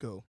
[0.00, 0.24] Go.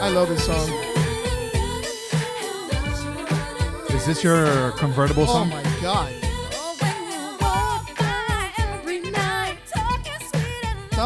[0.00, 0.68] I love this song.
[3.96, 5.50] Is this your convertible song?
[5.50, 5.62] Oh song?
[5.62, 6.27] my god.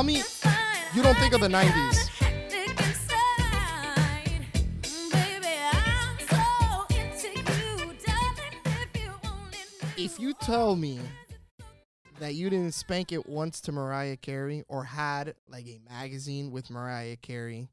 [0.03, 0.21] Tell me
[0.97, 2.11] you don't think of the 90s.
[9.97, 10.99] If you tell me
[12.19, 16.69] that you didn't spank it once to Mariah Carey or had like a magazine with
[16.69, 17.69] Mariah Carey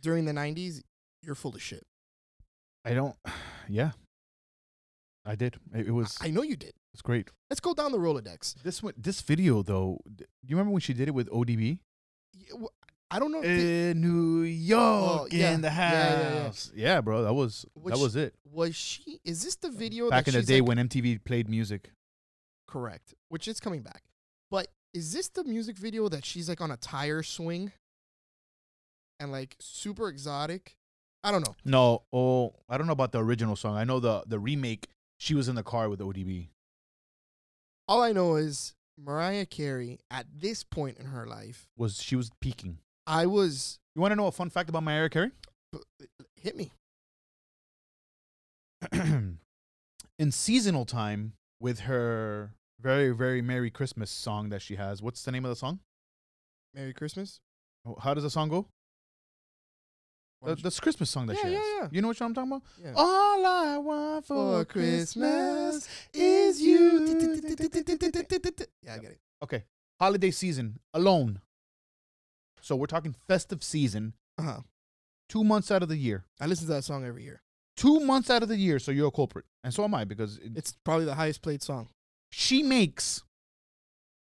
[0.00, 0.80] during the 90s,
[1.20, 1.84] you're full of shit.
[2.86, 3.16] I don't.
[3.68, 3.92] Yeah,
[5.24, 5.56] I did.
[5.72, 6.18] It, it was.
[6.20, 6.72] I know you did.
[6.94, 7.30] It's great.
[7.50, 8.54] Let's go down the Rolodex.
[8.62, 9.98] This one, this video though.
[10.14, 11.78] Do you remember when she did it with ODB?
[12.34, 12.66] Y- wh-
[13.10, 13.42] I don't know.
[13.42, 15.52] In New York, Oh, yeah.
[15.52, 16.70] in the house.
[16.74, 17.00] Yeah, Yeah, yeah, yeah.
[17.02, 18.34] bro, that was Which- that was it.
[18.44, 19.20] was she?
[19.24, 21.92] Is this the video Back in the day like- when MTV played music.
[22.66, 23.14] Correct.
[23.28, 24.04] Which is coming back.
[24.50, 27.72] But is this the music video that she's like on a tire swing
[29.20, 30.76] and like super exotic?
[31.24, 31.54] I don't know.
[31.64, 33.76] No, oh, I don't know about the original song.
[33.76, 34.88] I know the the remake.
[35.18, 36.48] She was in the car with ODB.
[37.92, 42.30] All I know is Mariah Carey at this point in her life, Was she was
[42.40, 42.78] peaking?
[43.06, 45.30] I was You want to know a fun fact about Mariah Carey?
[46.36, 46.72] hit me.
[48.92, 49.38] in
[50.30, 55.44] seasonal time with her very very merry christmas song that she has what's the name
[55.44, 55.78] of the song
[56.74, 57.40] Merry Christmas.
[57.84, 58.68] Oh, how does the song go
[60.44, 61.88] The, this christmas song that Yeah, she yeah, has yeah.
[61.92, 62.92] you know what i'm talking about Yeah.
[62.96, 67.06] all i want for, christmas is you
[68.82, 69.20] Yeah, I get it.
[69.42, 69.64] okay
[70.00, 71.40] holiday season alone
[72.60, 74.60] so we're talking festive season Uh huh.
[75.28, 77.42] two months out of the year I listen to that song every year.
[77.76, 80.38] two months out of the year so you're a culprit and so am i because
[80.38, 81.88] it, It's probably the highest played song.
[82.30, 83.22] she makes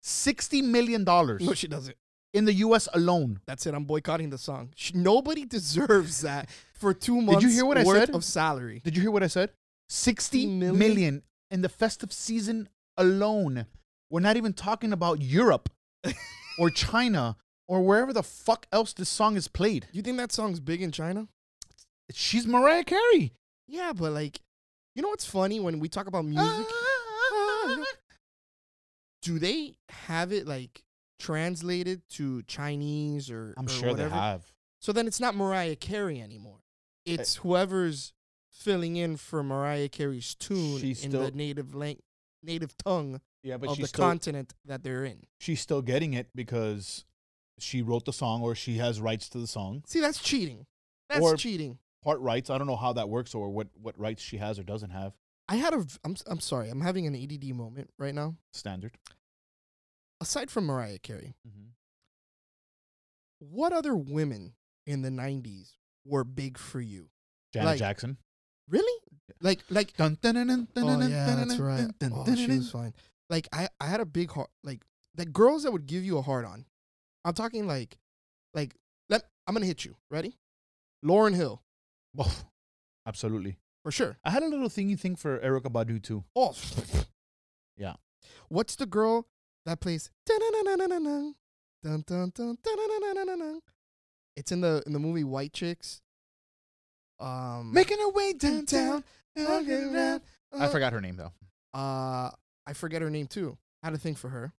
[0.02, 1.96] 60 million dollars No, she doesn't.
[2.38, 3.74] In the us alone That's it.
[3.74, 4.70] I'm boycotting the song.
[4.94, 7.42] Nobody deserves that for two months.
[7.42, 8.10] Did you hear what I said?
[8.10, 8.80] Of salary.
[8.84, 9.50] Did you hear what I said?
[9.88, 10.78] 60 million?
[10.78, 13.66] million in the festive season alone.
[14.10, 15.68] We're not even talking about Europe
[16.58, 19.86] or China or wherever the fuck else this song is played.
[19.92, 21.28] You think that song's big in China?
[22.12, 23.32] She's Mariah Carey.
[23.66, 24.40] Yeah, but like,
[24.94, 26.46] you know what's funny when we talk about music?
[26.46, 26.72] Ah,
[27.32, 27.84] ah, ah,
[29.22, 30.82] Do they have it like
[31.18, 33.54] translated to Chinese or?
[33.56, 34.10] I'm or sure whatever?
[34.10, 34.52] they have.
[34.80, 36.58] So then it's not Mariah Carey anymore.
[37.04, 38.12] It's whoever's
[38.50, 42.02] filling in for Mariah Carey's tune She's in still- the native lang-
[42.42, 45.22] native tongue Yeah, but of she's the still, continent that they're in.
[45.38, 47.04] she's still getting it because
[47.58, 49.82] she wrote the song or she has rights to the song.
[49.86, 50.66] See, that's cheating.
[51.08, 51.78] That's Or- cheating.
[52.04, 52.48] Part rights.
[52.50, 55.14] I don't know how that works or what, what rights she has or doesn't have.
[55.48, 55.84] I had a.
[56.04, 56.14] I'm.
[56.26, 56.68] I'm sorry.
[56.68, 58.36] I'm having an ADD moment right now.
[58.52, 58.98] Standard.
[60.20, 61.68] Aside from Mariah Carey, Mm-hmm.
[63.38, 64.54] what other women
[64.86, 65.72] in the '90s
[66.04, 67.08] were big for you?
[67.52, 68.18] Janet Like- Jackson.
[68.68, 69.02] Really?
[69.40, 69.96] Like, like.
[69.96, 71.98] Dun, dun, dun, dun, dun, Oh dun, yeah, dun, that's dun, right.
[71.98, 72.94] dun, Oh, dun, she dun, was fine.
[73.30, 74.50] Like, I, I had a big heart.
[74.62, 74.82] Like,
[75.14, 76.66] the girls that would give you a heart on.
[77.24, 77.96] I'm talking like,
[78.54, 78.74] like.
[79.08, 79.96] Let I'm gonna hit you.
[80.10, 80.36] Ready?
[81.02, 81.62] Lauryn Hill
[82.18, 82.42] Oh,
[83.06, 83.56] absolutely.
[83.82, 84.18] for sure.
[84.22, 86.24] I had a little thingy thing for Erykah Badu too.
[86.36, 86.54] Oh,
[87.78, 87.94] Yeah.
[88.48, 89.28] What's the girl
[89.66, 90.10] that plays?
[90.26, 91.34] dun-dun-dun-dun-dun?
[94.36, 96.00] It's in the in the movie White Chicks.
[97.20, 99.02] Um, Making her way downtown.
[99.36, 100.20] walking around.
[100.56, 101.32] I forgot her name though.
[101.74, 102.30] Uh,
[102.66, 103.58] I forget her name too.
[103.82, 104.52] Had a thing for her.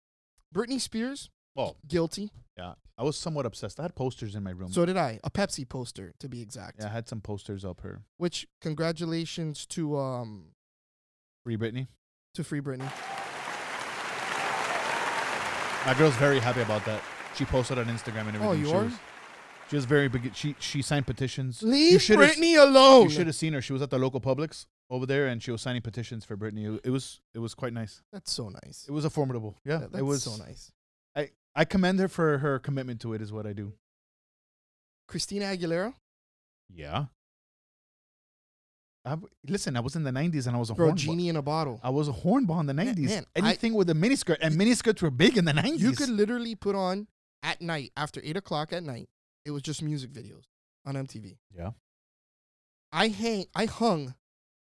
[0.54, 2.32] Britney Spears, Oh, guilty.
[2.58, 2.74] yeah.
[2.98, 3.80] I was somewhat obsessed.
[3.80, 4.72] I had posters in my room.
[4.74, 5.20] So did I.
[5.24, 6.80] A Pepsi poster, to be exact.
[6.80, 8.02] yeah, I had some posters up her.
[8.18, 10.52] Which congratulations to um
[11.46, 11.88] Free Britney.
[12.34, 12.90] to Free Britney.
[15.86, 17.02] My girl's very happy about that.
[17.36, 18.48] She posted on Instagram and oh, everything.
[18.48, 18.84] Oh, you she are?
[18.84, 18.94] Was,
[19.70, 20.36] she was very big.
[20.36, 21.62] She she signed petitions.
[21.62, 23.04] you Leave should've- Britney alone.
[23.04, 23.62] You should have seen her.
[23.62, 26.76] She was at the local Publix over there, and she was signing petitions for Britney.
[26.76, 28.02] It, it was it was quite nice.
[28.12, 28.86] That's so nice.
[28.88, 29.58] It was a formidable.
[29.66, 30.24] Yeah, That- that's it was.
[30.24, 30.72] so nice.
[31.16, 33.22] I I commend her for her commitment to it.
[33.22, 33.74] Is what I do.
[35.08, 35.94] Christina Aguilera,
[36.72, 37.06] Yeah.
[39.06, 39.16] I,
[39.48, 40.96] listen, I was in the '90s and I was a bro, hornball.
[40.96, 41.80] genie in a bottle.
[41.84, 43.06] I was a hornball in the '90s.
[43.08, 45.80] man, I- Anything with a miniskirt, and miniskirts were big in the '90s.
[45.80, 47.08] You could literally put on
[47.42, 49.08] at night after eight o'clock at night.
[49.46, 50.44] It was just music videos
[50.86, 51.38] on MTV.
[51.56, 51.72] Yeah.
[52.92, 54.16] I hang, I hung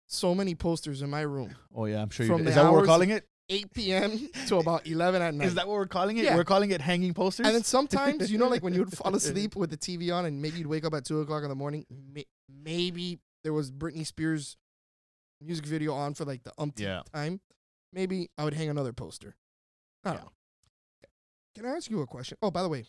[0.07, 1.55] so many posters in my room.
[1.75, 2.47] Oh yeah, I'm sure you did.
[2.47, 3.27] Is that what we're calling it?
[3.51, 4.29] 8 p.m.
[4.47, 5.47] to about 11 at night.
[5.47, 6.23] Is that what we're calling it?
[6.25, 6.35] Yeah.
[6.35, 7.47] We're calling it hanging posters.
[7.47, 10.25] and then sometimes, you know, like when you would fall asleep with the TV on
[10.25, 11.83] and maybe you'd wake up at 2 o'clock in the morning,
[12.63, 14.57] maybe there was Britney Spears
[15.41, 17.01] music video on for like the umpteenth Yeah.
[17.13, 17.41] time.
[17.93, 19.35] Maybe I would hang another poster.
[20.03, 20.23] I don't Yeah.
[20.23, 20.31] know.
[21.55, 22.37] Can I ask you a question?
[22.41, 22.85] Oh, by the way,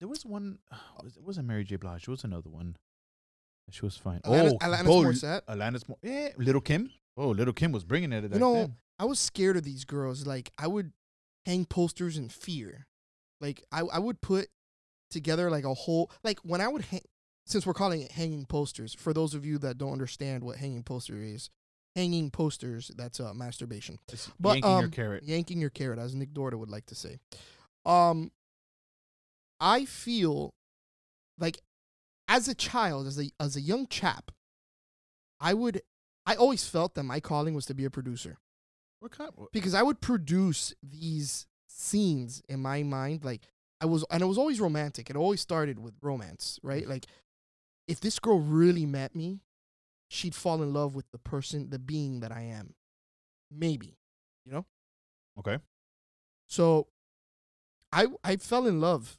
[0.00, 0.58] there was one.
[1.04, 1.76] It wasn't Mary J.
[1.76, 2.02] Blige.
[2.02, 2.76] It was another one.
[3.70, 4.20] She was fine.
[4.24, 5.42] Oh, Alanis oh, Morissette.
[5.46, 6.90] Alanis Mor- eh, Little Kim.
[7.16, 8.24] Oh, Little Kim was bringing it.
[8.24, 8.76] At that know, time.
[8.98, 10.26] I was scared of these girls.
[10.26, 10.92] Like I would
[11.46, 12.86] hang posters in fear.
[13.40, 14.48] Like I, I would put
[15.10, 17.00] together like a whole like when I would hang
[17.46, 20.82] since we're calling it hanging posters, for those of you that don't understand what hanging
[20.82, 21.50] poster is,
[21.94, 23.98] hanging posters, that's uh, masturbation.
[24.12, 25.24] It's But, yanking your um, carrot.
[25.24, 27.18] Yanking your carrot, as Nick Dorda would like to say.
[27.84, 28.32] Um
[29.60, 30.54] I feel
[31.38, 31.58] like
[32.28, 34.30] as a child, as a as a young chap,
[35.40, 35.82] I would
[36.26, 38.38] I always felt that my calling was to be a producer
[39.00, 39.30] What kind?
[39.36, 43.24] Of, because I would produce these scenes in my mind.
[43.24, 43.42] Like
[43.80, 45.10] I was, and it was always romantic.
[45.10, 46.88] It always started with romance, right?
[46.88, 47.06] Like
[47.86, 49.40] if this girl really met me,
[50.08, 52.74] she'd fall in love with the person, the being that I am.
[53.50, 53.96] Maybe,
[54.44, 54.66] you know.
[55.38, 55.58] okay.
[56.48, 56.88] So,
[57.92, 59.18] I I fell in love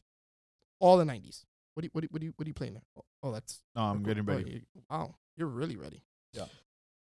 [0.80, 1.44] all the '90s.
[1.74, 2.84] What do you, what do you, what do you, what are you playing there?
[2.98, 4.06] Oh, oh, that's No, I'm cool.
[4.06, 4.52] getting Oh, ready.
[4.76, 6.02] you- wow, you're really ready.
[6.34, 6.46] Yeah.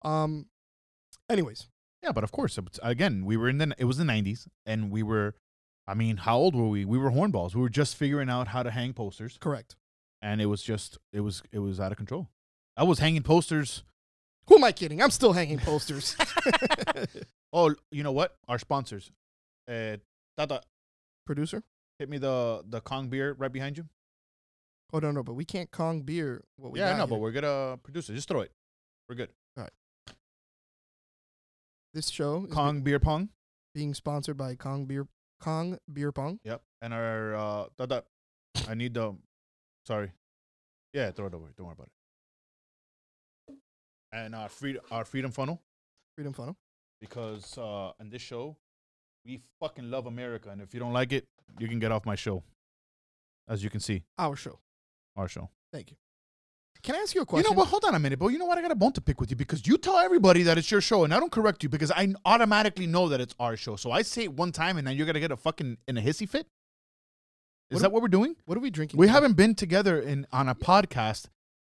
[0.03, 0.47] Um.
[1.29, 1.69] Anyways,
[2.03, 3.75] Yeah, but of course, again, we were in the.
[3.79, 5.35] It was the '90s, and we were.
[5.87, 6.85] I mean, how old were we?
[6.85, 7.55] We were hornballs.
[7.55, 9.77] We were just figuring out how to hang posters, correct.
[10.23, 10.99] And it was just.
[11.13, 11.43] It was.
[11.53, 12.29] It was out of control.
[12.77, 13.83] I was hanging posters.
[14.47, 15.03] Who am I kidding?
[15.03, 16.17] I'm still hanging posters.
[17.53, 18.37] oh, you know what?
[18.49, 19.13] Our sponsors.
[19.69, 19.99] Uh,
[20.37, 20.63] Tata,
[21.27, 21.63] Producer.
[21.99, 23.87] hit me the the Kong beer right behind you.
[24.93, 26.43] Oh no, no, but we can't Kong beer.
[26.57, 27.07] What we yeah, no, here.
[27.07, 28.15] but we're gonna produce it.
[28.15, 28.53] Just throw it.
[29.09, 29.31] We're good.
[29.57, 30.15] All right.
[31.95, 33.29] This show is Kong beer pong.
[33.75, 35.07] being sponsored by Kong Beer
[35.41, 36.41] Kong Beer Pong.
[36.45, 36.63] Yep.
[36.83, 38.05] And our uh Tata,
[38.69, 39.15] I need the.
[39.87, 40.13] Sorry.
[40.93, 41.51] Yeah, throw it away.
[41.57, 41.89] Don't worry about
[43.49, 43.55] it.
[44.13, 45.61] And our freedom, our freedom funnel.
[46.17, 46.57] Freedom Funnel.
[47.01, 48.57] because uh in this show
[49.25, 51.25] we fucking love America and if you don't like it,
[51.59, 52.43] you can get off my show.
[53.49, 54.59] As you can see, Our show.
[55.17, 55.49] our show.
[55.73, 55.97] Thank you.
[56.83, 57.45] Can I ask you a question?
[57.51, 57.69] You know what?
[57.69, 58.29] Hold on a minute, bro.
[58.29, 58.57] You know what?
[58.59, 60.81] I got a bone to pick with you because you tell everybody that it's your
[60.81, 63.77] show, and I don't correct you because I automatically know that it's our show.
[63.77, 66.01] So I say it one time, and then you're gonna get a fucking in a
[66.01, 66.47] hissy fit.
[67.71, 68.35] Is What that what we're doing?
[68.47, 68.99] What are we drinking?
[68.99, 69.13] We today?
[69.15, 71.27] haven't been together in on a podcast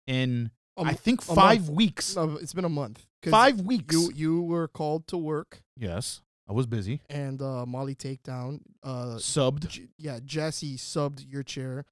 [0.06, 1.70] in A I think five month.
[1.76, 2.16] weeks.
[2.16, 3.06] No, it's been a month.
[3.28, 3.94] Five weeks.
[3.94, 7.00] You you were called to work, yes, I was busy.
[7.10, 8.60] and uh, Molly Takedown.
[8.82, 9.66] Uh, Subbed.
[9.69, 11.84] J- yeah, Jesse subbed your chair.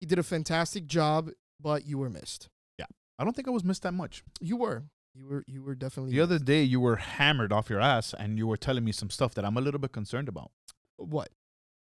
[0.00, 1.30] He did a fantastic job,
[1.60, 2.48] but you were missed.
[2.78, 2.86] Yeah,
[3.18, 4.24] I don't think I was missed that much.
[4.40, 4.84] You were.
[5.14, 5.44] You were.
[5.46, 6.12] You were definitely.
[6.12, 9.10] The other day, you were hammered off your ass, and you were telling me some
[9.10, 10.50] stuff that I'm a little bit concerned about.
[10.96, 11.28] what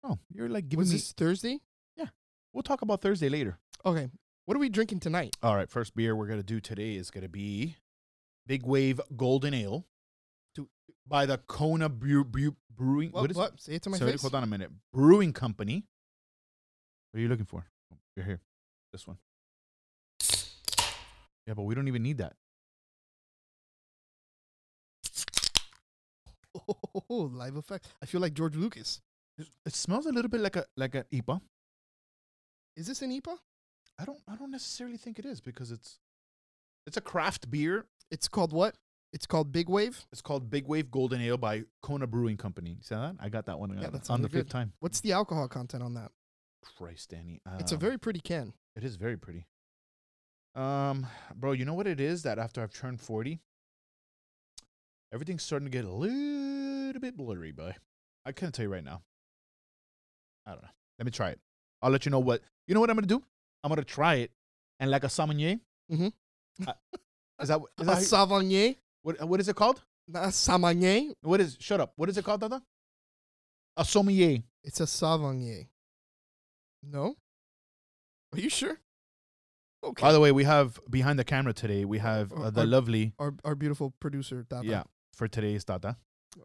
[0.08, 0.98] Oh, you're like giving was me.
[0.98, 1.60] this Thursday?
[1.96, 2.06] Yeah.
[2.52, 3.58] We'll talk about Thursday later.
[3.84, 4.08] Okay.
[4.44, 5.36] What are we drinking tonight?
[5.42, 7.76] All right, first beer we're gonna do today is gonna be
[8.46, 9.84] Big Wave Golden Ale
[10.54, 10.68] Do-
[11.08, 13.10] by the Kona Brew, Brew, Brewing.
[13.10, 13.22] What?
[13.22, 13.60] what is what?
[13.60, 14.22] Say it to my sorry, face.
[14.22, 14.70] Hold on a minute.
[14.92, 15.84] Brewing Company.
[17.10, 17.66] What are you looking for?
[17.92, 18.40] Oh, you're here.
[18.92, 19.16] This one.
[21.48, 22.34] Yeah, but we don't even need that.
[27.10, 27.86] Oh, live effect.
[28.02, 29.02] I feel like George Lucas.
[29.38, 31.40] It, smells a little bit like a like a IPA.
[32.76, 33.37] Is this an IPA?
[33.99, 35.99] I don't I don't necessarily think it is because it's
[36.87, 37.87] it's a craft beer.
[38.11, 38.76] It's called what?
[39.12, 40.04] It's called Big Wave.
[40.12, 42.78] It's called Big Wave Golden Ale by Kona Brewing Company.
[42.82, 43.16] See that?
[43.20, 43.70] I got that one.
[43.70, 44.72] Yeah, uh, that on the sounded fifth time.
[44.80, 46.11] What's the alcohol content on that?
[46.76, 47.40] Christ, Danny.
[47.58, 48.52] It's a Um, very pretty can.
[48.75, 49.46] It is very pretty.
[50.54, 53.40] Um, bro, you know what it is that after I've turned forty,
[55.12, 57.76] everything's starting to get a little bit blurry, boy.
[58.25, 59.02] I can't tell you right now.
[60.46, 60.68] I don't know.
[60.98, 61.40] Let me try it.
[61.82, 62.40] I'll let you know what.
[62.66, 63.22] You know what I'm gonna do?
[63.62, 64.30] I'm gonna try it,
[64.80, 65.58] and like a sommelier.
[65.90, 66.12] Mhm.
[66.66, 66.72] Uh,
[67.40, 68.76] is that is that you- Sauvignon.
[69.02, 69.28] what?
[69.28, 69.82] What is it called?
[70.08, 71.14] Not a Sauvignon.
[71.22, 71.56] What is?
[71.60, 71.92] Shut up.
[71.96, 72.62] What is it called, Dada?
[73.76, 74.42] A sommelier.
[74.64, 75.66] It's a Sauvignon.
[76.82, 77.16] No?
[78.32, 78.78] Are you sure?
[79.84, 80.02] Okay.
[80.02, 81.84] By the way, we have behind the camera today.
[81.84, 84.66] We have uh, the Our- lovely our, our beautiful producer, Tata.
[84.66, 85.96] yeah for today's Tata.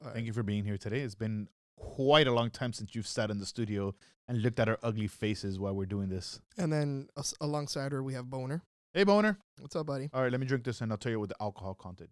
[0.03, 1.01] All Thank you for being here today.
[1.01, 1.47] It's been
[1.81, 3.93] quite a long time since you've sat in the studio
[4.27, 6.39] and looked at our ugly faces while we're doing this.
[6.57, 8.61] And then us, alongside her, we have Boner.
[8.93, 9.37] Hey, Boner.
[9.59, 10.09] What's up, buddy?
[10.13, 12.09] All right, let me drink this and I'll tell you what the alcohol content.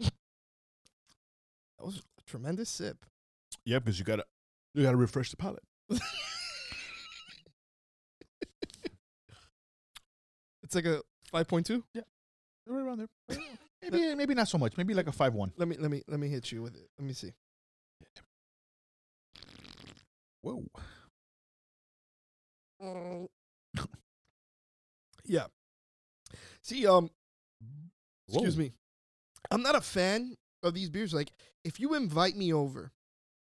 [1.78, 3.04] That was a tremendous sip.
[3.64, 4.24] Yeah, because you gotta
[4.74, 5.64] you gotta refresh the palate.
[10.62, 11.82] It's like a 5.2.
[11.92, 12.00] Yeah,
[12.66, 13.38] Right around there.
[13.82, 14.76] Maybe maybe not so much.
[14.76, 15.52] Maybe like a five one.
[15.56, 16.88] Let me let me let me hit you with it.
[16.98, 17.32] Let me see.
[20.42, 20.64] Whoa.
[25.24, 25.46] yeah.
[26.62, 27.10] See, um,
[28.28, 28.62] excuse Whoa.
[28.62, 28.72] me.
[29.50, 31.14] I'm not a fan of these beers.
[31.14, 31.32] Like,
[31.64, 32.92] if you invite me over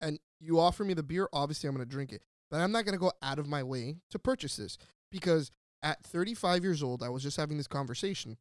[0.01, 2.23] and you offer me the beer, obviously I'm gonna drink it.
[2.51, 4.79] But I'm not gonna go out of my way to purchase this
[5.11, 5.51] because
[5.83, 8.37] at 35 years old, I was just having this conversation.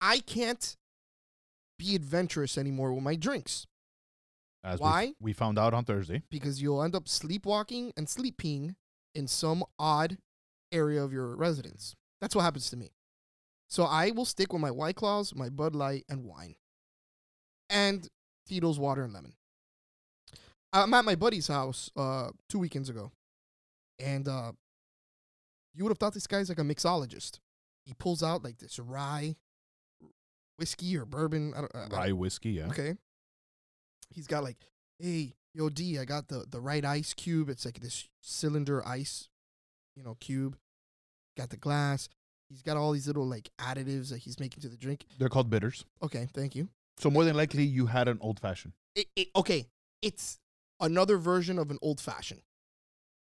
[0.00, 0.76] I can't
[1.78, 3.66] be adventurous anymore with my drinks
[4.62, 5.14] As Why?
[5.20, 6.22] We, found out on Thursday.
[6.30, 8.76] because you'll end up sleepwalking and sleeping
[9.14, 10.18] in some odd
[10.70, 11.96] area of your residence.
[12.20, 12.90] That's what happens to me.
[13.68, 16.56] So I will stick with my White Claws, my Bud Light, and wine,
[17.68, 18.08] and
[18.46, 19.34] Tito's water and lemon.
[20.72, 23.12] I'm at my buddy's house uh, two weekends ago,
[23.98, 24.52] and uh,
[25.74, 27.38] you would have thought this guy's like a mixologist.
[27.84, 29.36] He pulls out like this rye
[30.60, 31.52] whiskey or bourbon.
[31.56, 32.66] I don't, I- I Rye whiskey, yeah.
[32.68, 32.94] Okay.
[34.14, 34.58] He's got like,
[34.98, 37.48] hey, yo, D, I got the the right ice cube.
[37.48, 39.28] It's like this cylinder ice,
[39.96, 40.56] you know, cube.
[41.36, 42.08] Got the glass.
[42.48, 45.06] He's got all these little like additives that he's making to the drink.
[45.18, 45.84] They're called bitters.
[46.02, 46.68] Okay, thank you.
[46.98, 48.74] So more than likely you had an old fashioned.
[48.94, 49.66] It, it, okay,
[50.02, 50.38] it's
[50.80, 52.42] another version of an old fashioned.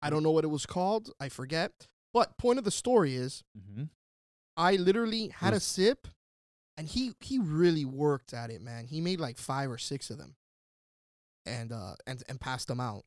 [0.02, 1.10] I don't know what it was called.
[1.20, 1.86] I forget.
[2.12, 3.84] But point of the story is, Mm-hmm.
[4.56, 6.08] I literally had a sip,
[6.76, 8.86] and he he really worked at it, man.
[8.86, 10.36] He made like five or six of them,
[11.46, 13.04] and uh and and passed them out.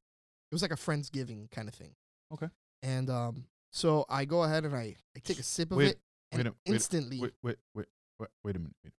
[0.52, 1.96] It was like a friendsgiving kind of thing.
[2.34, 2.48] Okay.
[2.84, 6.00] And um, so I go ahead and I I take a sip of Wait, it,
[6.32, 7.88] and wait a- wait instantly, Wait, wait, wait,
[8.20, 8.76] wait, wait a minute.
[8.84, 8.94] Wait.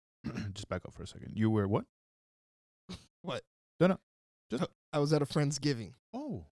[0.53, 1.33] Just back up for a second.
[1.35, 1.85] You were what?
[3.21, 3.43] What?
[3.79, 3.99] No, no.
[4.49, 5.93] Just I was at a friendsgiving.
[6.13, 6.45] Oh.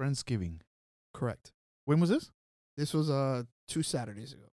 [0.00, 0.60] Friendsgiving.
[1.14, 1.52] Correct.
[1.84, 2.30] When was this?
[2.76, 4.46] This was uh two Saturdays ago.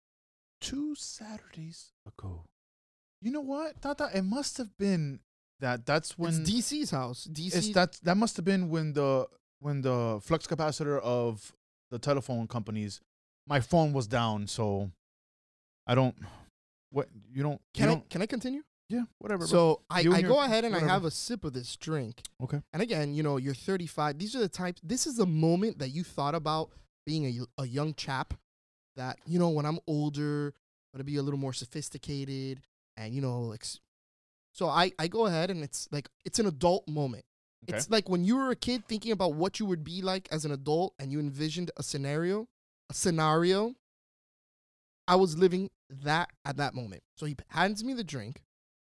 [0.59, 2.43] Two Saturdays ago.
[3.21, 4.09] You know what, Tata?
[4.13, 5.19] It must have been
[5.59, 5.85] that.
[5.85, 7.27] That's when it's DC's house.
[7.31, 7.55] DC.
[7.55, 7.99] it's that.
[8.03, 9.27] That must have been when the
[9.59, 11.53] when the flux capacitor of
[11.91, 13.01] the telephone companies.
[13.47, 14.91] My phone was down, so
[15.85, 16.15] I don't.
[16.91, 17.61] What you don't?
[17.73, 18.63] can you I don't, can I continue?
[18.89, 19.45] Yeah, whatever.
[19.45, 22.21] So I, I go ahead and I have a sip of this drink.
[22.41, 22.61] Okay.
[22.71, 24.17] And again, you know, you're 35.
[24.17, 24.79] These are the types.
[24.83, 26.69] This is the moment that you thought about
[27.05, 28.33] being a, a young chap.
[28.97, 32.59] That you know, when I'm older, I'm gonna be a little more sophisticated,
[32.97, 33.79] and you know, ex-
[34.53, 37.23] so I I go ahead and it's like it's an adult moment.
[37.63, 37.77] Okay.
[37.77, 40.45] It's like when you were a kid thinking about what you would be like as
[40.45, 42.47] an adult, and you envisioned a scenario,
[42.89, 43.75] a scenario.
[45.07, 47.01] I was living that at that moment.
[47.15, 48.43] So he hands me the drink.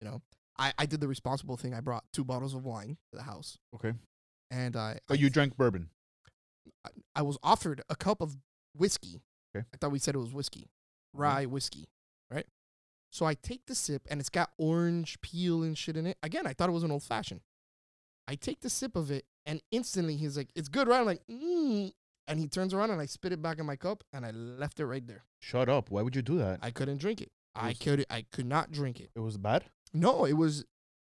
[0.02, 0.22] You know,
[0.58, 1.74] I, I did the responsible thing.
[1.74, 3.94] I brought two bottles of wine to the house, okay.
[4.50, 5.90] and I But you drank bourbon.
[6.86, 8.38] I, I was offered a cup of
[8.76, 9.22] whiskey.
[9.56, 9.66] Okay.
[9.74, 10.70] I thought we said it was whiskey,
[11.14, 11.90] rye whiskey,
[12.30, 12.46] right?
[13.10, 16.18] So I take the sip, and it's got orange peel and shit in it.
[16.24, 17.42] Again, I thought it was an old fashioned.
[18.28, 21.22] I take the sip of it, and instantly he's like, "It's good, right?" I'm like,
[21.30, 21.92] mm.
[22.28, 24.80] and he turns around and I spit it back in my cup, and I left
[24.80, 25.26] it right there.
[25.40, 25.92] Shut up.
[25.92, 26.60] Why would you do that?
[26.62, 27.32] I couldn't drink it.
[27.54, 29.12] I was- could I could not drink it.
[29.14, 29.66] it was bad.
[29.94, 30.64] No, it was.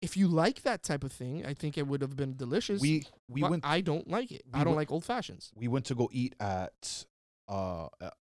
[0.02, 2.80] If you like that type of thing, I think it would have been delicious.
[2.80, 4.42] We we went I don't like it.
[4.52, 5.52] we I don't went- like old fashions.
[5.54, 7.04] we went to go eat at
[7.46, 7.88] uh,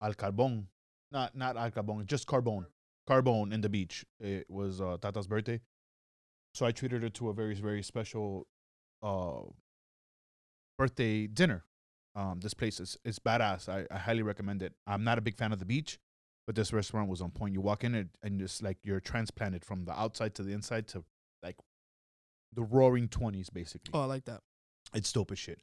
[0.02, 0.68] Al Carbon.
[1.12, 2.66] Not not Al Carbon, just Carbone.
[3.08, 4.04] Carbone in the beach.
[4.20, 5.60] It was uh, Tata's birthday.
[6.54, 8.46] So I treated her to a very very special
[9.02, 9.42] uh
[10.78, 11.64] birthday dinner.
[12.14, 13.68] Um this place is is badass.
[13.68, 14.72] I, I highly recommend it.
[14.86, 15.98] I'm not a big fan of the beach,
[16.46, 17.54] but this restaurant was on point.
[17.54, 20.88] You walk in it and just like you're transplanted from the outside to the inside
[20.88, 21.04] to
[21.42, 21.56] like
[22.52, 24.40] the roaring 20s basically Oh, I like that.
[24.94, 25.60] it's dope as shit.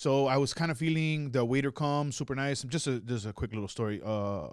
[0.00, 2.62] So I was kind of feeling the waiter come super nice.
[2.62, 4.00] Just a just a quick little story.
[4.02, 4.48] Uh,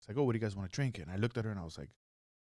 [0.00, 0.98] it's like, oh, what do you guys want to drink?
[0.98, 1.90] And I looked at her and I was like,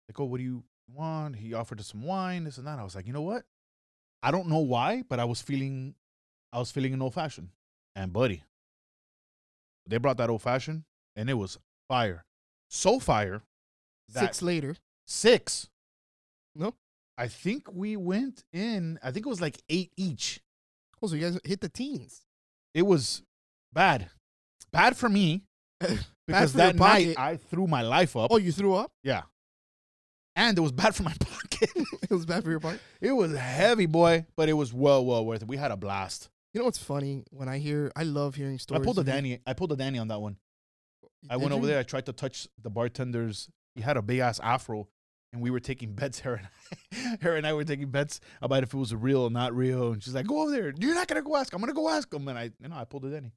[0.09, 1.37] like, oh, what do you want?
[1.37, 2.81] He offered us some wine, this and that.
[2.81, 3.45] I was like, you know what?
[4.21, 5.95] I don't know why, but I was feeling,
[6.53, 7.51] I was feeling an old fashioned.
[7.95, 8.43] And buddy,
[9.87, 10.83] they brought that old fashioned,
[11.15, 12.25] and it was fire,
[12.69, 13.43] so fire.
[14.13, 14.77] That Six later.
[15.07, 15.69] six.
[16.57, 16.75] No?
[17.17, 18.99] I think we went in.
[19.05, 20.41] I think it was like eight each.
[21.09, 22.23] So you guys hit the teens.
[22.75, 23.23] it was
[23.73, 24.11] bad.
[24.73, 25.45] Bad for me
[26.27, 27.15] because for that night.
[27.19, 28.29] I threw my life up.
[28.33, 28.93] Oh, you threw up?
[29.03, 29.23] Yeah.
[30.37, 31.71] And it was bad for my pocket.
[32.03, 32.81] it was bad for your pocket.
[33.01, 35.49] it was heavy, boy, but it was well, well worth it.
[35.49, 36.29] We had a blast.
[36.53, 37.25] You know what's funny?
[37.31, 38.83] When I hear, I love hearing stories.
[38.83, 39.41] I pulled a of you- Danny.
[39.47, 40.37] I pulled a Danny on that one.
[41.31, 41.79] I Did went over there.
[41.79, 43.49] I tried to touch the bartender's.
[43.75, 44.89] He had a big ass afro,
[45.35, 46.21] and we were taking bets.
[46.21, 46.49] Her and
[46.93, 49.93] I, her and I were taking bets about if it was real or not real.
[49.93, 50.73] And she's like, "Go over there.
[50.79, 51.53] You're not gonna go ask.
[51.53, 53.33] I'm gonna go ask him." And I, you know, I pulled a Danny.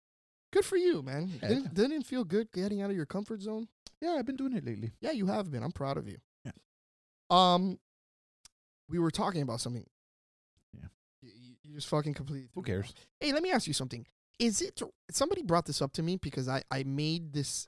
[0.53, 1.29] Good for you, man.
[1.41, 1.49] Yeah.
[1.49, 3.67] Didn't, didn't it feel good getting out of your comfort zone?
[4.01, 4.93] Yeah, I've been doing it lately.
[5.01, 5.61] Yeah, you have been.
[5.63, 6.17] I'm proud of you.
[6.45, 6.51] Yeah.
[7.29, 7.79] Um,
[8.87, 9.85] we were talking about something.
[10.73, 10.87] Yeah.
[11.21, 12.47] You, you- you just fucking completely.
[12.55, 12.93] Who cares?
[13.19, 14.05] Hey, let me ask you something.
[14.39, 17.67] Is it somebody brought this up to me because I I made this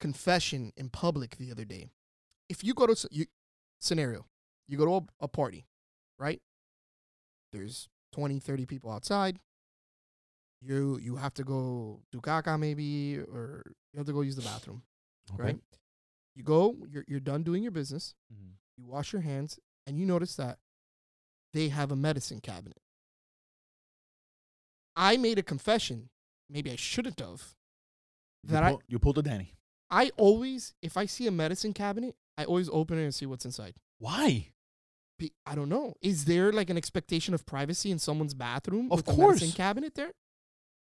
[0.00, 1.90] confession in public the other day.
[2.48, 3.26] If you go to you,
[3.80, 4.26] scenario,
[4.68, 5.66] you go to a, a party,
[6.18, 6.40] right?
[7.52, 9.38] There's 20, 30 people outside.
[10.60, 13.62] You you have to go do caca maybe, or
[13.92, 14.82] you have to go use the bathroom,
[15.44, 15.58] right?
[16.34, 18.14] You go, you're you're done doing your business.
[18.32, 18.54] Mhm.
[18.76, 20.58] You wash your hands, and you notice that
[21.52, 22.78] they have a medicine cabinet.
[24.96, 26.10] I made a confession.
[26.50, 27.54] Maybe I shouldn't have.
[28.42, 29.54] You, That I- you pulled a Danny.
[29.90, 33.44] I always, if I see a medicine cabinet, I always open it and see what's
[33.44, 33.74] inside.
[33.98, 34.52] Why?
[35.18, 35.94] Be- I don't know.
[36.00, 38.92] Is there like an expectation of privacy in someone's bathroom?
[38.92, 40.12] Of a medicine cabinet there?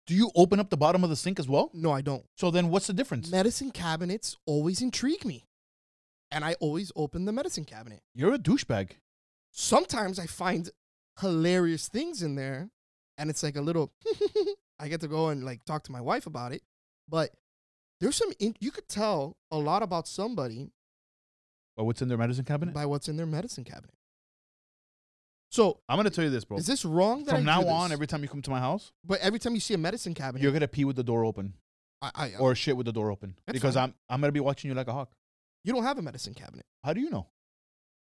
[0.05, 1.71] Do you open up the bottom of the sink as well?
[1.73, 2.23] No, I don't.
[2.37, 3.31] So then, what's the difference?
[3.31, 5.47] Medicine cabinets always intrigue me,
[6.31, 8.01] and I always open the medicine cabinet.
[8.13, 8.91] You're a douchebag.
[9.51, 10.69] Sometimes I find
[11.19, 12.69] hilarious things in there,
[13.17, 13.91] and it's like a little.
[14.79, 16.61] I get to go and like talk to my wife about it,
[17.09, 17.31] but
[17.99, 18.31] there's some.
[18.39, 20.71] In- you could tell a lot about somebody
[21.77, 22.73] Well, what's in their medicine cabinet?
[22.73, 23.93] by what's in their medicine cabinet.
[25.49, 26.57] So I'm gonna tell you this, bro.
[26.57, 27.25] is this wrong?
[27.25, 29.37] That From I now do on, every time you come to my house, but every
[29.39, 31.53] time you see a medicine cabinet, you're gonna pee with the door open
[32.01, 33.83] I, I, or shit with the door open That's because fine.
[33.89, 35.11] I'm I'm gonna be watching you like a hawk.
[35.63, 37.27] you don't have a medicine cabinet How do you know?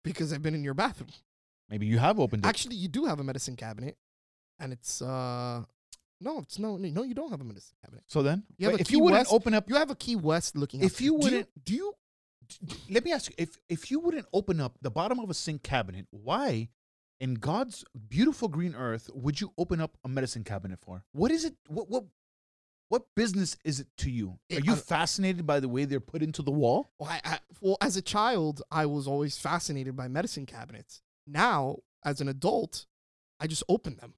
[0.03, 1.09] because I've been in your bathroom.
[1.69, 2.47] Maybe you have opened it.
[2.47, 3.95] Actually, you do have a medicine cabinet,
[4.59, 5.63] and it's uh,
[6.19, 8.03] no, it's no, no, you don't have a medicine cabinet.
[8.07, 10.15] so then, You have a if you wouldn't West- open up, You have a Key
[10.15, 10.81] West looking.
[10.81, 11.01] if out.
[11.01, 11.93] you Do wouldn't, do you?
[12.89, 15.63] Let me ask you: if if you wouldn't open up the bottom of a sink
[15.63, 16.69] cabinet, why,
[17.19, 21.03] in God's beautiful green earth, would you open up a medicine cabinet for?
[21.11, 21.55] What is it?
[21.67, 22.05] What what?
[22.89, 24.37] What business is it to you?
[24.51, 26.91] Are you fascinated by the way they're put into the wall?
[26.99, 31.01] Well, I, I, well, as a child, I was always fascinated by medicine cabinets.
[31.25, 32.87] Now, as an adult,
[33.39, 34.15] I just open them,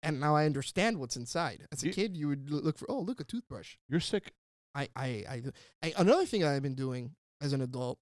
[0.00, 1.66] and now I understand what's inside.
[1.72, 3.78] As a You- kid, you would look for, oh, look, a toothbrush.
[3.88, 4.32] You're sick.
[4.74, 5.42] I, I, I,
[5.82, 7.98] I, another thing that I've been doing as an adult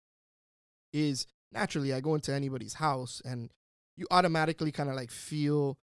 [0.92, 3.50] is naturally I go into anybody's house and
[3.96, 5.78] you automatically kind of like feel.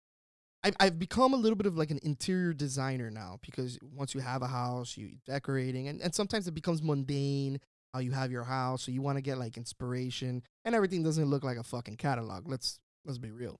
[0.64, 4.22] I've, I've become a little bit of like an interior designer now because once you
[4.22, 7.60] have a house, you decorating, and, and sometimes it becomes mundane
[7.94, 11.26] how you have your house, so you want to get like inspiration, and everything doesn't
[11.26, 12.48] look like a fucking catalog.
[12.48, 13.60] Let's let's be real.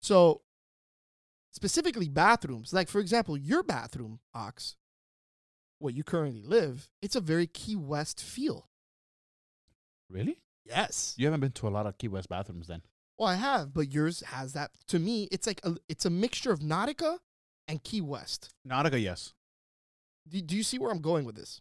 [0.00, 0.42] So
[1.52, 4.76] specifically bathrooms, like for example, your bathroom, Ox,
[5.78, 8.68] where you currently live, it's a very Key West feel.
[10.10, 10.38] Really?
[10.64, 11.14] Yes.
[11.16, 12.82] You haven't been to a lot of Key West bathrooms then.
[13.18, 14.70] Well, I have, but yours has that.
[14.88, 17.18] To me, it's like a, it's a mixture of Nautica
[17.66, 18.54] and Key West.
[18.66, 19.34] Nautica, yes.
[20.28, 21.60] Do, do you see where I'm going with this?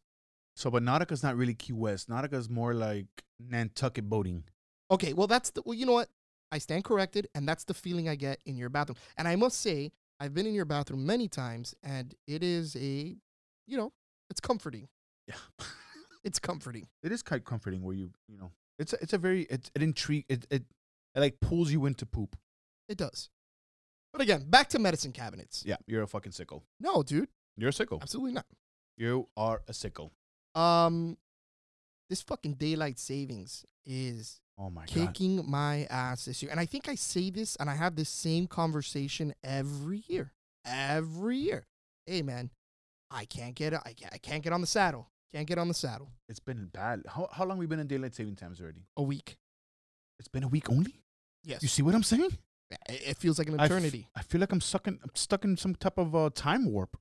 [0.55, 2.09] So, but Nautica's not really Key West.
[2.09, 3.05] Nautica's more like
[3.39, 4.43] Nantucket boating.
[4.89, 6.09] Okay, well that's the well, you know what?
[6.51, 8.97] I stand corrected, and that's the feeling I get in your bathroom.
[9.17, 13.15] And I must say, I've been in your bathroom many times, and it is a,
[13.67, 13.91] you know,
[14.29, 14.87] it's comforting.
[15.27, 15.35] Yeah.
[16.23, 16.87] It's comforting.
[17.03, 19.81] it is quite comforting where you, you know, it's a, it's a very, it, it
[19.81, 20.63] intrigue, it, it,
[21.15, 22.35] it like pulls you into poop.
[22.89, 23.29] It does.
[24.11, 25.63] But again, back to medicine cabinets.
[25.65, 26.63] Yeah, you're a fucking sickle.
[26.79, 27.99] No, dude, You're a sickle.
[28.01, 28.45] absolutely not.
[28.97, 30.11] You are a sickle.
[30.55, 31.17] Um,
[32.09, 34.89] this fucking daylight savings is Oh my god.
[34.89, 36.51] kicking my ass this year.
[36.51, 40.33] And I think I say this and I have this same conversation every year.
[40.65, 41.67] Every year.
[42.05, 42.49] Hey man,
[43.09, 45.09] I can't get I can't, I can't get on the saddle.
[45.33, 46.11] Can't get on the saddle.
[46.29, 47.03] It's been bad.
[47.07, 48.85] How how long we been in daylight saving times already?
[48.95, 49.37] A week.
[50.19, 51.03] It's been a week only.
[51.43, 51.61] Yes.
[51.61, 52.37] You see what I'm saying?
[52.89, 54.09] it, it feels like an eternity.
[54.15, 56.97] I feel like I'm stuck in I'm stuck in some type of uh, time warp.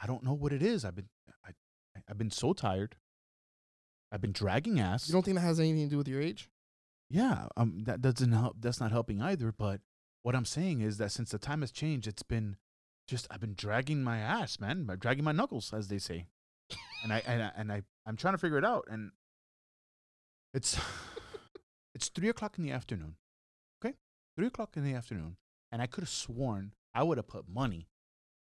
[0.00, 0.84] I don't know what it is.
[0.84, 1.08] I've been
[1.44, 1.50] I,
[1.96, 2.96] I I've been so tired.
[4.12, 5.08] I've been dragging ass.
[5.08, 6.48] you don't think that has anything to do with your age?
[7.10, 8.56] Yeah, um, that doesn't help.
[8.60, 9.52] That's not helping either.
[9.52, 9.80] But
[10.22, 12.56] what I'm saying is that since the time has changed, it's been
[13.06, 16.26] just I've been dragging my ass, man, by dragging my knuckles, as they say,
[17.02, 19.12] and I and I, and I I'm trying to figure it out, and
[20.52, 20.78] it's
[21.94, 23.16] it's three o'clock in the afternoon.
[23.84, 23.94] Okay,
[24.36, 25.36] three o'clock in the afternoon,
[25.70, 27.88] and I could have sworn I would have put money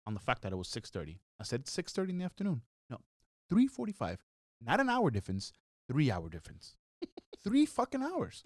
[0.06, 1.20] on the fact that it was six thirty.
[1.39, 2.62] I said six thirty in the afternoon.
[2.89, 2.98] No,
[3.50, 4.24] three forty-five.
[4.65, 5.54] Not an hour difference,
[5.88, 6.76] three hour difference.
[7.43, 8.43] three fucking hours.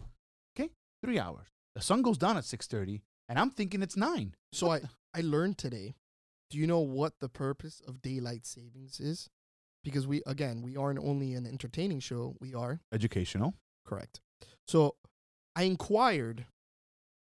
[0.58, 0.72] Okay,
[1.02, 1.48] three hours.
[1.74, 4.36] The sun goes down at six thirty, and I'm thinking it's nine.
[4.52, 5.96] So What I I learned today.
[6.50, 9.30] Do you know what the purpose of daylight savings is?
[9.84, 13.56] Because we again, we aren't only an entertaining show, we are educational.
[13.86, 14.22] Correct.
[14.68, 14.96] So
[15.56, 16.46] I inquired,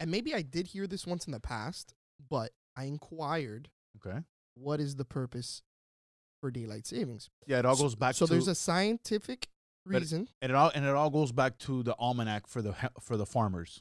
[0.01, 1.95] and maybe I did hear this once in the past,
[2.29, 4.21] but I inquired Okay.
[4.55, 5.63] what is the purpose
[6.41, 7.29] for daylight savings.
[7.47, 9.49] Yeah, it all So- goes back So to there's a scientific
[9.87, 13.17] reason and it all and it all goes back to the almanac for the for
[13.17, 13.81] the farmers.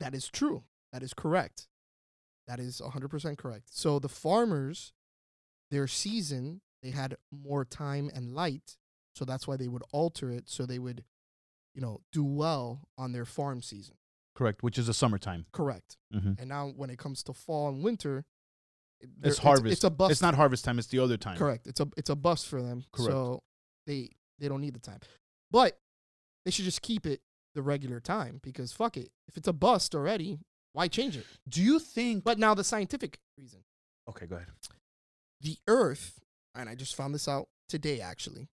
[0.00, 0.64] that is true.
[0.92, 1.66] That is correct.
[2.48, 3.68] That is 100% correct.
[3.70, 4.92] So the farmers,
[5.70, 8.76] their season, they had more time and light.
[9.14, 10.48] So that's why they would alter it.
[10.48, 11.04] So they would,
[11.74, 13.96] you know, do well on their farm season.
[14.34, 15.46] Correct, which is the summertime.
[15.52, 15.96] Correct.
[16.14, 16.32] Mm-hmm.
[16.38, 18.24] And now when it comes to fall and winter,
[19.00, 19.72] it- It's harvest.
[19.72, 20.12] It's, a bust.
[20.12, 20.78] It's not harvest time.
[20.78, 21.36] It's the other time.
[21.38, 21.66] correct.
[21.66, 22.84] It's a it's a bust for them.
[22.92, 23.10] Correct.
[23.12, 23.42] So
[23.86, 25.00] they they don't need the time,
[25.50, 25.78] but
[26.44, 27.20] they should just keep it
[27.54, 29.10] the regular time because fuck it.
[29.28, 30.38] If it's a bust already,
[30.76, 31.24] why change it?
[31.48, 32.22] Do you think?
[32.22, 33.60] But now the scientific reason,
[34.10, 34.48] okay, go ahead.
[35.40, 36.20] the Earth,
[36.54, 38.48] and I just found this out today actually.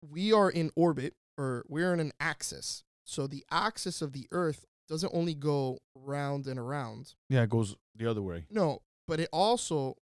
[0.00, 2.84] We are in orbit, or we're in an axis.
[3.04, 7.14] So the axis of the Earth doesn't only go round and around.
[7.28, 8.44] Yeah, it goes the other way.
[8.50, 9.96] No, but it also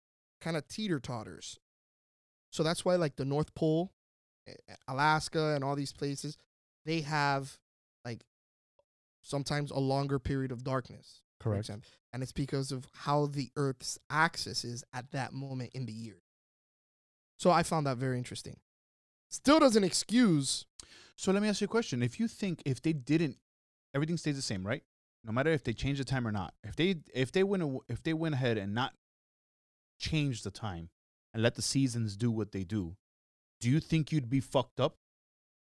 [0.42, 1.58] kind of teeter totters.
[2.52, 3.94] So that's why, like the North Pole,
[4.90, 6.38] Alaska, and all these places,
[6.86, 7.60] they have
[9.24, 11.22] sometimes a longer period of darkness.
[11.40, 11.70] Correct.
[12.14, 16.22] And it's because of how the Earth's axis is at that moment in the year.
[17.38, 18.58] So I found that very interesting.
[19.30, 20.66] Still doesn't excuse.
[21.18, 22.04] So let me ask you a question.
[22.04, 23.38] If you think if they didn't,
[23.96, 24.84] everything stays the same, right?
[25.24, 26.54] No matter if they change the time or not.
[26.64, 28.94] If they if they went aw- if they went ahead and not
[30.00, 30.90] change the time
[31.34, 32.96] and let the seasons do what they do,
[33.60, 34.98] do you think you'd be fucked up?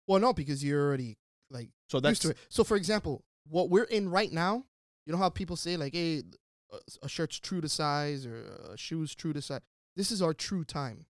[0.07, 1.17] Well, no, because you're already
[1.49, 2.37] like So used that's to it.
[2.49, 4.65] So, for example, what we're in right now,
[5.05, 6.23] you know how people say like, "Hey,
[6.71, 9.61] a, a shirt's true to size or a shoe's true to size."
[9.95, 11.05] This is our true time.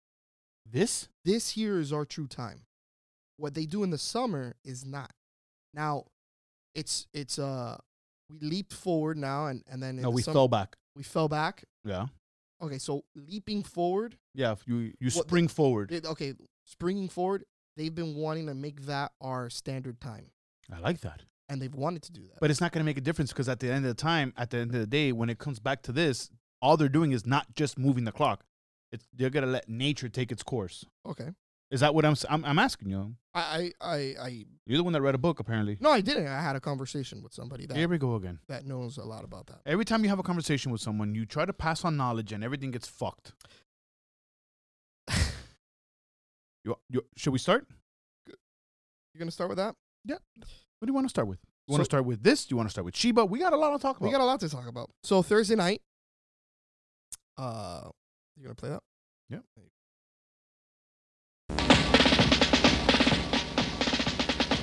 [0.70, 1.08] this.
[1.24, 2.62] This here is our true time.
[3.36, 5.12] What they do in the summer is not.
[5.74, 6.04] Now,
[6.74, 7.78] it's it's uh
[8.28, 10.76] we leaped forward now and and then No, the we sum- fell back.
[10.94, 11.64] we fell back.
[11.84, 12.06] Yeah.
[12.60, 14.56] Okay, so leaping forward, Yeah.
[14.66, 15.92] You you What- spring forward.
[15.92, 17.44] it, okay, springing forward.
[17.76, 20.32] They've been wanting to make that our standard time,
[20.72, 21.22] I like that.
[21.48, 22.40] And they've wanted to do that.
[22.40, 24.32] But it's not going to make a difference because at the end of the time,
[24.36, 26.30] at the end of the day, when it comes back to this,
[26.60, 28.44] all they're doing is not just moving the clock.
[28.92, 30.84] It's they're going to let nature take its course.
[31.06, 31.28] okay,
[31.70, 33.14] Is that what I'm I'm, I'm asking you?
[33.34, 35.76] I I I, You're the one that read a book, apparently.
[35.80, 36.26] No, I didn't.
[36.26, 38.38] I had a conversation with somebody that Here we go again.
[38.48, 39.60] that knows a lot about that.
[39.66, 42.42] Every time you have a conversation with someone, you try to pass on knowledge, and
[42.42, 43.32] everything gets fucked.
[46.64, 47.66] You, you, should we start?
[48.26, 49.74] You're gonna start with that?
[50.78, 51.38] What do you want to start with?
[51.66, 52.46] You want to So- start with this?
[52.46, 53.24] Do you want to start with Sheba?
[53.26, 54.06] We got a lot to talk about.
[54.06, 54.90] We got a lot to talk about.
[55.02, 55.82] So Thursday night,
[57.36, 57.90] uh,
[58.36, 58.82] you gonna play that?
[59.28, 59.42] Yep.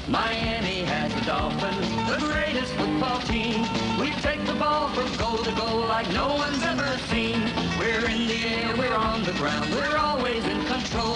[0.07, 3.61] Miami has the Dolphins, the greatest football team.
[3.99, 7.41] We take the ball from goal to goal like no one's ever seen.
[7.79, 11.15] We're in the air, we're on the ground, we're always in control.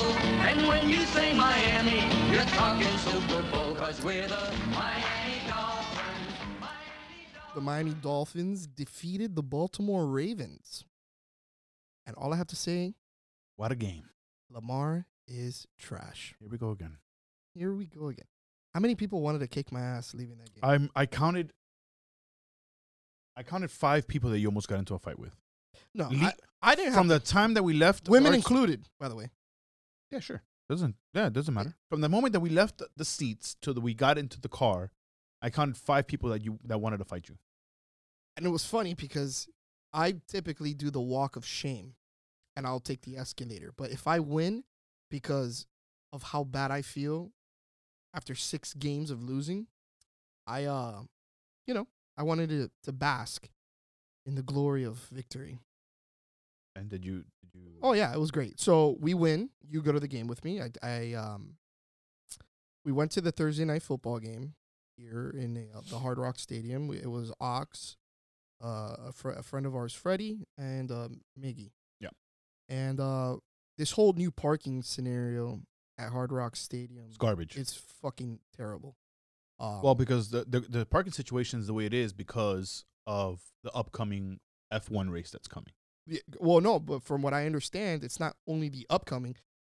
[0.50, 2.02] And when you say Miami,
[2.40, 4.36] you're talking Super Bowl, cause we're the
[4.72, 6.38] Miami Dolphins.
[6.62, 7.54] Miami Dolphins.
[7.54, 10.86] The Miami Dolphins defeated the Baltimore Ravens,
[12.08, 12.94] and all I have to say,
[13.58, 14.04] what a game!
[14.50, 16.34] Lamar is trash.
[16.40, 16.96] Here we go again.
[17.56, 18.28] Here we go again.
[18.74, 20.62] How many people wanted to kick my ass leaving that game?
[20.64, 20.90] I'm.
[20.96, 21.52] I counted.
[23.36, 25.36] I counted five people that you almost got into a fight with.
[25.94, 28.86] no, Le- I, I didn't From have the time that we left, women our- included,
[28.98, 29.30] by the way.
[30.12, 30.42] Yeah, sure.
[30.70, 31.76] Doesn't yeah, it doesn't matter.
[31.90, 34.92] From the moment that we left the seats till that we got into the car,
[35.42, 37.38] I counted five people that you that wanted to fight you.
[38.38, 39.50] And it was funny because
[39.92, 41.96] I typically do the walk of shame
[42.56, 43.74] and I'll take the escalator.
[43.76, 44.64] But if I win
[45.10, 45.66] because
[46.14, 47.32] of how bad I feel
[48.14, 49.68] after six games of losing,
[50.46, 51.02] I uh
[51.66, 53.50] you know, I wanted to, to bask
[54.26, 55.60] in the glory of victory.
[56.76, 57.26] And did you
[57.82, 58.60] Oh yeah, it was great.
[58.60, 59.50] So we win.
[59.68, 60.62] You go to the game with me.
[60.62, 61.56] I, I um,
[62.86, 64.54] we went to the Thursday night football game
[64.98, 66.88] here in the, uh, the Hard Rock Stadium.
[66.88, 67.98] We, it was Ox,
[68.64, 71.72] uh, a, fr- a friend of ours, Freddie, and um, Miggy.
[72.00, 72.10] Yeah.
[72.68, 73.38] And uh,
[73.78, 75.62] this whole new parking scenario
[75.98, 77.58] at Hard Rock Stadium, it's garbage.
[77.58, 78.96] it's fucking terrible.
[79.60, 83.42] Um, well, because the, the the parking situation is the way it is because of
[83.64, 84.40] the upcoming
[84.74, 85.74] F1 race that's coming.
[86.40, 89.36] Well, no, but from what I understand, it's not only the upcoming.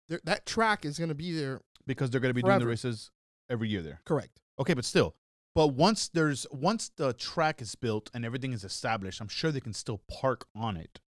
[0.09, 1.61] There, that track is going to be there.
[1.87, 3.11] Because they're going to be doing the races
[3.51, 4.01] every year there.
[4.05, 4.41] Correct.
[4.59, 5.15] Okay, but still.
[5.55, 9.61] But once there's once the track is built and everything is established, I'm sure they
[9.61, 11.01] can still park on it.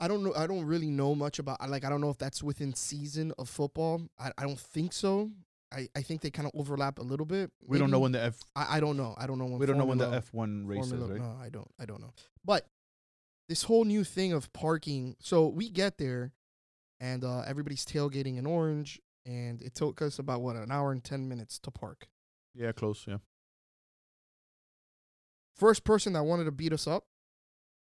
[0.00, 0.32] I don't know.
[0.36, 1.68] I don't really know much about.
[1.68, 4.02] Like, I don't know if that's within season of football.
[4.18, 5.32] I, I don't think so.
[5.72, 7.50] I, I think they kind of overlap a little bit.
[7.66, 9.14] We don't know when the F I, I don't know.
[9.18, 9.58] I don't know when.
[9.58, 10.92] we don't know when the F1 races.
[10.92, 11.22] is, Formula- right?
[11.22, 11.70] No, I don't.
[11.80, 12.12] I don't know.
[12.44, 12.66] But
[13.48, 15.16] this whole new thing of parking.
[15.20, 16.32] So we get there,
[17.00, 21.02] and uh, everybody's tailgating in Orange, and it took us about what an hour and
[21.02, 22.08] ten minutes to park.
[22.54, 23.04] Yeah, close.
[23.08, 23.18] Yeah.
[25.56, 27.04] First person that wanted to beat us up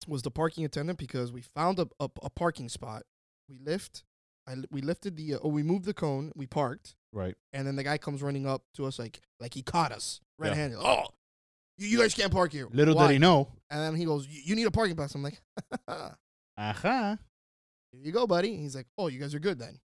[0.08, 3.04] was the parking attendant because we found a a, a parking spot.
[3.50, 4.04] We lift,
[4.48, 7.36] I we lifted the uh, oh we moved the cone, we parked, Right.
[7.52, 10.48] and then the guy comes running up to us like like he caught us Yeah.
[10.50, 10.80] red handed.
[10.80, 11.08] Oh,
[11.80, 12.68] you, you guys can't park here.
[12.72, 13.08] Little Why?
[13.08, 13.48] did he know.
[13.70, 15.42] And then he goes, "You need a parking pass." I'm like,
[16.58, 17.18] Aha.
[17.92, 19.80] "Here you go, buddy." He's like, "Oh, you guys are good then."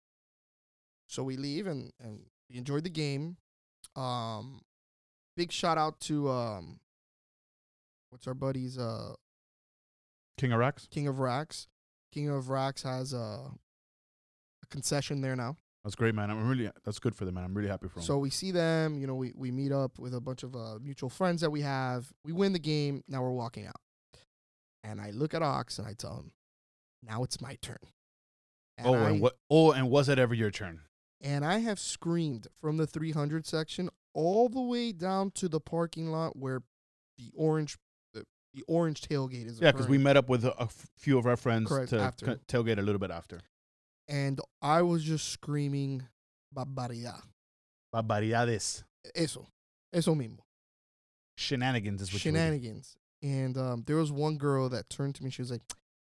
[1.08, 3.36] So we leave and and we enjoyed the game.
[3.96, 4.62] Um,
[5.36, 6.80] big shout out to um,
[8.10, 9.14] what's our buddies uh
[10.36, 10.88] King of Racks.
[10.90, 11.68] King of Racks.
[12.12, 13.16] King of Racks has a,
[14.62, 15.56] a concession there now.
[15.84, 16.30] That's great, man.
[16.30, 16.70] I'm really.
[16.84, 17.44] That's good for them, man.
[17.44, 18.04] I'm really happy for them.
[18.04, 20.78] So we see them, you know, we, we meet up with a bunch of uh,
[20.82, 22.10] mutual friends that we have.
[22.24, 23.04] We win the game.
[23.06, 23.76] Now we're walking out.
[24.82, 26.32] And I look at Ox and I tell him,
[27.02, 27.78] now it's my turn.
[28.78, 29.36] And oh, I, and what?
[29.50, 30.80] Oh, and was it ever your turn?
[31.20, 36.10] And I have screamed from the 300 section all the way down to the parking
[36.10, 36.62] lot where
[37.18, 37.76] the orange
[38.14, 39.60] the, the orange tailgate is.
[39.60, 42.40] Yeah, because we met up with a few of our friends Correct, to after.
[42.48, 43.40] tailgate a little bit after.
[44.08, 46.02] And I was just screaming
[46.54, 47.22] barbaridad.
[47.92, 48.84] Barbaridades.
[49.14, 49.46] Eso.
[49.92, 50.38] Eso mismo.
[51.36, 52.40] Shenanigans is what you would do.
[52.40, 52.96] shenanigans.
[53.22, 55.30] And um, there was one girl that turned to me.
[55.30, 55.62] She was like,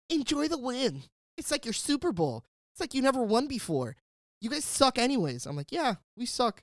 [0.09, 1.03] "Enjoy the win.
[1.37, 2.45] It's like your Super Bowl.
[2.73, 3.97] It's like you never won before.
[4.41, 6.63] You guys suck, anyways." I'm like, "Yeah, we suck,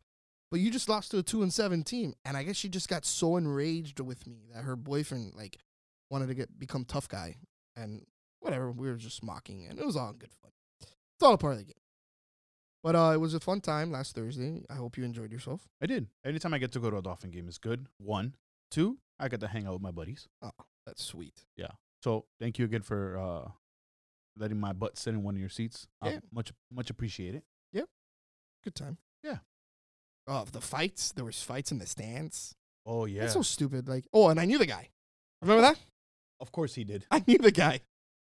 [0.50, 2.88] but you just lost to a two and seven team." And I guess she just
[2.88, 5.58] got so enraged with me that her boyfriend like
[6.10, 7.36] wanted to get become tough guy
[7.76, 8.06] and
[8.40, 8.72] whatever.
[8.72, 10.52] We were just mocking, and it was all good fun.
[11.18, 11.74] It's all a part of the game.
[12.84, 14.64] But uh, it was a fun time last Thursday.
[14.70, 15.68] I hope you enjoyed yourself.
[15.82, 16.08] I did.
[16.26, 17.88] Anytime I get to go to a Dolphin game is good.
[17.98, 18.36] One.
[18.70, 20.28] Two, I get to hang out with my buddies.
[20.42, 20.52] Oh,
[20.86, 21.46] that's sweet.
[21.58, 21.70] Yeah.
[22.04, 23.50] So thank you again for uh,
[24.38, 25.88] letting my butt sit in one of your seats.
[26.02, 26.20] Uh, Yeah.
[26.34, 27.44] much much appreciated.
[27.74, 27.86] Yep.
[28.64, 28.98] Good time.
[29.24, 29.38] Yeah.
[30.28, 31.12] Oh, the fights.
[31.12, 32.56] There was fights in the stands.
[32.86, 33.22] Oh yeah.
[33.22, 33.88] That's so stupid.
[33.88, 34.90] Like, oh, and I knew the guy.
[35.42, 35.80] Remember that?
[36.42, 37.06] of course he did.
[37.10, 37.80] I knew the guy.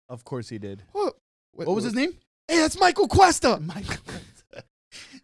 [0.07, 0.83] Of course he did.
[0.91, 1.15] What,
[1.53, 2.13] What was his name?
[2.47, 3.59] Hey, that's Michael Cuesta.
[3.61, 3.97] Michael.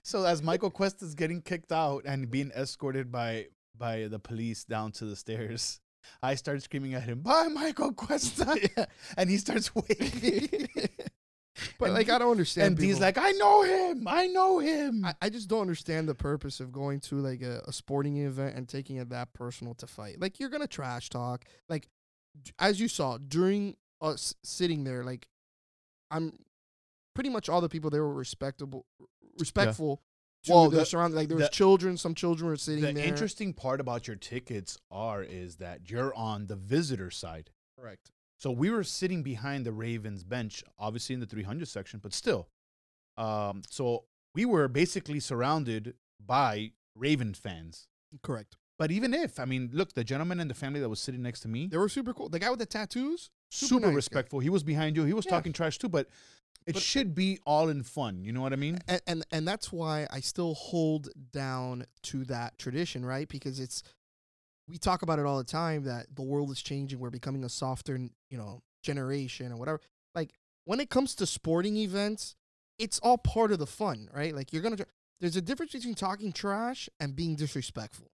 [0.01, 4.63] so as Michael Quest is getting kicked out and being escorted by by the police
[4.65, 5.79] down to the stairs,
[6.21, 10.67] I start screaming at him, "Bye, Michael Cuesta!" and he starts waving.
[11.79, 12.73] but And- like, I don't understand.
[12.73, 13.01] and he's people.
[13.07, 14.05] like, "I know him.
[14.07, 17.61] I know him." I, I just don't understand the purpose of going to like a,
[17.65, 20.19] a sporting event and taking it that personal to fight.
[20.19, 21.45] Like, you're gonna trash talk.
[21.69, 21.87] Like,
[22.43, 25.27] d- as you saw during us sitting there, like,
[26.11, 26.33] I'm
[27.13, 28.85] pretty much all the people there were respectable,
[29.39, 30.01] respectful.
[30.45, 31.95] To Well, the, surrounding, like there was the- children.
[31.95, 33.03] Some children were sitting the there.
[33.03, 37.51] The interesting part about your tickets are is that you're on the visitor side.
[37.79, 38.11] Correct.
[38.37, 42.49] So we were sitting behind the Ravens bench, obviously in the 300 section, but still.
[43.15, 44.03] Um, so
[44.35, 47.87] we were basically surrounded by Raven fans.
[48.21, 48.57] Correct.
[48.77, 51.39] But even if, I mean, look, the gentleman and the family that was sitting next
[51.41, 52.27] to me, They were super cool.
[52.27, 53.95] The guy with the tattoos, super, nice guy.
[53.95, 54.39] respectful.
[54.41, 55.05] He was behind you.
[55.05, 55.31] He was Yeah.
[55.31, 56.09] talking trash too, but
[56.65, 58.23] it But- should be all in fun.
[58.23, 58.79] You know what I mean?
[58.87, 63.27] and, and and that's why I still hold down to that tradition, right?
[63.27, 63.83] Because it's
[64.67, 66.99] we talk about it all the time that the world is changing.
[66.99, 69.81] We're becoming a softer, you know, generation or whatever.
[70.15, 70.31] Like
[70.65, 72.35] when it comes to sporting events,
[72.79, 74.33] it's all part of the fun, right?
[74.35, 74.77] Like you're gonna.
[75.19, 78.11] There's a difference between talking trash and being disrespectful.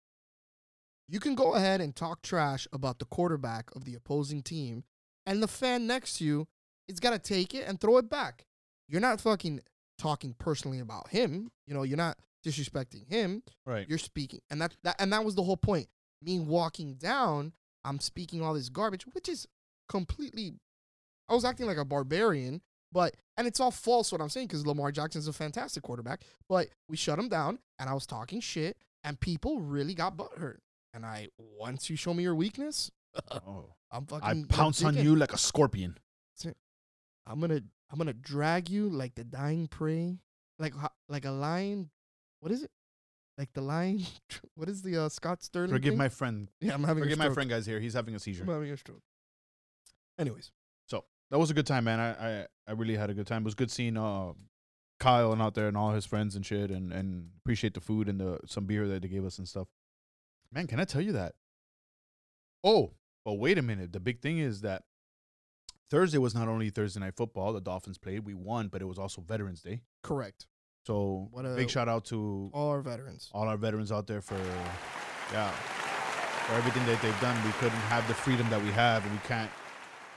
[1.09, 4.85] You can go ahead and talk trash about the quarterback of the opposing team,
[5.27, 6.49] and the fan next to you
[6.89, 8.47] is got to take it and throw it back.
[8.89, 9.61] You're not fucking
[9.99, 11.51] talking personally about him.
[11.67, 13.43] You know, you're not disrespecting him.
[13.67, 13.87] Right.
[13.89, 15.89] You're speaking, and that, that and that was the whole point.
[16.23, 17.53] Me walking down,
[17.85, 19.47] I'm speaking all this garbage, which is
[19.89, 20.55] completely.
[21.29, 24.67] I was acting like a barbarian, but and it's all false what I'm saying because
[24.67, 26.23] Lamar Jackson's a fantastic quarterback.
[26.49, 30.59] But we shut him down, and I was talking shit, and people really got butthurt.
[30.95, 32.91] And I once you show me your weakness,
[33.31, 33.67] Oh.
[33.91, 34.47] I'm fucking.
[34.51, 35.97] I pounce on you like a scorpion.
[37.29, 37.61] I'm gonna
[37.91, 40.19] I'm gonna drag you like the dying prey,
[40.59, 40.75] like
[41.09, 41.91] like a lion.
[42.41, 42.71] What is it?
[43.37, 44.01] Like the lion?
[44.55, 45.71] What is the uh, Scott Sterling?
[45.71, 45.99] Forgive thing?
[45.99, 46.51] my friend.
[46.61, 46.75] yeah.
[46.75, 47.65] I'm having Forgive my friend, guys.
[47.65, 48.43] Here, he's having a seizure.
[48.43, 49.03] I'm having a stroke.
[50.19, 50.51] Anyways,
[50.87, 52.01] so that was a good time, man.
[52.01, 53.43] I, I, I really had a good time.
[53.43, 54.33] It was good seeing uh
[54.99, 58.09] Kyle and out there and all his friends and shit, and and appreciate the food
[58.09, 59.69] and the some beer that they gave us and stuff.
[60.53, 61.35] Man, can I tell you that?
[62.65, 63.93] Oh, but wait a minute.
[63.93, 64.83] The big thing is that
[65.91, 67.53] Thursday was not only Thursday night football.
[67.53, 69.83] The Dolphins played, we won, but it was also Veterans Day.
[70.03, 70.47] correct.
[70.87, 73.29] So What a- big shout out to All our veterans.
[73.33, 74.39] all our veterans out there for
[75.33, 75.51] yeah
[76.47, 77.37] for everything that they've done.
[77.45, 79.51] We couldn't have the freedom that we have, and we can't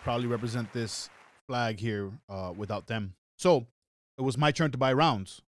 [0.03, 1.09] probably represent this
[1.47, 3.15] flag here uh, without them.
[3.37, 3.67] So
[4.17, 5.41] it was my turn to buy rounds.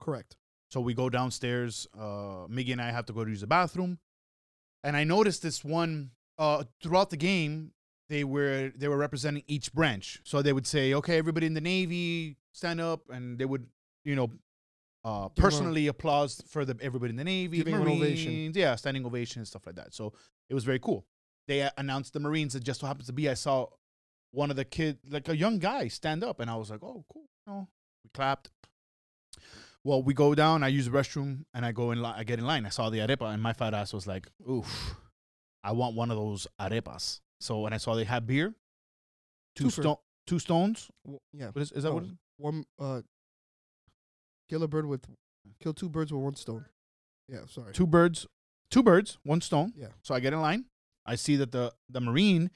[0.00, 0.36] Correct.
[0.70, 1.86] So we go downstairs.
[1.94, 3.98] Uh, Miggy and I have to go to use the bathroom,
[4.82, 7.72] and I noticed this one uh, throughout the game.
[8.08, 10.20] They were they were representing each branch.
[10.24, 13.66] So they would say, "Okay, everybody in the Navy, stand up," and they would,
[14.04, 17.74] you know, uh, Give 'em a- personally applause for the everybody in the Navy, Giving
[18.24, 19.94] Marines, yeah, standing ovation and stuff like that.
[19.94, 20.12] So
[20.50, 21.06] it was very cool.
[21.48, 22.54] They uh, announced the Marines.
[22.54, 23.66] It just so happens to be I saw
[24.30, 27.04] one of the kid, like a young guy, stand up, and I was like, "Oh,
[27.12, 27.68] cool!" You know,
[28.04, 28.50] we clapped.
[29.84, 30.62] Well, we go down.
[30.62, 32.00] I use the restroom, and I go in.
[32.02, 32.64] Li- I get in line.
[32.66, 34.94] I saw the arepa, and my fat ass was like, "Oof,
[35.64, 38.54] I want one of those arepas." So when I saw they had beer,
[39.56, 39.80] two Twofer.
[39.82, 40.90] stone, two stones.
[41.04, 41.48] W- yeah.
[41.48, 42.04] What is, is that what?
[42.04, 42.12] It is?
[42.38, 43.02] One uh
[44.48, 45.04] kill a bird with
[45.60, 46.64] kill two birds with one stone.
[47.28, 47.72] Yeah, sorry.
[47.72, 48.26] Two birds,
[48.70, 49.72] two birds, one stone.
[49.76, 49.88] Yeah.
[50.02, 50.66] So I get in line.
[51.04, 52.50] I see that the the marine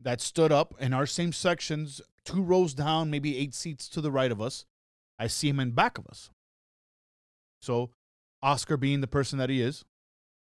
[0.00, 4.10] that stood up in our same sections, two rows down, maybe eight seats to the
[4.10, 4.64] right of us.
[5.18, 6.30] I see him in back of us.
[7.60, 7.90] So
[8.42, 9.84] Oscar being the person that he is,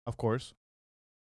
[0.07, 0.55] of course,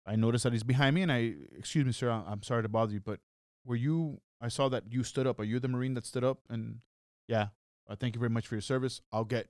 [0.06, 2.94] I noticed that he's behind me and I excuse me, sir, I'm sorry to bother
[2.94, 3.20] you, but
[3.66, 5.40] were you I saw that you stood up.
[5.40, 6.40] Are you the Marine that stood up?
[6.50, 6.80] And
[7.28, 7.48] yeah,
[7.90, 9.02] uh, thank you very much for your service.
[9.12, 9.48] I'll get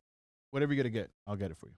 [0.51, 1.75] whatever you're gonna get, I'll get it for you.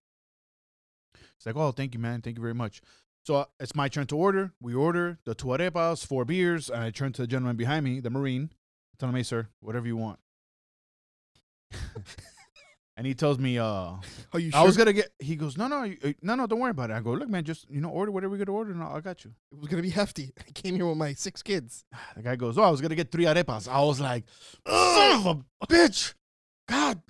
[1.35, 2.21] It's like, oh, thank you, man.
[2.21, 2.81] Thank you very much.
[3.25, 4.53] So uh, it's my turn to order.
[4.61, 7.99] We order the two arepas, four beers, and I turn to the gentleman behind me,
[7.99, 8.51] the Marine.
[8.99, 10.19] Tell him, hey, sir, whatever you want.
[12.97, 13.63] and he tells me, uh,
[14.33, 15.09] Are you I was gonna get.
[15.19, 16.93] He goes, no, no, you- uh, no, no, don't worry about it.
[16.95, 18.99] I go, look, man, just you know, order whatever you gonna order, and I I
[18.99, 19.31] got you.
[19.53, 20.33] it was gonna be hefty?
[20.39, 21.85] I came here with my six kids.
[22.17, 23.67] The guy goes, oh, I was gonna get three arepas.
[23.69, 24.25] I was like,
[24.67, 26.13] son of a bitch,
[26.67, 27.01] God,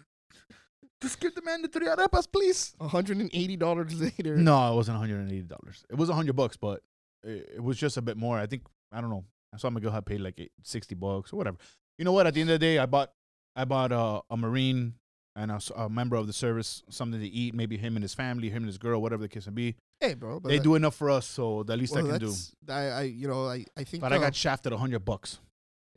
[1.01, 2.75] just give the man the three arepas, please.
[2.81, 4.35] hundred and eighty dollars later.
[4.35, 5.85] No, it wasn't one hundred and eighty dollars.
[5.89, 6.81] It was hundred bucks, but
[7.23, 8.37] it, it was just a bit more.
[8.37, 9.23] I think I don't know.
[9.53, 11.57] I saw Miguel had paid like eight, sixty bucks or whatever.
[11.97, 12.27] You know what?
[12.27, 13.11] At the end of the day, I bought
[13.55, 14.95] I bought uh, a marine
[15.37, 17.53] and a member of the service something to eat.
[17.53, 19.75] Maybe him and his family, him and his girl, whatever the case may be.
[20.01, 20.39] Hey, bro.
[20.39, 22.33] But they that- do enough for us, so the least well, I can do.
[22.67, 24.01] I, I, you know, I, I think.
[24.01, 25.39] But I uh, got shafted a hundred bucks.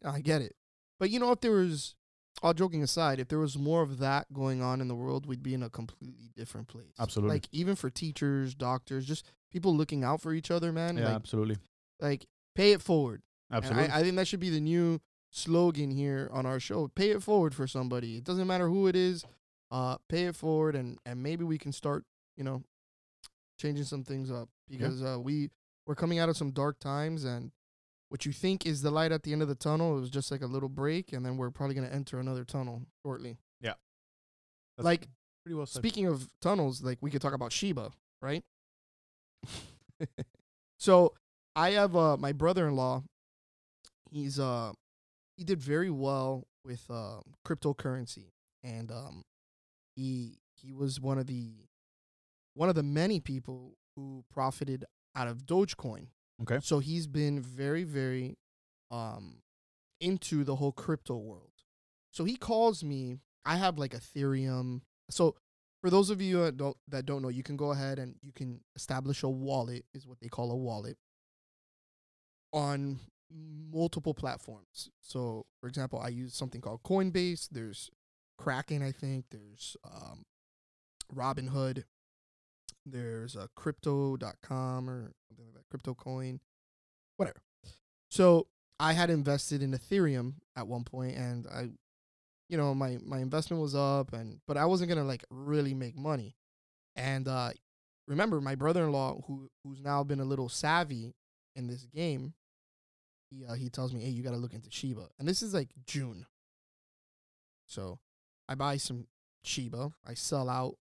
[0.04, 0.54] I get it.
[0.98, 1.94] But you know, if there was,
[2.42, 5.42] all joking aside, if there was more of that going on in the world, we'd
[5.42, 6.92] be in a completely different place.
[6.98, 7.36] Absolutely.
[7.36, 10.96] Like even for teachers, doctors, just people looking out for each other, man.
[10.96, 11.56] Yeah, Like, absolutely,
[12.00, 13.22] like pay it forward.
[13.50, 13.90] absolutely.
[13.90, 15.00] I, I think that should be the new
[15.30, 16.88] slogan here on our show.
[16.88, 18.16] Pay it forward for somebody.
[18.16, 19.24] It doesn't matter who it is.
[19.70, 22.04] Uh, pay it forward, and and maybe we can start,
[22.36, 22.62] you know,
[23.58, 25.50] changing some things up because uh, we
[25.86, 27.52] we're coming out of some dark times, and
[28.08, 30.32] what you think is the light at the end of the tunnel it was just
[30.32, 33.38] like a little break, and then we're probably gonna enter another tunnel shortly.
[34.76, 35.08] That's like
[35.44, 35.80] pretty well said.
[35.80, 37.90] Speaking of tunnels, like we could talk about Shiba,
[38.20, 38.42] right?
[40.78, 41.14] so
[41.54, 43.04] I have uh my brother-in-law.
[44.10, 44.72] He's uh
[45.40, 48.26] he did very well with uh, cryptocurrency,
[48.62, 49.22] and um
[49.96, 51.54] he he was one of the
[52.52, 54.84] one of the many people who profited
[55.16, 56.08] out of Dogecoin.
[56.42, 56.58] Okay.
[56.62, 58.36] So he's been very very
[58.90, 59.36] um
[59.98, 61.52] into the whole crypto world.
[62.12, 63.16] So he calls me.
[63.46, 64.82] I have like Ethereum.
[65.08, 65.36] So
[65.80, 68.32] for those of you that don't that don't know, you can go ahead and you
[68.32, 70.98] can establish a wallet is what they call a wallet
[72.52, 73.00] on
[73.30, 74.90] multiple platforms.
[75.00, 77.48] So for example, I use something called Coinbase.
[77.50, 77.90] There's
[78.38, 79.26] Kraken, I think.
[79.30, 80.24] There's um,
[81.14, 81.84] Robinhood.
[82.86, 86.40] There's uh, crypto.com or something like that, crypto coin,
[87.16, 87.42] whatever.
[88.10, 88.46] So
[88.78, 91.70] I had invested in Ethereum at one point and I
[92.48, 95.72] you know, my my investment was up and but I wasn't going to like really
[95.72, 96.34] make money.
[96.96, 97.50] And uh
[98.08, 101.14] remember my brother-in-law who who's now been a little savvy
[101.54, 102.34] in this game,
[103.30, 105.54] he uh, he tells me, "Hey, you got to look into Shiba." And this is
[105.54, 106.26] like June.
[107.66, 108.00] So,
[108.48, 109.06] I buy some
[109.44, 110.76] Shiba, I sell out,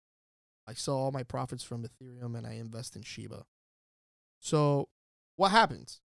[0.66, 3.44] I sell all my profits from Ethereum and I invest in Shiba.
[4.40, 4.88] So,
[5.36, 6.00] what happens?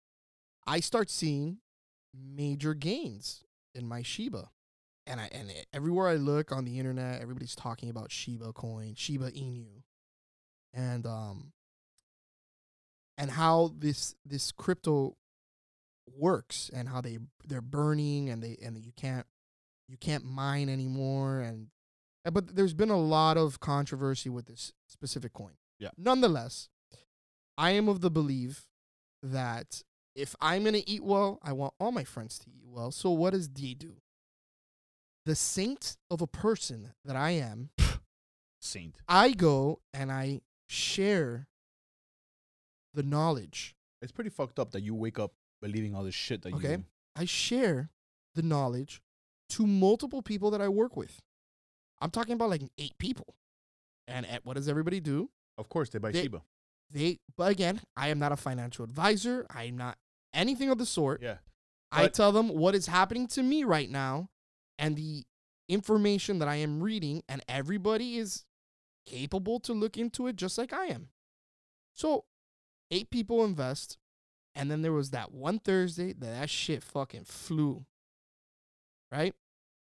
[0.67, 1.59] I start seeing
[2.15, 3.45] major gains
[3.75, 4.51] in my Shiba.
[5.07, 9.31] And I and everywhere I look on the internet, everybody's talking about Shiba coin, Shiba
[9.31, 9.83] Inu.
[10.75, 11.53] And um
[13.17, 15.17] and how this this crypto
[16.15, 19.27] works and how they they're burning and they and you can't
[19.89, 21.69] you can't mine anymore and
[22.33, 25.53] but there's been a lot of controversy with this specific coin.
[25.79, 25.91] Yeah.
[25.97, 26.69] Nonetheless,
[27.57, 28.67] I am of the belief
[29.23, 29.83] that
[30.15, 32.91] if I'm gonna eat well, I want all my friends to eat well.
[32.91, 33.97] So what does D do?
[35.25, 37.71] The saint of a person that I am,
[38.61, 38.97] Saint.
[39.09, 41.49] I go and I share
[42.95, 43.75] the knowledge.
[44.03, 45.33] It's pretty fucked up that you wake up
[45.67, 46.73] believing all this shit that Okay.
[46.73, 46.85] you.
[47.17, 47.91] I share
[48.35, 49.03] the knowledge
[49.51, 51.21] to multiple people that I work with.
[52.01, 53.35] I'm talking about like eight people.
[54.07, 55.31] And at, what does everybody do?
[55.59, 56.43] Of course, they buy They- Shiba.
[56.91, 59.45] They, but again, I am not a financial advisor.
[59.51, 59.99] I'm not
[60.33, 61.21] anything of the sort.
[61.21, 61.39] Yeah.
[61.91, 64.29] I tell them what is happening to me right now
[64.79, 65.25] and the
[65.69, 68.45] information that I am reading, and everybody is
[69.07, 71.09] capable to look into it just like I am.
[71.95, 72.25] So,
[72.93, 73.99] eight people invest,
[74.57, 77.85] and then there was that one Thursday that that shit fucking flew.
[79.13, 79.35] Right?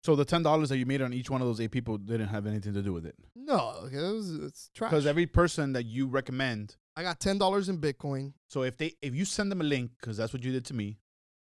[0.03, 2.29] So the ten dollars that you made on each one of those eight people didn't
[2.29, 4.89] have anything to do with it, No, it was it's trash.
[4.89, 6.75] because every person that you recommend.
[6.95, 8.33] I got ten dollars in Bitcoin.
[8.49, 10.73] So if they if you send them a link, because that's what you did to
[10.73, 10.97] me,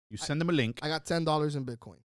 [0.10, 0.80] you I- send them a link.
[0.82, 1.98] I got ten dollars in Bitcoin.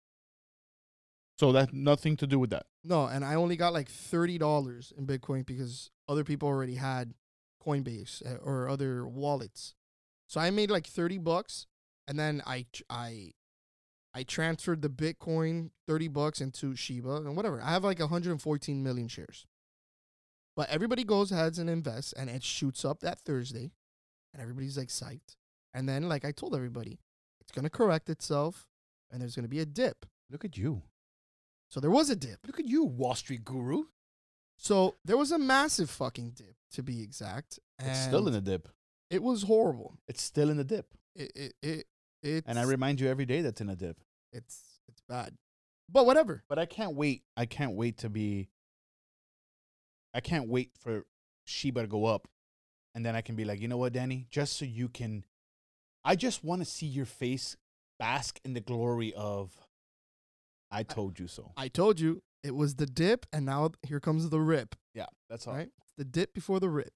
[1.39, 2.65] so that nothing to do with that.
[2.83, 7.13] No, and I only got like thirty dollars in Bitcoin because other people already had
[7.65, 9.73] Coinbase uh, or other wallets.
[10.31, 11.67] So I made like thirty bucks,
[12.07, 13.33] and then I I
[14.13, 17.61] I transferred the Bitcoin thirty bucks into Shiba and whatever.
[17.61, 19.45] I have like hundred and fourteen million shares.
[20.55, 23.73] But everybody goes ahead and invests, and it shoots up that Thursday,
[24.33, 25.35] and everybody's like psyched.
[25.73, 27.01] And then, like I told everybody,
[27.41, 28.69] it's gonna correct itself,
[29.11, 30.05] and there's gonna be a dip.
[30.29, 30.81] Look at you.
[31.69, 32.39] So there was a dip.
[32.47, 33.83] Look at you, Wall Street guru.
[34.57, 37.59] So there was a massive fucking dip, to be exact.
[37.79, 38.69] It's still in a dip.
[39.11, 39.97] It was horrible.
[40.07, 40.87] It's still in the dip.
[41.15, 41.85] It it it
[42.23, 43.97] it's, And I remind you every day that's in a dip.
[44.31, 45.35] it's it's bad,
[45.89, 46.43] but whatever.
[46.47, 47.23] But I can't wait.
[47.35, 48.49] I can't wait to be.
[50.13, 51.05] I can't wait for
[51.45, 52.27] Shiba to go up,
[52.95, 54.27] and then I can be like, you know what, Danny?
[54.29, 55.23] Just so you can,
[56.03, 57.57] I just want to see your face
[57.99, 59.51] bask in the glory of.
[60.71, 61.51] I told you so.
[61.57, 64.75] I told you it was the dip, and now here comes the rip.
[64.93, 65.53] Yeah, that's all.
[65.55, 66.93] Right, it's the dip before the rip.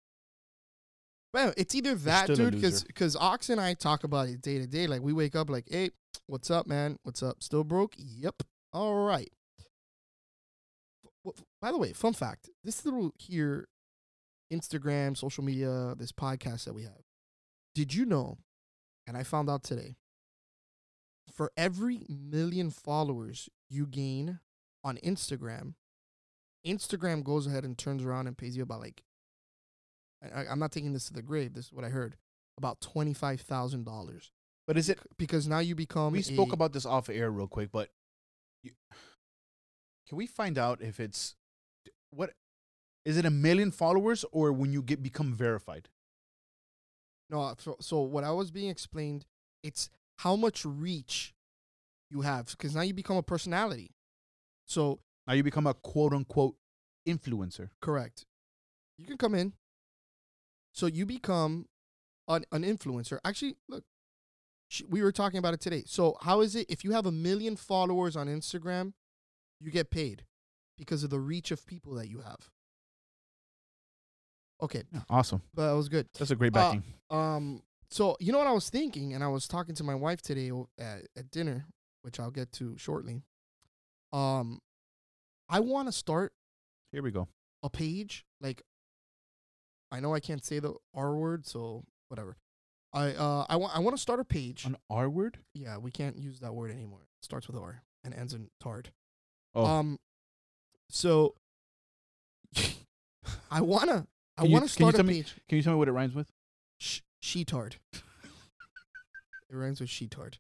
[1.36, 4.66] But it's either that, dude, because because Ox and I talk about it day to
[4.66, 4.88] day.
[4.88, 5.90] Like we wake up like, hey,
[6.28, 6.98] what's up, man?
[7.04, 7.44] What's up?
[7.44, 7.94] Still broke?
[7.98, 8.44] Yep.
[8.72, 9.30] All right.
[11.62, 13.68] By the way, fun fact: this little here,
[14.54, 17.04] Instagram, social media, this podcast that we have.
[17.74, 18.38] Did you know?
[19.06, 19.98] And I found out today.
[21.34, 24.40] For every million followers you gain
[24.86, 25.74] on Instagram,
[26.66, 29.04] Instagram goes ahead and turns around and pays you about like,
[30.34, 31.54] I, I'm not taking this to the grave.
[31.54, 32.16] This is what I heard
[32.58, 34.32] about twenty five thousand dollars.
[34.68, 35.00] But is it?
[35.18, 36.14] Because now you become.
[36.14, 37.90] We spoke a- about this off air real quick, but
[38.64, 38.72] you,
[40.08, 41.36] can we find out if it's
[42.12, 42.32] what?
[43.06, 45.90] Is it a million followers or when you get become verified?
[47.30, 49.26] No, uh, so, so what I was being explained,
[49.64, 51.34] it's how much reach
[52.12, 53.92] you have because now you become a personality.
[54.66, 56.56] So Now you become a quote unquote
[57.08, 57.70] influencer.
[57.82, 58.26] correct,
[58.98, 59.54] you can come in.
[60.76, 61.68] So you become
[62.28, 63.18] an, an influencer.
[63.24, 63.86] Actually, look,
[64.90, 65.84] we were talking about it today.
[65.88, 68.92] So how is it if you have a million followers on Instagram,
[69.62, 70.26] you get paid
[70.78, 72.50] because of the reach of people that you have.
[74.62, 75.42] Okay, Awesome.
[75.54, 76.08] that was good.
[76.18, 76.84] That's a great Uh, backing.
[77.10, 80.22] Um, so you know what I was thinking, and I was talking to my wife
[80.22, 81.68] today at, at dinner,
[82.02, 83.22] which I'll get to shortly.
[84.14, 84.60] Um,
[85.50, 86.34] I want to start
[86.92, 87.28] Here we go.
[87.64, 88.26] a page.
[88.42, 88.62] Like,
[89.92, 92.38] I know I can't say the R word, so whatever.
[92.94, 94.66] I uh I want I want to start a page.
[94.66, 95.40] An R word?
[95.54, 97.02] yeah, we can't use that word anymore.
[97.20, 98.92] It starts with R and ends in tard.
[99.54, 99.66] Oh.
[99.66, 100.00] Um,
[100.90, 101.36] so
[103.52, 104.08] I wanna
[104.38, 105.36] I Can wanna you start a me- page.
[105.50, 106.32] Can you tell me what it rhymes with?
[106.80, 107.76] Sh- sheetard.
[107.94, 110.36] it rhymes with sheetard.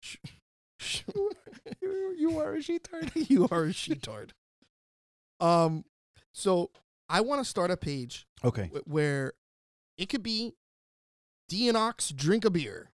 [0.00, 0.16] Sh-
[0.78, 1.02] sh-
[2.16, 3.28] you are a she sheetard.
[3.30, 4.30] you are a she sheetard.
[5.40, 5.84] Um,
[6.32, 6.70] so
[7.10, 8.64] I want to start a page Okay.
[8.64, 9.32] w- where
[9.98, 10.54] it could be
[11.50, 12.90] Deanox drink a beer,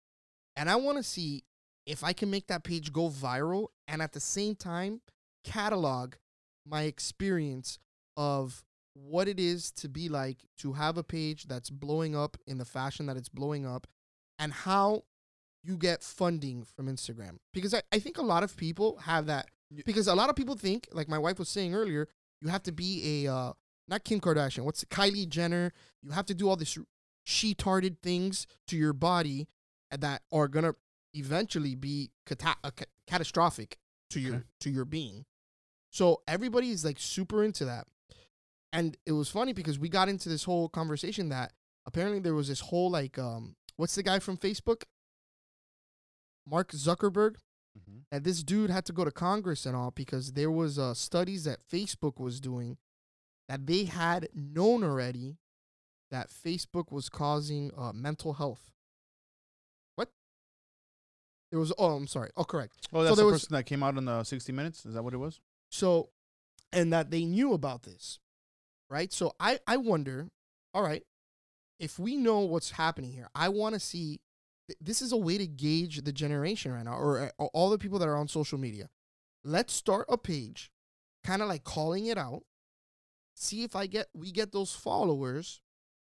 [0.57, 1.43] and I want to see
[1.87, 5.01] if I can make that page go viral, and at the same time
[5.43, 6.15] catalog
[6.67, 7.79] my experience
[8.17, 12.59] of what it is to be like to have a page that's blowing up in
[12.59, 13.87] the fashion that it's blowing up,
[14.39, 15.03] and how
[15.65, 17.39] you get funding from Instagram.
[17.53, 19.47] Because I, I think a lot of people have that.
[19.85, 22.07] Because a lot of people think, like my wife was saying earlier,
[22.41, 23.53] you have to be a uh,
[23.89, 24.65] not Kim Kardashian.
[24.65, 25.73] What's Kylie Jenner?
[26.03, 26.77] You have to do all this
[27.25, 29.49] she-tarded things to your body
[29.91, 30.75] that are gonna
[31.15, 33.79] eventually be cata- uh, ca- catastrophic
[34.11, 34.45] to your Okay.
[34.61, 35.25] to your being.
[35.91, 37.87] So everybody is like super into that,
[38.73, 41.53] and it was funny because we got into this whole conversation that
[41.87, 44.83] apparently there was this whole like um what's the guy from Facebook,
[46.47, 47.37] Mark Zuckerberg
[47.77, 47.99] Mm-hmm.
[48.13, 51.43] and this dude had to go to Congress and all because there was uh, studies
[51.43, 52.77] that Facebook was doing
[53.49, 55.37] that they had known already
[56.11, 58.71] that Facebook was causing uh, mental health.
[59.97, 60.11] What?
[61.51, 63.83] There was oh I'm sorry oh correct Oh, that's there the was- person that came
[63.83, 64.87] out on the 60 Minutes.
[64.87, 65.41] Is that what it was?
[65.71, 66.11] So,
[66.73, 68.19] and that they knew about this,
[68.91, 69.13] right?
[69.13, 70.29] So I I wonder,
[70.73, 71.03] all right,
[71.81, 74.21] if we know what's happening here, I want to see.
[74.69, 77.79] th- This is a way to gauge the generation right now, or uh, all the
[77.79, 78.89] people that are on social media.
[79.45, 80.71] Let's start a page,
[81.25, 82.43] kind of like calling it out.
[83.35, 85.61] See if I get we get those followers,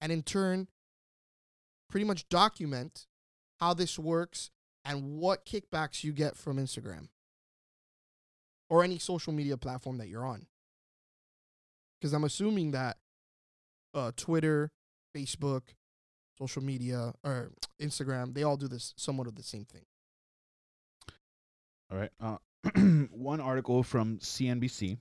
[0.00, 0.68] and in turn,
[1.90, 3.06] pretty much document
[3.58, 4.50] how this works
[4.84, 7.08] and what kickbacks you get from Instagram
[8.70, 10.46] or any social media platform that you're on.
[12.00, 12.96] Because I'm assuming that
[13.92, 14.70] uh, Twitter,
[15.14, 15.62] Facebook,
[16.38, 17.50] social media, or
[17.82, 19.82] Instagram, they all do this somewhat of the same thing.
[21.92, 22.10] All right.
[22.20, 22.36] Uh,
[23.10, 24.98] one article from CNBC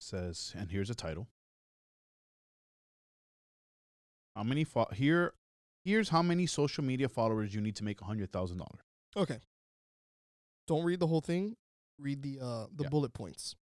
[0.00, 1.28] says, and here's a title.
[4.36, 5.34] How many fo- here?
[5.84, 8.80] Here's how many social media followers you need to make a hundred thousand dollars.
[9.16, 9.38] Okay.
[10.66, 11.56] Don't read the whole thing.
[11.98, 12.88] Read the uh the Yeah.
[12.90, 13.56] bullet points.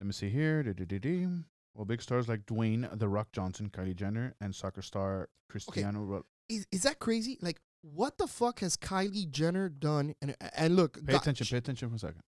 [0.00, 0.62] Let me see here.
[0.62, 1.44] Du-du-du-du.
[1.74, 6.00] Well, big stars like Dwayne the Rock Johnson, Kylie Jenner, and soccer star Cristiano.
[6.02, 7.38] Ro- Is is that crazy?
[7.40, 10.14] Like, what the fuck has Kylie Jenner done?
[10.20, 11.46] And and look, Pay God- attention.
[11.50, 12.22] Pay attention for a second.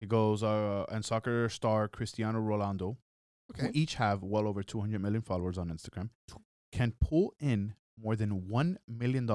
[0.00, 2.96] He goes, uh, and soccer star Cristiano Ronaldo,
[3.58, 6.10] who each have well over 200 million followers on Instagram,
[6.72, 9.30] can pull in more than $1 million.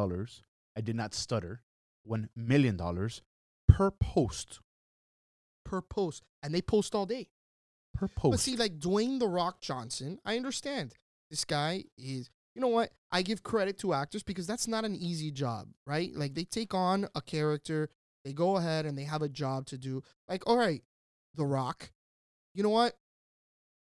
[0.75, 1.63] I did not stutter.
[2.07, 2.77] $1 million
[3.67, 4.59] per post.
[5.65, 7.29] per post, and they post all day.
[7.93, 8.31] Per post.
[8.31, 10.95] But see, like Dwayne the Rock Johnson, I understand.
[11.29, 12.91] This guy is, you know what?
[13.11, 16.11] I give credit to actors because that's not an easy job, right?
[16.13, 17.89] Like they take on a character,
[18.23, 20.03] they go ahead and they have a job to do.
[20.27, 20.81] Like, all right,
[21.35, 21.91] The Rock,
[22.53, 22.97] you know what?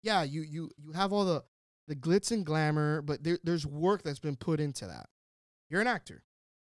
[0.02, 1.44] Yeah, you you you have all the
[1.88, 5.06] the glitz and glamour, but there, there's work that's been put into that.
[5.70, 6.24] You're an actor,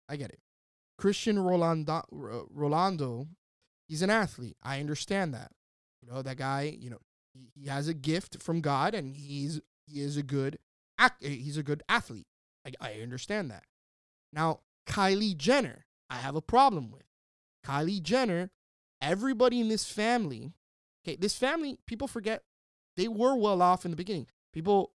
[0.08, 0.40] I get it.
[0.98, 3.26] Christian Rolando, Rolando,
[3.88, 4.56] he's an athlete.
[4.62, 5.50] I understand that.
[6.02, 6.76] You know that guy.
[6.78, 7.00] You know
[7.32, 10.58] he, he has a gift from God, and he's he is a good
[10.98, 11.24] act.
[11.24, 12.26] eh, He's a good athlete.
[12.66, 13.64] I, I understand that.
[14.32, 17.02] Now Kylie Jenner, I have a problem with.
[17.64, 18.50] Kylie Jenner,
[19.00, 20.52] everybody in this family,
[21.04, 22.42] okay, this family, people forget
[22.96, 24.26] they were well off in the beginning.
[24.52, 24.92] People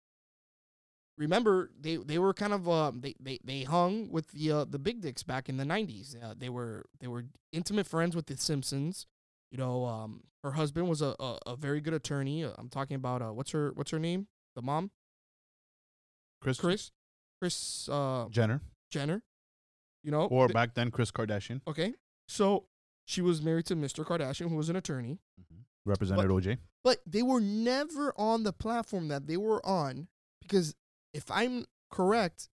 [1.16, 4.78] remember they they were kind of um they they, they hung with the uh, the
[4.78, 6.14] big dicks back in the 90s.
[6.22, 9.06] Uh, they were they were intimate friends with the Simpsons.
[9.50, 12.44] You know, um her husband was a a, a very good attorney.
[12.44, 14.28] Uh, I'm talking about uh what's her what's her name?
[14.54, 14.90] The mom?
[16.40, 16.92] Chris, Chris
[17.40, 18.60] Kris uh Jenner.
[18.90, 19.22] Jenner.
[20.04, 21.60] You know, Or th- back then, Kris Kardashian.
[21.66, 21.92] okay.
[22.28, 22.66] So
[23.04, 24.04] she was married to Mr.
[24.04, 25.18] Kardashian who was an attorney.
[25.40, 25.62] Mm-hmm.
[25.84, 26.58] Represented OJ.
[26.84, 30.08] but they were never on the platform that they were on
[30.42, 30.74] because
[31.14, 32.48] if I'm correct,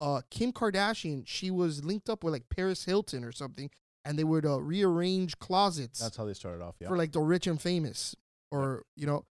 [0.00, 3.70] uh, Kim Kardashian she was linked up with like Paris Hilton or something,
[4.04, 6.74] and they would uh, rearrange closets That's how they started off.
[6.80, 6.88] Yeah.
[6.88, 8.16] for like the rich and famous,
[8.50, 9.24] or you know,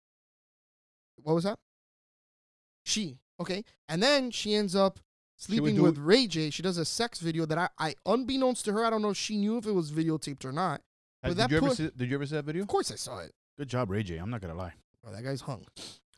[1.23, 1.57] what was that?
[2.85, 4.99] She okay, and then she ends up
[5.39, 6.49] sleeping do with Ray J.
[6.49, 9.17] She does a sex video that I, I, unbeknownst to her, I don't know if
[9.17, 10.81] she knew if it was videotaped or not.
[11.23, 12.61] Uh, but did, that you ever put- see, did you ever see that video?
[12.61, 13.33] Of course, I saw it.
[13.57, 14.17] Good job, Ray J.
[14.17, 14.73] I'm not going to lie.
[15.05, 15.65] Oh, that guy's hung.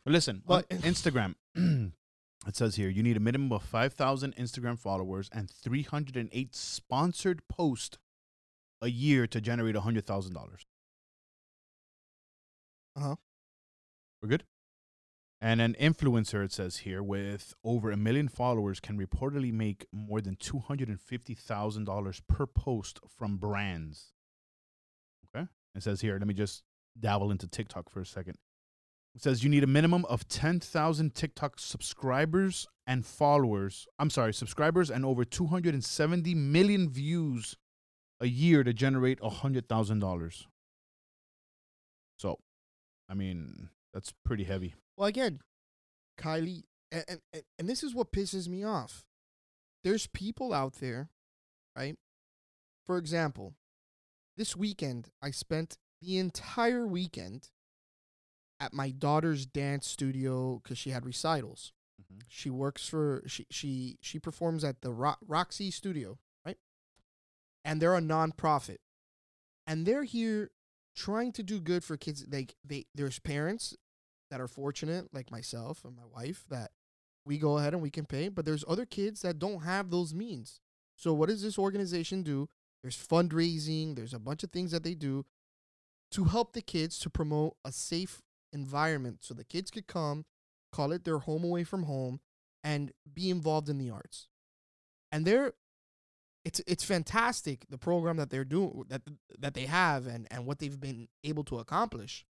[0.04, 1.34] Listen, But- on Instagram,
[2.46, 7.98] it says here you need a minimum of 5,000 Instagram followers and 308 sponsored posts
[8.80, 10.36] a year to generate $100,000.
[12.94, 13.16] Uh-huh.
[14.20, 14.44] We're good?
[15.44, 20.20] And an influencer, it says here, with over a million followers can reportedly make more
[20.20, 24.12] than $250,000 per post from brands.
[25.34, 25.48] Okay?
[25.74, 26.62] It says here, let me just
[26.98, 28.36] dabble into TikTok for a second.
[29.16, 33.88] It says you need a minimum of 10,000 TikTok subscribers and followers.
[33.98, 37.56] I'm sorry, subscribers and over 270 million views
[38.20, 40.46] a year to generate $100,000.
[42.16, 42.38] So,
[43.08, 44.74] I mean, that's pretty heavy.
[44.96, 45.40] Well, again,
[46.18, 49.04] Kylie, and, and, and- this is what pisses me off.
[49.84, 51.10] There's people out there,
[51.76, 51.96] right?
[52.86, 53.54] For example,
[54.36, 57.50] this weekend, I spent the entire weekend
[58.60, 61.72] at my daughter's dance studio because she had recitals.
[62.00, 62.20] Mm-hmm.
[62.28, 66.58] She works for she she she performs at the Ro- Roxy Studio, right?
[67.64, 68.78] And they're a nonprofit,
[69.66, 70.50] and they're here
[70.94, 72.24] trying to do good for kids.
[72.30, 73.76] Like they, there's parents
[74.32, 76.70] that are fortunate, like myself and my wife, that
[77.26, 78.28] we go ahead and we can pay.
[78.28, 80.58] But there's other kids that don't have those means.
[80.96, 82.48] So what does this organization do?
[82.82, 83.94] There's fundraising.
[83.94, 85.26] There's a bunch of things that they do
[86.12, 88.22] to help the kids to promote a safe
[88.54, 90.24] environment, so the kids could come,
[90.72, 92.20] call it their home away from home,
[92.64, 94.28] and be involved in the arts.
[95.10, 95.52] And they're
[96.44, 99.02] it's it's fantastic the program that they're doing that
[99.38, 102.24] that they have and and what they've been able to accomplish.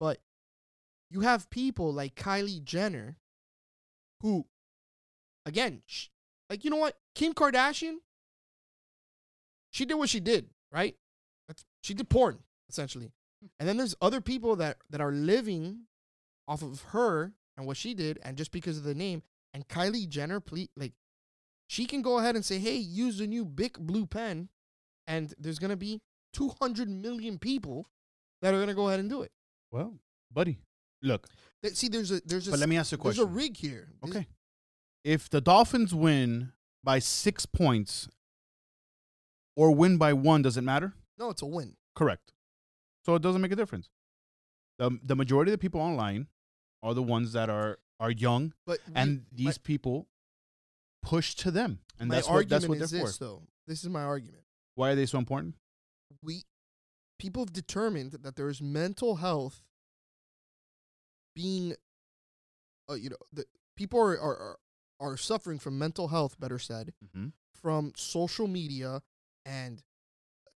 [0.00, 0.18] But
[1.10, 3.16] you have people like Kylie Jenner
[4.20, 4.46] who
[5.46, 6.08] again, sh-
[6.50, 6.96] like you know what?
[7.14, 7.96] Kim Kardashian
[9.70, 10.96] she did what she did, right?
[11.82, 12.38] She did porn
[12.68, 13.12] essentially.
[13.58, 15.82] And then there's other people that that are living
[16.46, 19.22] off of her and what she did and just because of the name
[19.54, 20.92] and Kylie Jenner please like
[21.66, 24.48] she can go ahead and say, "Hey, use the new big blue pen,"
[25.06, 26.00] and there's gonna be
[26.32, 27.90] 200 million people
[28.40, 29.32] that are gonna go ahead and do it.
[29.70, 29.98] Well,
[30.32, 30.58] buddy,
[31.02, 31.28] look.
[31.62, 33.24] Th- See, there's a there's a But let me ask you a question.
[33.24, 33.88] there's a rig here.
[34.02, 34.26] This- Okay.
[35.04, 36.52] If the Dolphins win
[36.84, 38.08] by six points
[39.56, 40.94] or win by one, does it matter?
[41.18, 41.76] No, it's a win.
[41.94, 42.32] Correct.
[43.06, 43.88] So it doesn't make a difference.
[44.78, 46.28] The, the majority of the people online
[46.82, 50.08] are the ones that are, are young, But we- and these people
[51.02, 51.80] push to them.
[51.98, 53.06] And that's what, that's what they're is for.
[53.06, 53.42] this, though.
[53.66, 54.44] This is my argument.
[54.74, 55.54] Why are they so important?
[56.22, 56.42] we
[57.18, 59.62] people have determined that there is mental health
[61.42, 61.74] being
[62.90, 63.44] uh, you know the
[63.76, 64.58] people are, are
[65.00, 67.28] are suffering from mental health better said Mm-hmm.
[67.62, 69.02] from social media
[69.46, 69.82] and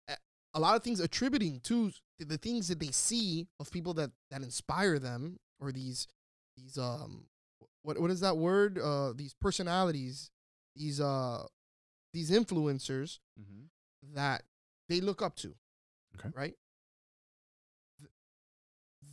[0.09, 0.17] a-
[0.55, 4.43] a lot of things attributing to the things that they see of people that that
[4.43, 6.07] inspire them or these
[6.57, 7.27] these um
[7.83, 10.31] what what is that word uh these personalities
[10.77, 11.45] these uh
[12.15, 14.15] these influencers Mm-hmm.
[14.15, 14.43] that
[14.89, 15.55] they look up to.
[16.19, 16.31] Okay.
[16.35, 16.55] Right?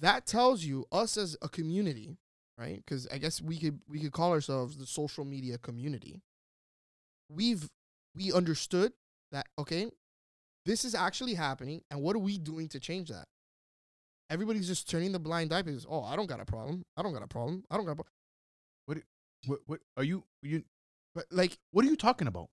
[0.05, 2.17] Th- That tells you us as a community,
[2.57, 2.83] right?
[2.85, 6.21] Cuz I guess we could we could call ourselves the social media community.
[7.29, 7.69] We've
[8.15, 8.93] we understood
[9.31, 9.91] that okay,
[10.65, 13.27] this is actually happening and what are we doing to change that?
[14.29, 16.83] Everybody's just turning the blind eye because oh, I don't got a problem.
[16.97, 17.63] I don't got a problem.
[17.69, 18.13] I don't got a problem.
[18.85, 18.97] What,
[19.45, 20.63] what what are you, you?
[21.13, 22.49] But like What are you talking about?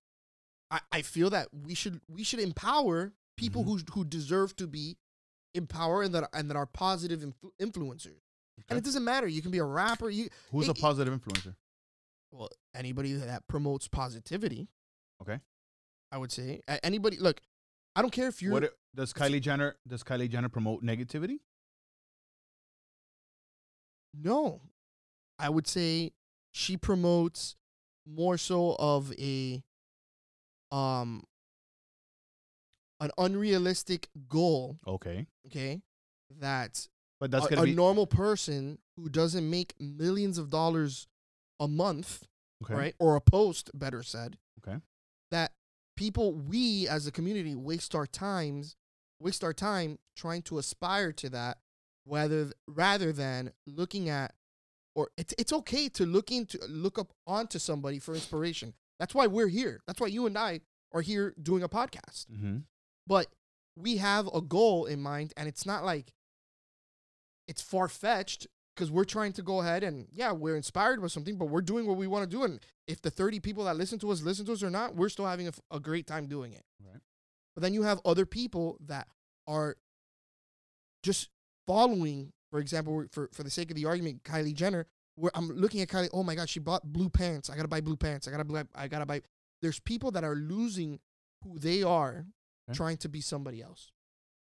[0.71, 3.67] I, I feel that we should we should empower people Mhm.
[3.67, 4.97] who who deserve to be
[5.55, 8.21] empowered and that and that are positive influ- influencers.
[8.69, 9.27] And it doesn't matter.
[9.27, 10.09] You can be a rapper.
[10.09, 11.55] You Who's a it- it- positive influencer?
[12.31, 14.67] well anybody that promotes positivity.
[15.21, 15.39] Okay.
[16.11, 17.17] I would say anybody.
[17.17, 17.41] Look,
[17.95, 18.51] I don't care if you're.
[18.53, 19.75] What does Kylie Jenner?
[19.87, 21.39] Does Kylie Jenner promote negativity?
[24.13, 24.61] no,
[25.39, 26.11] I would say
[26.51, 27.55] she promotes
[28.07, 29.63] more so of a
[30.71, 31.23] um
[32.99, 34.79] an unrealistic goal.
[34.87, 35.81] Okay, Okay,
[36.39, 36.87] that
[37.19, 41.07] but that's a, a be normal person who doesn't make millions of dollars
[41.59, 42.27] a month,
[42.63, 42.73] okay.
[42.73, 42.95] right?
[42.99, 44.37] Or a post, better said.
[44.59, 44.77] Okay.
[45.31, 45.53] That
[45.95, 48.75] people, we as a community, waste our times,
[49.19, 51.59] waste our time trying to aspire to that,
[52.03, 54.33] whether rather than looking at,
[54.95, 58.73] or it's it's okay to look into look up onto somebody for inspiration.
[58.99, 59.81] That's why we're here.
[59.87, 60.61] That's why you and I
[60.93, 62.57] are here doing a podcast Mm-hmm.
[63.07, 63.27] But
[63.75, 66.13] we have a goal in mind and it's not like
[67.47, 71.45] it's far-fetched because we're trying to go ahead and yeah we're inspired by something but
[71.45, 74.11] we're doing what we want to do and if the 30 people that listen to
[74.11, 76.53] us listen to us or not we're still having a, f- a great time doing
[76.53, 76.63] it.
[76.83, 77.01] Right.
[77.55, 79.07] but then you have other people that
[79.47, 79.75] are
[81.01, 81.29] just
[81.67, 84.85] following for example for, for the sake of the argument kylie jenner
[85.15, 87.49] where i'm looking at kylie oh my god she bought blue pants.
[87.49, 88.27] I gotta buy blue pants.
[88.27, 89.21] I gotta buy i gotta buy
[89.61, 90.99] there's people that are losing
[91.43, 92.25] who they are
[92.69, 92.77] Okay.
[92.77, 93.91] trying to be somebody else.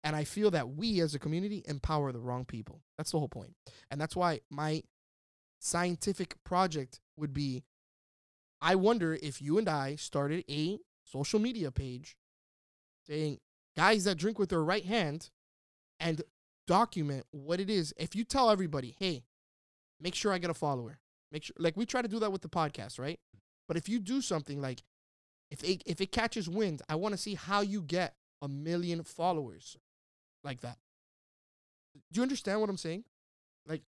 [0.03, 2.81] And I feel that we as a community empower the wrong people.
[2.97, 3.55] That's the whole point.
[3.89, 4.83] And that's why my
[5.59, 7.63] scientific project would be
[8.61, 12.15] I wonder if you and I started a social media page
[13.07, 13.39] saying
[13.75, 15.29] guys that drink with their right hand
[15.99, 16.21] and
[16.65, 17.93] document what it is.
[17.97, 19.25] If you tell everybody, hey,
[19.99, 20.99] make sure I get a follower.
[21.31, 23.19] Make sure like we try to do that with the podcast, right?
[23.67, 24.81] But if you do something like
[25.53, 29.03] if it if it catches wind, I want to see how you get a million
[29.03, 29.77] followers
[30.43, 30.77] like that.
[32.11, 33.03] Do you understand what I'm saying?
[33.67, 33.83] Like,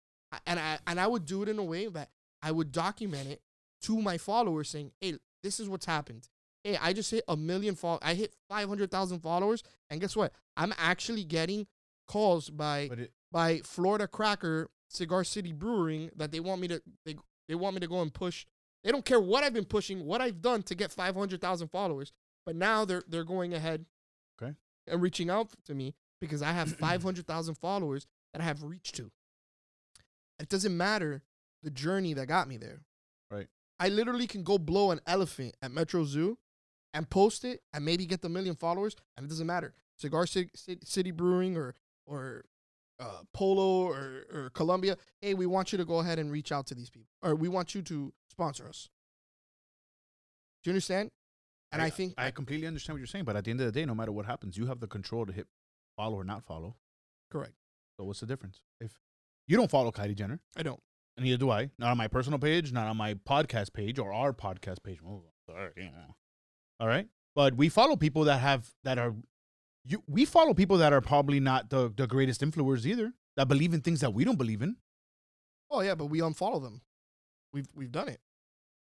[0.47, 2.09] and I and I would do it in a way that
[2.41, 3.41] I would document it
[3.83, 6.27] to my followers, saying, "Hey, this is what's happened.
[6.63, 7.99] Hey, I just hit a million follow.
[8.01, 10.33] I hit five hundred thousand followers, and guess what?
[10.57, 11.67] I'm actually getting
[12.07, 17.17] calls by it, by Florida Cracker Cigar City Brewing that they want me to they
[17.47, 18.47] they want me to go and push.
[18.83, 22.11] They don't care what I've been pushing, what I've done to get 500,000 followers,
[22.45, 23.85] but now they're they're going ahead
[24.41, 24.55] Okay.
[24.87, 29.11] and reaching out to me because I have 500,000 followers that I have reached to.
[30.39, 31.21] It doesn't matter
[31.61, 32.81] the journey that got me there.
[33.29, 33.47] Right.
[33.79, 36.37] I literally can go blow an elephant at Metro Zoo
[36.93, 39.73] and post it and maybe get the million followers and it doesn't matter.
[39.97, 41.75] Cigar Ci- Ci- City Brewing or
[42.07, 42.45] or
[43.01, 46.67] uh, Polo or, or Columbia, hey, we want you to go ahead and reach out
[46.67, 48.89] to these people, or we want you to sponsor us.
[50.63, 51.09] Do you understand?
[51.71, 53.71] And I, think I completely understand what you're saying, but at the end of the
[53.71, 55.47] day, no matter what happens, you have the control to hit
[55.97, 56.75] follow or not follow.
[57.31, 57.53] correct.
[57.97, 58.61] So what's the difference?
[58.79, 58.99] If
[59.47, 60.79] you don't follow Kylie Jenner, I don't.
[61.17, 64.13] and neither do I, not on my personal page, not on my podcast page or
[64.13, 64.99] our podcast page.
[65.05, 65.71] Oh, sorry.
[65.77, 65.89] yeah.
[66.79, 69.13] All right, but we follow people that have that are
[69.85, 70.03] you.
[70.07, 73.13] We follow people that are probably not the the greatest influencers either.
[73.37, 74.75] That believe in things that we don't believe in.
[75.69, 76.81] Oh yeah, but we unfollow them.
[77.53, 78.19] We've we've done it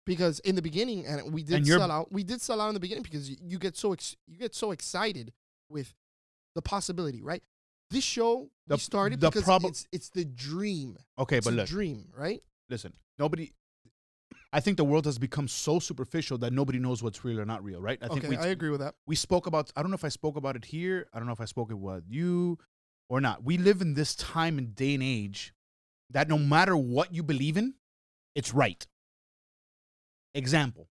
[0.07, 2.11] because in the beginning, and we did And sell out.
[2.13, 4.55] We did sell out in the beginning because you, you get so ex- you get
[4.55, 5.33] so excited
[5.69, 5.95] with
[6.55, 7.43] the possibility, right?
[7.91, 10.99] This show The- we started the because prob- it's it's the dream.
[11.19, 12.43] Okay, It's but look, dream, right?
[12.69, 12.93] listen.
[13.19, 13.53] Nobody.
[14.55, 17.65] I think the world has become so superficial that nobody knows what's real or not
[17.65, 17.99] real, right?
[18.03, 18.95] I think okay, we I agree with that.
[19.07, 21.33] we spoke about i don't know if i spoke about it here i don't know
[21.33, 22.59] if i spoke it with you
[23.09, 25.55] or not we live in this time and day and age
[26.11, 27.75] that no matter what you believe in
[28.35, 28.87] it's right
[30.35, 30.89] example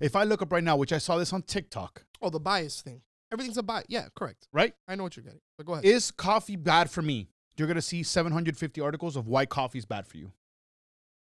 [0.00, 2.80] if i look up right now which i saw this on tiktok Oh, the bias
[2.82, 3.00] thing.
[3.32, 3.86] Everything's a bias.
[3.88, 4.46] Yeah, correct.
[4.52, 5.40] right I know what you're getting.
[5.56, 5.84] But go ahead.
[5.84, 9.84] is coffee bad for me you're going to see 750 articles of why coffee is
[9.84, 10.32] bad for you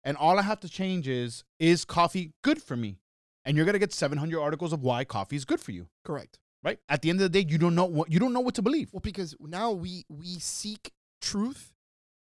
[0.04, 2.98] and all i have to change is is coffee good for me
[3.44, 6.38] and you're going to get 700 articles of why coffee is good for you correct.
[6.62, 8.54] right at the end of the day you don't know what you don't know what
[8.56, 11.72] to believe Well, because now we we seek truth.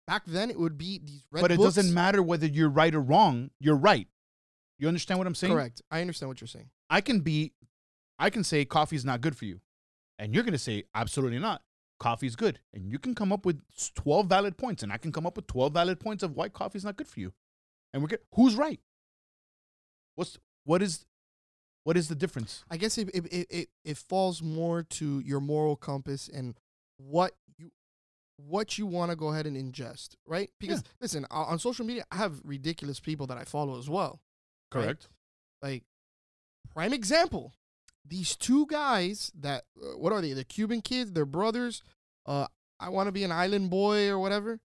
[0.07, 1.43] Back then, it would be these red.
[1.43, 1.77] but it books.
[1.77, 3.51] doesn't matter whether you're right or wrong.
[3.61, 4.09] You're right.
[4.79, 5.53] You understand what I'm saying?
[5.53, 5.81] Correct.
[5.93, 6.71] I understand what you're saying.
[6.91, 7.53] I can be,
[8.19, 9.61] I can say coffee is not good for you,
[10.19, 11.63] and you're gonna say absolutely not.
[12.01, 13.63] Coffee is good, and you can come up with
[13.95, 16.79] 12 valid points, and I can come up with 12 valid points of why coffee
[16.79, 17.33] is not good for you,
[17.93, 18.21] and we're good.
[18.35, 18.81] Who's right?
[20.15, 21.05] What's what is,
[21.85, 22.65] what is the difference?
[22.71, 26.55] I guess it it, it, it falls more to your moral compass and
[26.97, 27.71] what you
[28.37, 30.51] what you want to go ahead and ingest, right?
[30.61, 34.21] Because listen, on social media, I have ridiculous people that I follow as well.
[34.75, 34.85] Right.
[34.85, 35.09] Correct.
[35.63, 35.85] Like
[36.73, 37.55] prime example,
[38.07, 40.33] these two guys that uh, what are they?
[40.33, 41.83] The Cuban kids, they're brothers.
[42.27, 42.47] Uh,
[42.79, 44.61] I want to be an island boy or whatever.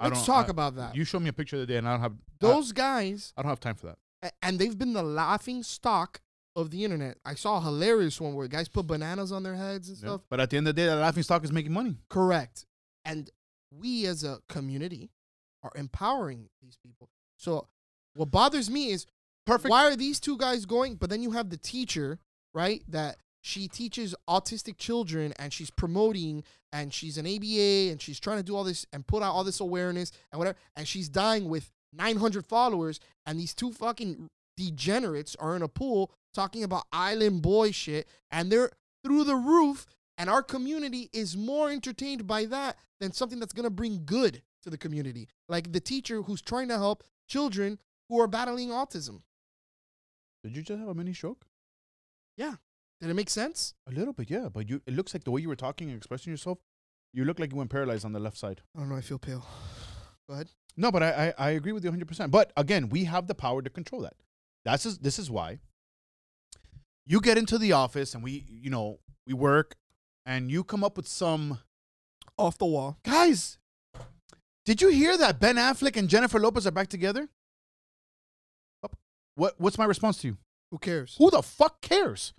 [0.00, 0.96] I Let's talk I- about that.
[0.96, 3.40] You show me a picture of the day, and I don't have Those guys, I,
[3.40, 3.86] I don't have time for
[4.22, 4.32] that.
[4.42, 6.20] and they've been the laughing stock
[6.56, 7.18] of the internet.
[7.24, 10.08] I saw a hilarious one where guys put bananas on their heads and Yeah.
[10.08, 10.22] stuff.
[10.30, 11.96] But at the end of the day, that laughing stock is making money.
[12.08, 12.66] Correct.
[13.04, 13.30] And
[13.70, 15.10] we as a community
[15.62, 17.08] are empowering these people.
[17.36, 17.68] So
[18.14, 19.06] what bothers me is
[19.46, 19.70] Perfect.
[19.70, 20.96] why are these two guys going?
[20.96, 22.18] But then you have the teacher,
[22.52, 22.82] right?
[22.88, 28.36] That she teaches autistic children and she's promoting and she's an ABA and she's trying
[28.36, 30.58] to do all this and put out all this awareness and whatever.
[30.76, 33.00] And she's dying with 900 followers.
[33.26, 38.08] And these two fucking degenerates are in a pool talking about island boy shit.
[38.30, 38.70] And they're
[39.04, 39.86] through the roof.
[40.18, 44.42] And our community is more entertained by that than something that's going to bring good
[44.62, 45.28] to the community.
[45.48, 47.78] Like the teacher who's trying to help children
[48.10, 49.22] who are battling autism.
[50.44, 51.46] Did you just have a mini stroke?
[53.00, 53.74] Did it make sense?
[53.88, 54.48] A little bit, yeah.
[54.52, 56.58] But you, it looks like the way you were talking and expressing yourself,
[57.14, 58.60] you look like you went paralyzed on the left side.
[58.76, 58.96] I don't know.
[58.96, 59.46] I feel pale.
[60.28, 60.50] Go ahead.
[60.76, 62.30] No, but I, I, I agree with you 100%.
[62.30, 64.14] But again, we have the power to control that.
[64.64, 65.60] That's just, this is why
[67.06, 69.76] you get into the office and we, you know, we work
[70.26, 71.58] and you come up with some
[72.36, 72.98] Off the wall.
[73.02, 73.58] guys.
[74.66, 77.28] Did you hear that Ben Affleck and Jennifer Lopez are back together?
[79.34, 80.36] What what's my response to you?
[80.70, 81.16] Who cares?
[81.18, 82.34] Who the fuck cares?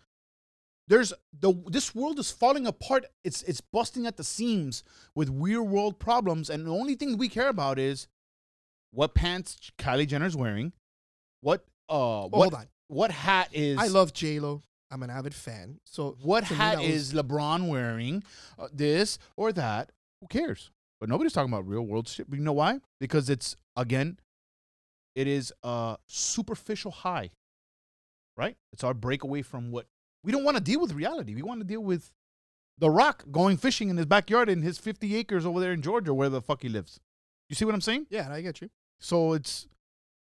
[0.88, 3.06] There's the this world is falling apart.
[3.24, 4.84] It's it's busting at the seams
[5.16, 8.08] with real world problems, and the only thing we care about is
[8.92, 10.74] what pants Kylie Jenner's wearing,
[11.42, 12.68] what uh Oh, what hold on.
[12.88, 14.64] what hat is I love J Lo.
[14.90, 15.80] I'm an avid fan.
[15.86, 18.24] So what to me, hat was- is LeBron wearing,
[18.60, 19.92] uh, this or that.
[20.20, 20.72] Who cares?
[21.00, 22.30] But nobody's talking about real world shit.
[22.30, 22.82] But you know why?
[23.00, 24.20] Because it's again,
[25.16, 27.30] it is a superficial high,
[28.36, 28.58] right?
[28.74, 29.88] It's our breakaway from what
[30.24, 31.36] we don't want to deal with reality.
[31.36, 32.12] We want to deal with
[32.78, 36.14] The Rock going fishing in his backyard in his 50 acres over there in Georgia,
[36.14, 37.00] where the fuck he lives.
[37.50, 38.08] You see what I'm saying?
[38.10, 38.70] Yeah, I get you.
[39.00, 39.68] So it's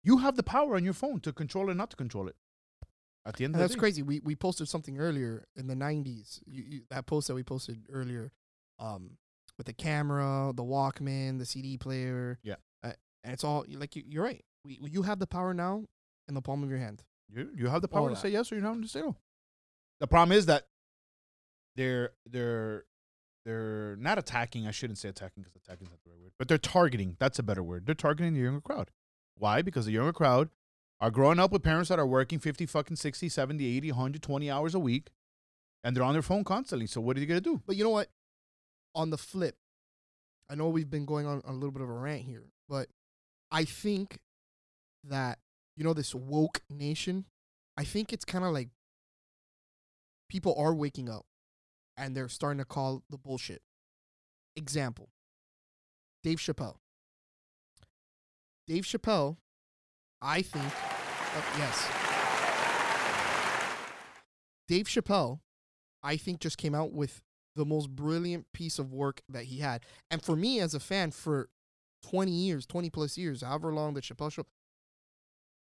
[0.03, 2.35] you have the power on your phone to control it, not to control it.
[3.25, 3.79] At the end And of that's the day.
[3.87, 4.01] That's crazy.
[4.01, 6.39] We we posted something earlier in the '90s.
[6.47, 8.31] You, you, that post that we posted earlier,
[8.79, 9.11] um,
[9.57, 12.39] with the camera, the Walkman, the CD player.
[12.43, 12.55] Yeah.
[12.83, 12.93] Uh,
[13.23, 14.43] and it's all like you, you're right.
[14.65, 15.83] We you have the power now
[16.27, 17.03] in the palm of your hand.
[17.29, 19.15] You you have the power to say yes or you don't have to say no.
[20.01, 20.63] The problem is that
[21.77, 22.83] they're they're
[23.45, 24.67] they're not attacking.
[24.67, 27.15] I shouldn't say attacking because attacking is not the right word, but they're targeting.
[27.19, 27.85] That's a better word.
[27.85, 28.91] They're targeting the younger crowd.
[29.37, 29.61] Why?
[29.61, 30.49] Because the younger crowd
[30.99, 34.75] are growing up with parents that are working 50 fucking 60, 70, 80, 120 hours
[34.75, 35.09] a week
[35.83, 36.87] and they're on their phone constantly.
[36.87, 37.61] So what are you going to do?
[37.65, 38.09] But you know what?
[38.93, 39.55] On the flip,
[40.49, 42.87] I know we've been going on a little bit of a rant here, but
[43.51, 44.19] I think
[45.05, 45.39] that
[45.77, 47.25] you know this woke nation.
[47.77, 48.69] I think it's kind of like
[50.31, 51.25] people are waking up
[51.97, 53.61] and they're starting to call the bullshit.
[54.55, 55.09] Example
[56.23, 56.77] Dave Chappelle.
[58.65, 59.35] Dave Chappelle,
[60.21, 61.85] I think, uh, yes.
[64.69, 65.41] Dave Chappelle,
[66.01, 67.21] I think, just came out with
[67.57, 69.83] the most brilliant piece of work that he had.
[70.09, 71.49] And for me as a fan for
[72.03, 74.45] 20 years, 20 plus years, however long the Chappelle show,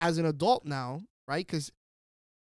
[0.00, 1.46] as an adult now, right?
[1.46, 1.72] Because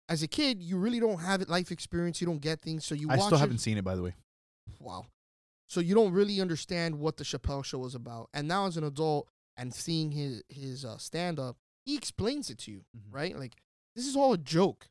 [0.08, 2.22] as a kid, you really don't have it life experience.
[2.22, 2.86] You don't get things.
[2.86, 4.14] So you I watch still it- haven't seen it, by the way.
[4.80, 5.06] Wow.
[5.68, 8.30] So you don't really understand what the Chappelle show was about.
[8.34, 9.28] And now as an adult
[9.58, 13.01] and seeing his his uh, stand up, he explains it to you, Mhm.
[13.14, 13.38] right?
[13.38, 13.56] Like
[13.95, 14.88] this is all a joke.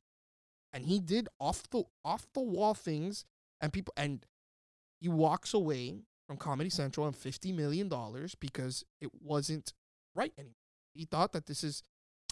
[0.72, 3.24] And he did off the off the wall things
[3.60, 4.26] and people and
[5.00, 9.72] he walks away from Comedy Central and 50 million dollars because it wasn't
[10.16, 10.54] right anymore.
[10.94, 11.82] He thought that this is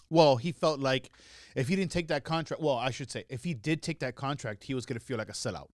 [0.09, 1.11] Well, he felt like
[1.55, 4.15] if he didn't take that contract, well, I should say, if he did take that
[4.15, 5.67] contract, he was going to feel like a sellout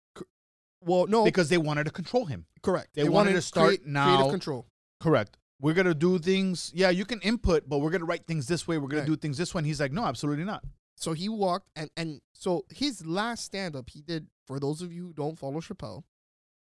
[0.80, 2.46] well no because they wanted to control him.
[2.62, 2.90] correct.
[2.94, 4.68] they wanted to start create- now- creative control.
[5.00, 5.38] Correct.
[5.60, 6.72] We're going to do things.
[6.76, 8.78] Yeah, you can input, but we're going to write things this way.
[8.78, 9.00] We're Right.
[9.00, 9.60] to do things this way.
[9.60, 10.64] And he's like, no, absolutely not.
[10.98, 14.94] So he walked and and so his last stand up he did for those of
[14.94, 16.04] you who don't follow Chappelle,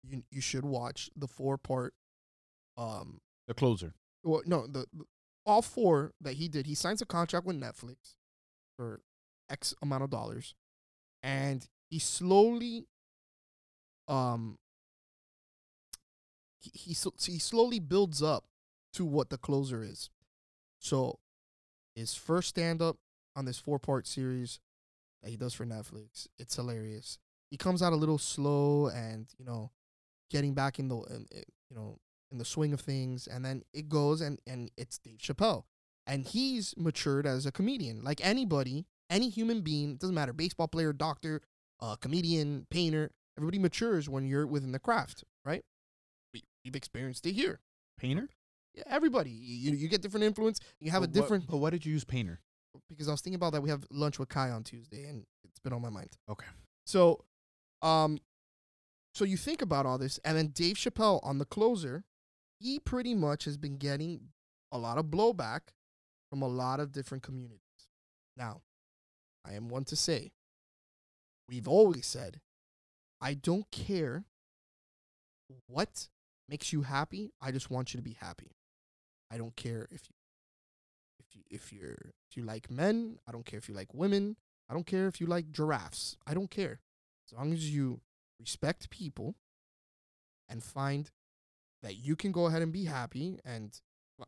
[0.03, 1.93] you you should watch the four part
[2.77, 3.93] um The closer.
[4.23, 4.87] well no the-
[5.47, 6.67] all four that he did.
[6.67, 8.15] He signs a contract with Netflix
[8.75, 9.01] for
[9.49, 10.53] X amount of dollars
[11.23, 12.87] and he slowly
[14.07, 14.57] um
[16.59, 18.45] he he, he slowly builds up
[18.93, 20.09] to what the closer is.
[20.79, 21.19] So
[21.95, 22.97] his first stand up
[23.35, 24.59] on this four part series
[25.23, 27.19] that he does for Netflix, it's hilarious.
[27.51, 29.71] He comes out a little slow and you know
[30.29, 31.99] getting back in the in, in- you know
[32.31, 35.63] in the swing of things, and then it goes and and it's Dave Chappelle,
[36.05, 39.91] and he's matured as a comedian, like anybody, any human being.
[39.91, 41.41] It doesn't matter, baseball player, doctor,
[41.79, 43.11] uh, comedian, painter.
[43.37, 45.63] Everybody matures when you're within the craft, right?
[46.33, 47.59] We, we've experienced it here.
[47.99, 48.29] Painter?
[48.73, 50.59] Yeah, everybody, you, you get different influence.
[50.79, 52.41] You have a But what- different but why did you use painter?
[52.89, 53.61] because I was thinking about that.
[53.61, 56.09] We have lunch with Kai on Tuesday, and it's been on my mind.
[56.29, 56.45] Okay.
[56.85, 57.23] So,
[57.81, 58.19] um,
[59.15, 62.03] so you think about all this, and then Dave Chappelle on the closer,
[62.59, 64.29] he pretty much has been getting
[64.71, 65.61] a lot of blowback
[66.29, 67.61] from a lot of different communities.
[68.35, 68.61] Now,
[69.45, 70.31] I am one to say,
[71.47, 72.41] we've always said,
[73.21, 74.25] I don't care
[75.67, 76.09] what
[76.49, 77.31] makes you happy.
[77.41, 78.51] I just want you to be happy.
[79.31, 80.15] I don't care if you
[81.19, 84.37] if you if you're if you like men, I don't care if you like women,
[84.69, 86.17] I don't care if you like giraffes.
[86.25, 86.79] I don't care.
[87.27, 88.01] As long as you
[88.39, 89.35] respect people
[90.47, 91.11] and find
[91.87, 93.79] that you can go ahead and be happy and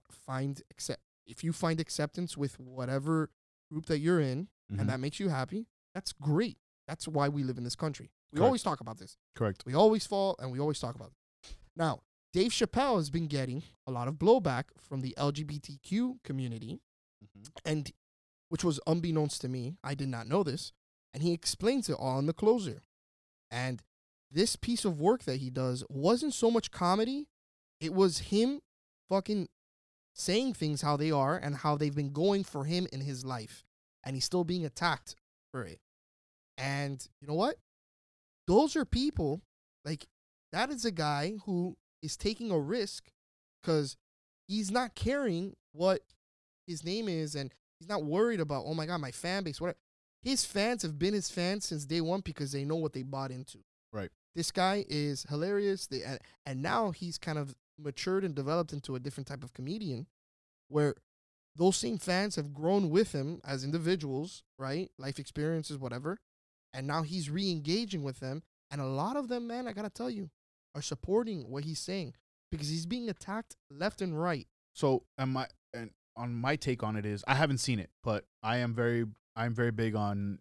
[0.09, 3.29] find accept if you find acceptance with whatever
[3.69, 4.79] group that you're in Mhm.
[4.79, 6.57] and that makes you happy, that's great.
[6.87, 8.11] That's why we live in this country.
[8.31, 8.45] We Correct.
[8.45, 9.17] always talk about this.
[9.35, 9.65] Correct.
[9.65, 11.55] We always fall and we always talk about it.
[11.75, 16.81] Now, Dave Chappelle has been getting a lot of blowback from the LGBTQ community,
[17.65, 17.91] and
[18.47, 19.77] which was unbeknownst to me.
[19.83, 20.71] I did not know this.
[21.13, 22.81] And he explains it all in the closer.
[23.51, 23.83] And
[24.31, 27.27] this piece of work that he does wasn't so much comedy,
[27.79, 28.59] it was him
[29.09, 29.47] fucking
[30.13, 33.63] saying things how they are and how they've been going for him in his life.
[34.03, 35.15] And he's still being attacked
[35.51, 35.79] for it.
[36.57, 37.55] And you know what?
[38.47, 39.41] Those are people
[39.85, 40.07] like
[40.51, 43.11] that is a guy who is taking a risk
[43.61, 43.97] because
[44.47, 46.01] he's not caring what
[46.67, 49.61] his name is and he's not worried about, oh my God, my fan base.
[49.61, 49.77] What
[50.21, 53.31] his fans have been his fans since day one because they know what they bought
[53.31, 53.59] into.
[53.93, 54.09] Right.
[54.35, 55.87] This guy is hilarious.
[55.87, 59.53] They, and, and now he's kind of matured and developed into a different type of
[59.53, 60.07] comedian
[60.67, 60.95] where
[61.55, 64.89] those same fans have grown with him as individuals, right?
[64.97, 66.19] Life experiences, whatever.
[66.73, 68.43] And now he's re engaging with them.
[68.71, 70.29] And a lot of them, man, I gotta tell you,
[70.75, 72.13] are supporting what he's saying
[72.51, 74.47] because he's being attacked left and right.
[74.73, 78.25] So, and my and on my take on it is, I haven't seen it, but
[78.43, 79.05] I am very,
[79.35, 80.39] I'm very big on,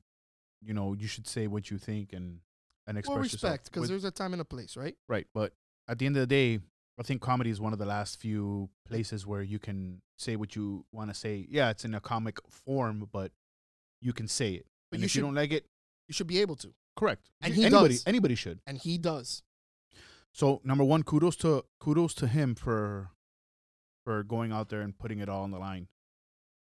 [0.60, 2.40] you know, you should say what you think and
[2.86, 4.96] and express well, respect because there's a time and a place, right?
[5.08, 5.52] right, but
[5.88, 6.60] at the end of the day,
[6.98, 10.56] I think comedy is one of the last few places where you can say what
[10.56, 11.46] you want to say.
[11.48, 13.30] Yeah, it's in a comic form, but
[14.00, 14.66] you can say it.
[14.90, 15.66] But and you if should you don't like it,
[16.08, 17.30] you should be able to, correct.
[17.40, 18.04] And he anybody, does.
[18.06, 18.60] anybody should.
[18.66, 19.42] and he does.
[20.32, 23.10] So number one, kudos to kudos to him for
[24.04, 25.88] for going out there and putting it all on the line.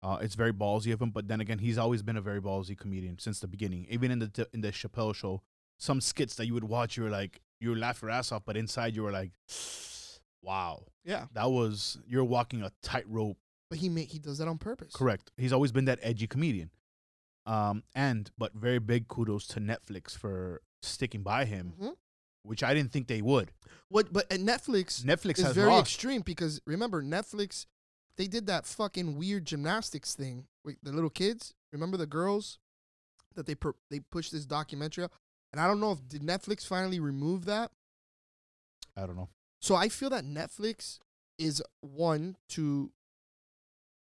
[0.03, 2.77] Uh, it's very ballsy of him, but then again, he's always been a very ballsy
[2.77, 3.87] comedian since the beginning.
[3.89, 5.43] Even in the in the Chappelle show,
[5.79, 8.43] some skits that you would watch, you were like, you would laugh your ass off,
[8.45, 9.31] but inside you were like,
[10.45, 13.39] wow, Yeah, that was you're walking a tightrope.
[13.71, 14.93] but he he does that on purpose.
[14.95, 15.31] Correct.
[15.37, 16.71] He's always been that edgy comedian.
[17.47, 21.97] Um, and but very big kudos to Netflix for sticking by him, Mhm.
[22.43, 23.53] which I didn't think they would.
[23.89, 24.13] What?
[24.13, 25.87] But at Netflix, Netflix is has very lost.
[25.93, 27.67] extreme because remember Netflix,
[28.17, 30.47] they did that fucking weird gymnastics thing.
[30.65, 32.59] Wait, the little kids, remember the girls
[33.35, 35.13] that they per- they pushed this documentary out,
[35.53, 37.73] and I don't know if did Netflix finally remove that.
[38.97, 39.29] I don't know.
[39.65, 40.99] So I feel that Netflix
[41.39, 42.91] is one to,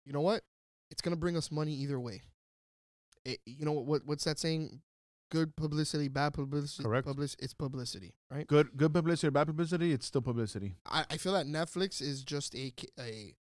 [0.03, 0.41] you know what,
[0.89, 2.21] it's gonna bring us money either way.
[3.23, 4.01] It, you know what?
[4.05, 4.81] What's that saying?
[5.29, 6.83] Good publicity, bad publicity.
[6.83, 7.05] Correct.
[7.05, 8.47] Public, it's publicity, right?
[8.47, 10.73] Good good publicity or bad publicity, it's still publicity.
[10.87, 13.35] I, I feel that Netflix is just a a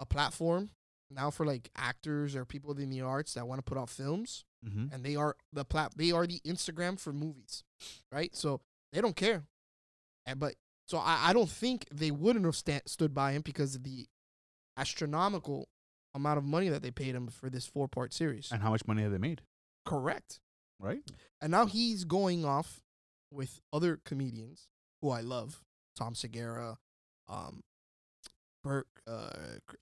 [0.00, 0.70] a platform
[1.10, 4.44] now for like actors or people in the arts that want to put out films,
[4.66, 4.94] Mm-hmm.
[4.94, 7.64] and they are the plat they are the Instagram for movies,
[8.10, 8.34] right?
[8.34, 8.62] So
[8.94, 9.42] they don't care,
[10.24, 10.54] and but
[10.86, 14.06] so I, I don't think they wouldn't have sta- stood by him because of the
[14.76, 15.68] astronomical
[16.14, 18.50] amount of money that they paid him for this four part series.
[18.52, 19.42] And how much money have they made?
[19.84, 20.40] Correct.
[20.80, 21.02] Right?
[21.40, 22.82] And now he's going off
[23.32, 24.68] with other comedians
[25.02, 25.60] who I love,
[25.96, 26.78] Tom Segura,
[27.28, 27.62] um,
[28.62, 29.30] Burke, uh,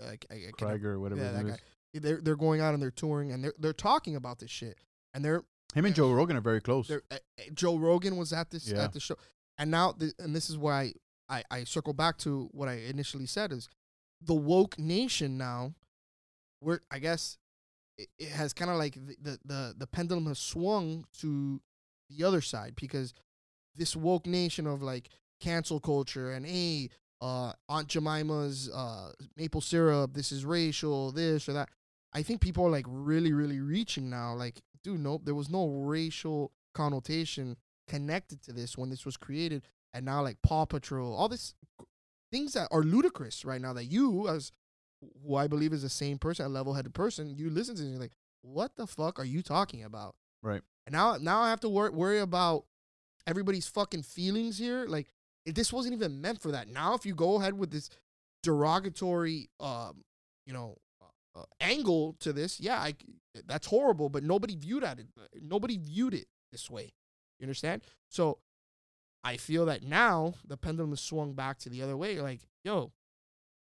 [0.00, 1.58] I, I, I Krieger, whatever yeah, that name guy.
[1.94, 2.02] is.
[2.02, 4.78] They're they're going out and they're touring and they're they're talking about this shit
[5.12, 5.42] and they're,
[5.74, 6.90] Him and Joe Rogan are very close.
[6.90, 6.98] uh,
[7.54, 8.84] Joe Rogan was at this Yeah.
[8.84, 9.16] at the show
[9.62, 10.92] and now th- and this is why
[11.28, 13.68] I, I circle back to what I initially said is
[14.20, 15.74] the woke nation now
[16.60, 17.38] we're I guess
[17.96, 21.60] it, it has kind of like the, the the the pendulum has swung to
[22.10, 23.14] the other side because
[23.76, 25.10] this woke nation of like
[25.40, 26.90] cancel culture and hey
[27.20, 31.68] uh Aunt Jemima's uh maple syrup this is racial this or that.
[32.12, 35.68] I think people are like really really reaching now like dude nope there was no
[35.68, 37.56] racial connotation
[37.88, 39.62] connected to this when this was created
[39.92, 41.54] and now like Paw Patrol all this
[42.30, 44.52] things that are ludicrous right now that you as
[45.24, 48.00] who I believe is the same person, a level-headed person, you listen to and you're
[48.00, 48.12] like,
[48.42, 50.14] what the fuck are you talking about?
[50.42, 50.62] Right.
[50.86, 52.64] And now, now I have to wor- worry about
[53.26, 54.86] everybody's fucking feelings here.
[54.86, 55.08] Like,
[55.46, 56.68] this wasn't even meant for that.
[56.68, 57.90] Now, if you go ahead with this
[58.42, 60.04] derogatory, um,
[60.46, 62.94] you know, uh, uh, angle to this, yeah, I,
[63.46, 64.08] that's horrible.
[64.08, 65.06] But nobody viewed at it.
[65.40, 66.92] Nobody viewed it this way.
[67.42, 67.82] You understand?
[68.08, 68.38] So,
[69.24, 72.20] I feel that now the pendulum has swung back to the other way.
[72.20, 72.92] Like, yo,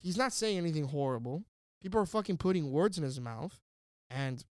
[0.00, 1.44] he's not saying anything horrible.
[1.82, 3.60] People are fucking putting words in his mouth,
[4.10, 4.44] and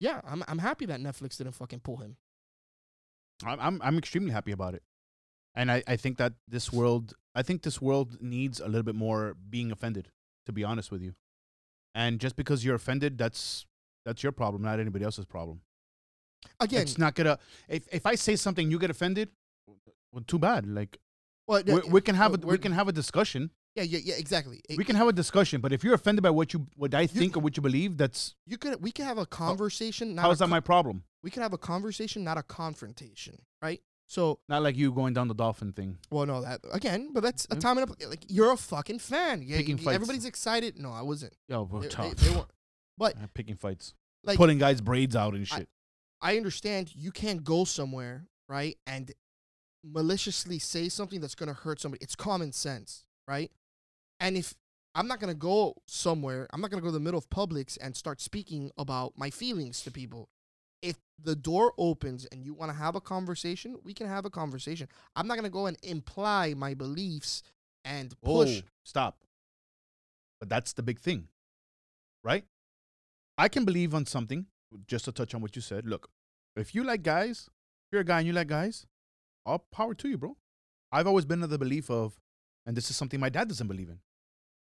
[0.00, 2.16] yeah, I'm I'm happy that Netflix didn't fucking pull him.
[3.44, 4.82] I'm, I'm I'm extremely happy about it,
[5.54, 8.94] and I, I think that this world I think this world needs a little bit
[8.94, 10.08] more being offended.
[10.46, 11.14] To be honest with you,
[11.94, 13.64] and just because you're offended, that's
[14.04, 15.62] that's your problem, not anybody else's problem.
[16.60, 17.38] Again, It's not gonna.
[17.68, 19.28] If if I say something, you get offended.
[20.12, 20.66] Well, too bad.
[20.66, 20.98] Like
[21.46, 23.50] well, we, we can have a, we can have a discussion.
[23.74, 24.60] yeah, yeah, yeah, exactly.
[24.68, 27.06] It- We can have a discussion, but if you're offended by what you what I
[27.06, 30.14] think or what you believe, that's you could we could have a oh, conversation.
[30.14, 31.02] Not how that co- my problem?
[31.22, 33.80] we could have a conversation, not a confrontation, right?
[34.06, 35.96] So, Not like you going down the dolphin thing.
[36.10, 39.40] well, no, that again, but that's a time and a, like you're a fucking fan.
[39.42, 39.94] Yeah, Picking you- fights.
[39.94, 40.78] everybody's excited.
[40.78, 41.32] No, I wasn't.
[41.48, 42.14] Yo, bro, They, tough.
[42.16, 42.42] they- they.
[42.98, 45.68] But picking fights, like, putting guys' braids out and shit.
[46.24, 49.12] I understand you can't go somewhere, right, and
[49.84, 52.02] maliciously say something that's going to hurt somebody.
[52.02, 53.52] It's common sense, right?
[54.18, 54.54] And if
[54.94, 57.28] I'm not going to go somewhere, I'm not going to go to the middle of
[57.28, 60.30] Publix and start speaking about my feelings to people.
[60.80, 64.30] If the door opens and you want to have a conversation, we can have a
[64.30, 64.88] conversation.
[65.16, 67.42] I'm not going to go and imply my beliefs
[67.84, 68.62] and push.
[68.64, 69.18] Oh, stop.
[70.40, 71.28] But that's the big thing,
[72.22, 72.44] right?
[73.36, 74.46] I can believe on something,
[74.86, 75.86] just to touch on what you said.
[75.86, 76.08] Look,
[76.56, 78.86] if you like guys, if you're a guy and you like guys,
[79.46, 80.36] all power to you, bro.
[80.92, 82.20] I've always been of the belief of,
[82.66, 83.98] and this is something my dad doesn't believe in,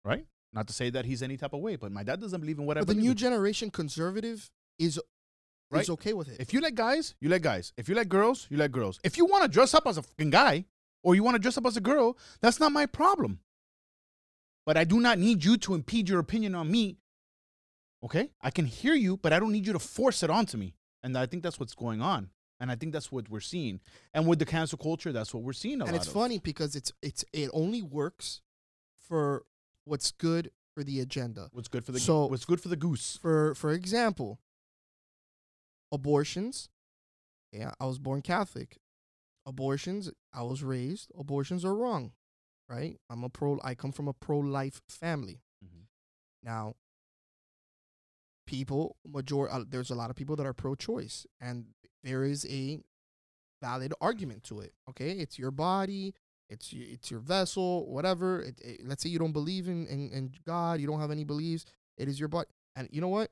[0.03, 0.25] right?
[0.53, 2.65] Not to say that he's any type of way, but my dad doesn't believe in
[2.65, 3.17] what I But the new in.
[3.17, 4.99] generation conservative is
[5.69, 5.81] Right.
[5.81, 6.39] is okay with it.
[6.39, 7.73] If you like guys, you like guys.
[7.75, 9.01] If you like girls, you like girls.
[9.03, 10.63] If you want to dress up as a fucking guy
[11.03, 13.41] or you want to dress up as a girl, that's not my problem.
[14.65, 16.99] But I do not need you to impede your opinion on me.
[18.01, 18.31] Okay?
[18.39, 20.73] I can hear you, but I don't need you to force it onto me.
[21.07, 22.29] And I think that's what's going on.
[22.59, 23.79] And I think that's what we're seeing.
[24.13, 25.87] And with the cancel culture, that's what we're seeing a lot.
[25.87, 26.13] and it's of.
[26.13, 28.41] funny because it's it's it only works
[28.99, 29.45] for
[29.85, 31.49] what's good for the agenda.
[31.53, 33.15] What's good for the So- what's good for the goose?
[33.21, 34.39] For for example,
[35.91, 36.69] abortions.
[37.53, 38.77] Yeah, I was born Catholic.
[39.45, 41.11] Abortions, I was raised.
[41.17, 42.11] Abortions are wrong,
[42.67, 42.99] right?
[43.09, 43.59] I'm a pro.
[43.63, 45.41] I come from a pro-life family.
[45.63, 45.83] Mm-hmm.
[46.43, 46.75] Now,
[48.47, 51.65] people major uh, there's a lot of people that are pro-choice, and
[52.03, 52.79] there is a
[53.61, 54.73] valid argument to it.
[54.89, 56.15] Okay, it's your body,
[56.49, 58.41] it's it's your vessel, whatever.
[58.41, 61.23] It, it- let's say you don't believe in, in in God, you don't have any
[61.23, 61.65] beliefs.
[61.97, 63.29] It is your body, and you know what?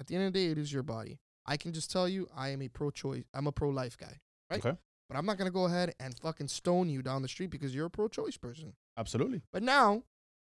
[0.00, 1.20] At the end of the day, it is your body.
[1.46, 3.24] I can just tell you, I am a pro-choice.
[3.34, 4.18] I'm a pro-life guy,
[4.50, 4.64] right?
[4.64, 4.76] Okay.
[5.08, 7.86] But I'm not gonna go ahead and fucking stone you down the street because you're
[7.86, 8.72] a pro-choice person.
[8.96, 9.42] Absolutely.
[9.52, 10.02] But now,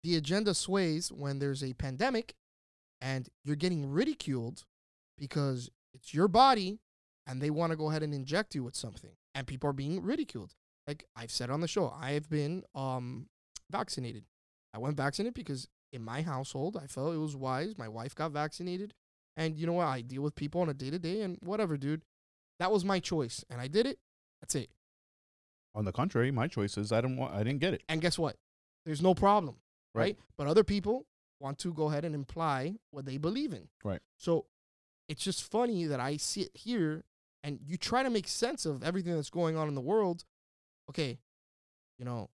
[0.03, 2.33] the agenda sways when there's a pandemic,
[3.01, 4.63] and you're getting ridiculed
[5.17, 6.79] because it's your body,
[7.27, 10.01] and they want to go ahead and inject you with something, and people are being
[10.01, 10.53] ridiculed.
[10.87, 13.27] Like I've said on the show, I have been um
[13.69, 14.25] vaccinated.
[14.73, 17.77] I went vaccinated because in my household, I felt it was wise.
[17.77, 18.93] My wife got vaccinated.
[19.37, 19.87] And you know what?
[19.87, 22.03] I deal with people on a day to day and whatever, dude.
[22.59, 23.43] That was my choice.
[23.49, 23.97] And I did it.
[24.41, 24.69] That's it.
[25.73, 27.33] On the contrary, my choice is I don't want.
[27.33, 27.83] I didn't get it.
[27.87, 28.35] And guess what?
[28.85, 29.55] There's no problem.
[29.93, 30.01] Right.
[30.03, 30.17] Right.
[30.37, 31.05] But other people
[31.41, 33.67] want to go ahead and imply what they believe in.
[33.83, 33.99] Right.
[34.17, 34.45] So
[35.09, 37.03] it's just funny that I sit here
[37.43, 40.25] and you try to make sense of everything that's going on in the world.
[40.89, 41.19] Okay,
[41.97, 42.29] you know,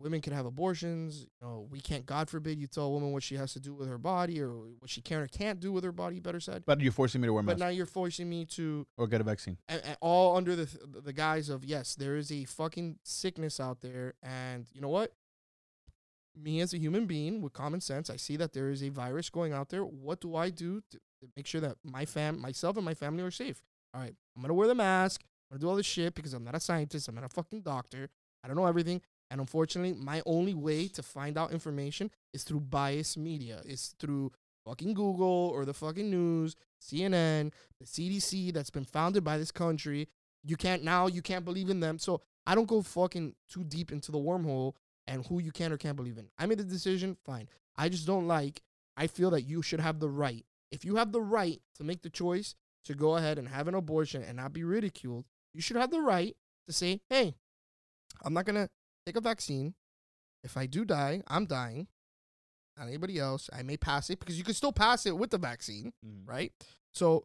[0.00, 1.26] women can have abortions.
[1.40, 3.74] You know, we can't, God forbid, you tell a woman what she has to do
[3.74, 6.64] with her body or what she can or can't do with her body, better said.
[6.66, 9.20] But you're forcing me to wear But mask now you're forcing me to, or get
[9.20, 9.58] a vaccine.
[9.68, 10.68] and, and all under the
[11.02, 15.12] the guise of yes, there is a fucking sickness out there, and you know what?
[16.36, 19.30] Me as a human being with common sense, I see that there is a virus
[19.30, 19.84] going out there.
[19.84, 20.98] What do I do to,
[21.36, 23.62] make sure that my fam, myself, and my family are safe?
[23.92, 25.22] All right, I'm gonna wear the mask.
[25.50, 27.08] I'm gonna do all this shit because I'm not a scientist.
[27.08, 28.08] I'm not a fucking doctor.
[28.42, 29.02] I don't know everything.
[29.30, 33.60] And unfortunately, my only way to find out information is through biased media.
[33.64, 34.32] Is through
[34.64, 40.08] fucking Google or the fucking news, CNN, the CDC that's been founded by this country.
[40.42, 41.98] You can't now you can't believe in them.
[41.98, 44.74] So I don't go fucking too deep into the wormhole
[45.10, 46.28] and who you can or can't believe in.
[46.38, 47.48] I made the decision, fine.
[47.76, 48.62] I just don't like
[48.96, 50.44] I feel that you should have the right.
[50.70, 52.54] If you have the right to make the choice
[52.84, 56.00] to go ahead and have an abortion and not be ridiculed, you should have the
[56.00, 56.36] right
[56.66, 57.34] to say, "Hey,
[58.22, 58.68] I'm not going to
[59.06, 59.74] take a vaccine.
[60.44, 61.88] If I do die, I'm dying.
[62.76, 63.50] Not anybody else.
[63.52, 66.26] I may pass it because you can still pass it with the vaccine mm.
[66.26, 66.52] right?
[66.92, 67.24] So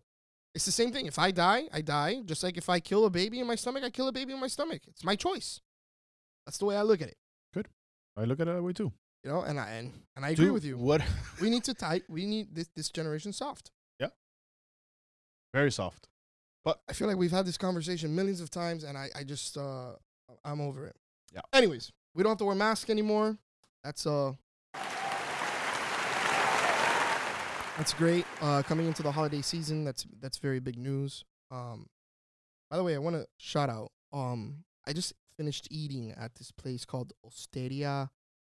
[0.53, 1.05] it's the same thing.
[1.05, 2.21] If I die, I die.
[2.25, 4.39] Just like if I kill a baby in my stomach, I kill a baby in
[4.39, 4.81] my stomach.
[4.87, 5.61] It's my choice.
[6.45, 7.17] That's the way I look at it.
[8.17, 8.91] I look at it that way too.
[9.23, 10.77] You know, and I and, and I agree Dude, with you.
[10.77, 11.01] What?
[11.41, 12.03] We need to tight.
[12.07, 13.71] We need this this generation soft.
[13.99, 14.09] Yeah,
[15.53, 16.07] very soft.
[16.63, 19.57] But I feel like we've had this conversation millions of times, and I I just
[19.57, 19.93] uh
[20.43, 20.95] I'm over it.
[21.33, 21.41] Yeah.
[21.53, 23.37] Anyways, we don't have to wear masks anymore.
[23.83, 24.33] That's uh.
[27.77, 28.25] That's great.
[28.39, 31.25] Uh, coming into the holiday season, that's that's very big news.
[31.51, 31.87] Um,
[32.69, 33.91] by the way, I want to shout out.
[34.13, 38.09] Um, I just finished eating at this place called Osteria.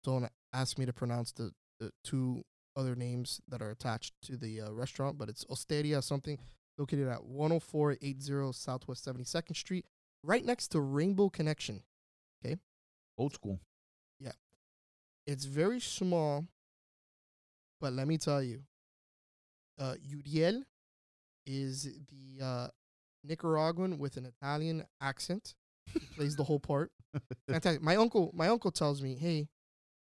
[0.04, 2.44] Don't ask me to pronounce the, the two
[2.76, 6.38] other names that are attached to the uh, restaurant, but it's Osteria something
[6.78, 9.84] located at 10480 Southwest 72nd Street,
[10.22, 11.82] right next to Rainbow Connection.
[12.44, 12.56] Okay.
[13.18, 13.58] Old school.
[14.20, 14.32] Yeah.
[15.26, 16.46] It's very small,
[17.80, 18.62] but let me tell you,
[19.78, 20.62] uh, Uriel
[21.46, 22.68] is the uh,
[23.24, 25.54] Nicaraguan with an Italian accent.
[26.16, 26.90] Plays the whole part.
[27.48, 27.82] Fantastic.
[27.82, 29.48] My uncle, my uncle tells me, hey,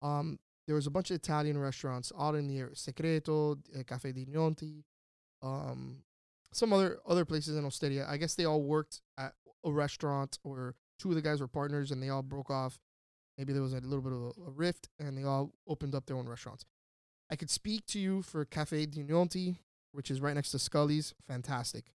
[0.02, 4.12] um, there was a bunch of Italian restaurants all in the area, Secreto, uh, Cafe
[4.12, 4.82] di Gnonti,
[5.42, 6.02] um,
[6.52, 8.06] some other other places in Osteria.
[8.08, 11.90] I guess they all worked at a restaurant, or two of the guys were partners,
[11.90, 12.78] and they all broke off.
[13.38, 16.06] Maybe there was a little bit of a, a rift, and they all opened up
[16.06, 16.64] their own restaurants.
[17.30, 19.56] I could speak to you for Cafe di Gnonti,
[19.92, 21.14] which is right next to Scully's.
[21.26, 21.86] Fantastic.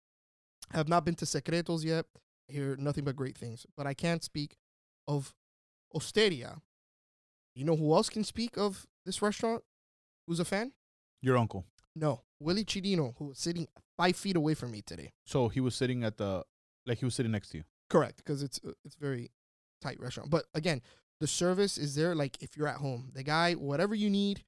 [0.71, 2.05] I have not been to Secretos yet.
[2.51, 3.65] Hear nothing but great things.
[3.75, 4.57] But I can't speak
[5.07, 5.33] of
[5.95, 6.61] Osteria.
[7.55, 9.63] You know who else can speak of this restaurant?
[10.27, 10.71] Who's a fan?
[11.21, 11.65] Your uncle.
[11.95, 13.67] No, Willie Chirino, who was sitting
[13.97, 15.11] five feet away from me today.
[15.25, 16.43] So he was sitting at the,
[16.85, 17.63] like he was sitting next to you.
[17.89, 19.31] Correct, because it's uh, it's very
[19.81, 20.29] tight restaurant.
[20.29, 20.81] But again,
[21.19, 22.15] the service is there.
[22.15, 24.45] Like if you're at home, the guy, whatever you need,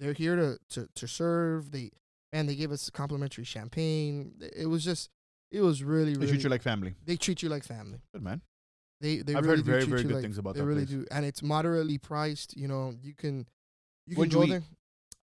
[0.00, 1.70] they're here to to to serve.
[1.70, 1.92] They
[2.32, 4.34] and they gave us complimentary champagne.
[4.56, 5.10] It was just,
[5.50, 6.26] it was really really.
[6.26, 6.94] They treat you like family.
[7.04, 7.98] they treat you like family.
[8.12, 8.40] Good man.
[9.00, 10.60] They they I've really heard do very treat very you good like- things about They
[10.60, 10.96] that really place.
[10.96, 12.56] do, and it's moderately priced.
[12.56, 13.46] You know, you can
[14.06, 14.50] you can What'd go you eat?
[14.50, 14.62] there.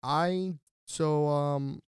[0.03, 0.53] I
[0.87, 1.81] so um,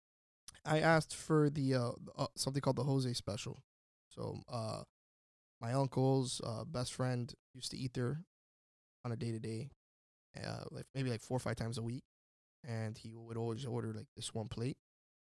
[0.64, 3.62] I asked for the uh, uh something called the Jose special.
[4.08, 4.82] So uh,
[5.60, 8.22] my uncle's uh best friend used to eat there
[9.04, 9.70] on a day to day,
[10.44, 12.02] uh, like maybe like four or five times a week,
[12.64, 14.76] and he would always order like this one plate.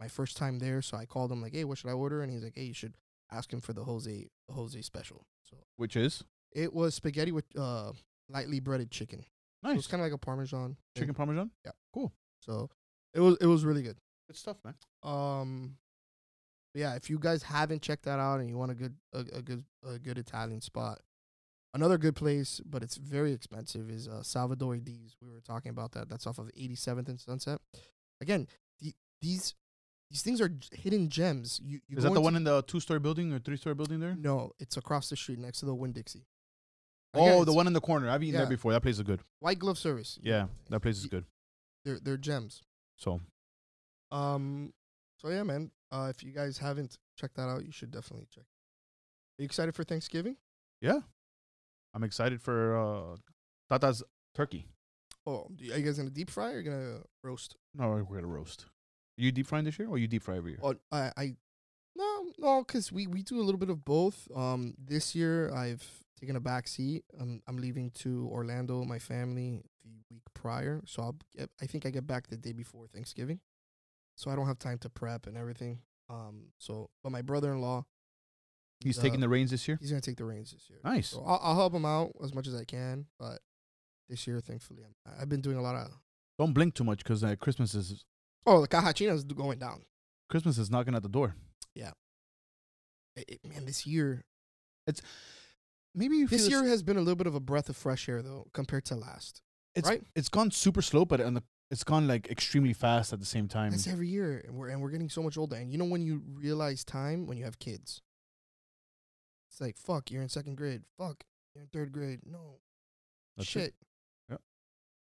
[0.00, 2.30] My first time there, so I called him like, "Hey, what should I order?" And
[2.30, 2.94] he's like, "Hey, you should
[3.30, 7.44] ask him for the Jose the Jose special." So Which is it was spaghetti with
[7.56, 7.92] uh
[8.28, 9.24] lightly breaded chicken.
[9.62, 9.78] So nice.
[9.78, 10.76] it's kind of like a parmesan.
[10.94, 11.02] thing.
[11.02, 11.50] Chicken parmesan.
[11.64, 11.72] Yeah.
[11.92, 12.12] Cool.
[12.40, 12.70] So
[13.14, 13.96] it was it was really good.
[14.28, 14.74] Good stuff, man.
[15.02, 15.76] Um,
[16.74, 19.42] yeah, if you guys haven't checked that out and you want a good a, a
[19.42, 21.00] good a good Italian spot,
[21.74, 25.16] another good place, but it's very expensive is uh, Salvador D's.
[25.20, 26.08] We were talking about that.
[26.08, 27.60] That's off of 87th and Sunset.
[28.20, 28.46] Again,
[28.80, 29.54] the, these
[30.10, 31.60] these things are hidden gems.
[31.62, 34.00] You, you Is that the one in the two story building or three story building
[34.00, 34.14] there?
[34.18, 36.24] No, it's across the street next to the Winn Dixie.
[37.14, 38.08] Oh, the one in the corner.
[38.10, 38.40] I've eaten Yeah.
[38.40, 38.72] there before.
[38.72, 39.20] That place is good.
[39.40, 40.18] white glove service.
[40.22, 41.24] Yeah, that place is good.
[41.84, 42.62] They're they're gems.
[42.96, 43.20] So
[44.10, 44.72] Um,
[45.18, 45.70] so yeah, man.
[45.90, 48.44] Uh, if you guys haven't checked that out, you should definitely check.
[48.44, 50.36] Are you excited for Thanksgiving?
[50.80, 51.00] yeah,
[51.94, 53.16] I'm excited for uh,
[53.70, 54.02] Tata's
[54.34, 54.66] turkey.
[55.26, 57.56] Oh, are you guys gonna deep fry or gonna roast?
[57.74, 58.66] No, we're gonna roast.
[59.24, 60.60] You deep frying this year, or you deep fry every year?
[60.62, 61.36] Oh, I, I,
[61.96, 64.28] no, no, because we we do a little bit of both.
[64.34, 65.84] Um, this year I've
[66.18, 67.04] taken a back seat.
[67.20, 70.82] I'm I'm leaving to Orlando, my family, the week prior.
[70.86, 73.40] So I'll get, I think I get back the day before Thanksgiving,
[74.14, 75.80] so I don't have time to prep and everything.
[76.08, 77.84] Um, so but my brother-in-law,
[78.80, 79.78] He's uh, taking the reins this year.
[79.80, 80.78] He's gonna take the reins this year.
[80.84, 81.08] Nice.
[81.08, 83.40] So I'll, I'll help him out as much as I can, but
[84.08, 85.90] this year, thankfully, I'm, I've been doing a lot of.
[86.38, 88.04] Don't blink too much because uh, Christmas is
[88.48, 89.82] Oh, the caja china's going down.
[90.30, 91.34] Christmas is knocking at the door.
[93.16, 94.24] It- it- man, this year,
[94.86, 95.02] it's
[95.94, 98.22] Maybe you this year has been a little bit of a breath of fresh air
[98.22, 99.42] though, compared to last.
[99.74, 100.02] it's right?
[100.14, 103.48] it's gone super slow, but on the, it's gone like extremely fast at the same
[103.48, 103.72] time.
[103.72, 105.56] It's every year, and we're and we're getting so much older.
[105.56, 108.02] And you know when you realize time when you have kids,
[109.50, 110.82] it's like fuck, you're in second grade.
[110.96, 112.20] Fuck, you're in third grade.
[112.24, 112.60] No,
[113.36, 113.62] That's shit.
[113.62, 113.87] Yep.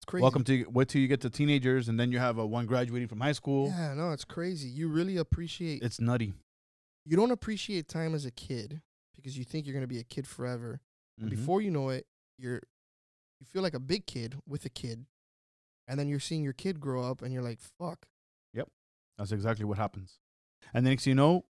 [0.05, 0.21] It's crazy.
[0.23, 3.09] Welcome to wait till you get to teenagers, and then you have a one graduating
[3.09, 3.69] from high school.
[3.69, 4.69] Yeah, no, it's crazy.
[4.69, 5.83] You really appreciate.
[5.83, 6.35] It's nutty.
[7.07, 8.81] you don't appreciate time as a kid
[9.17, 10.81] because you think you're gonna be a kid forever.
[11.19, 11.31] And Mhm.
[11.31, 12.07] before you know it,
[12.39, 12.61] you're
[13.41, 15.07] you feel like a big kid with a kid,
[15.89, 18.07] and then you're seeing your kid grow up, and you're like, fuck.
[18.55, 18.69] Yep,
[19.19, 20.19] that's exactly what happens.
[20.75, 21.45] And the next you know,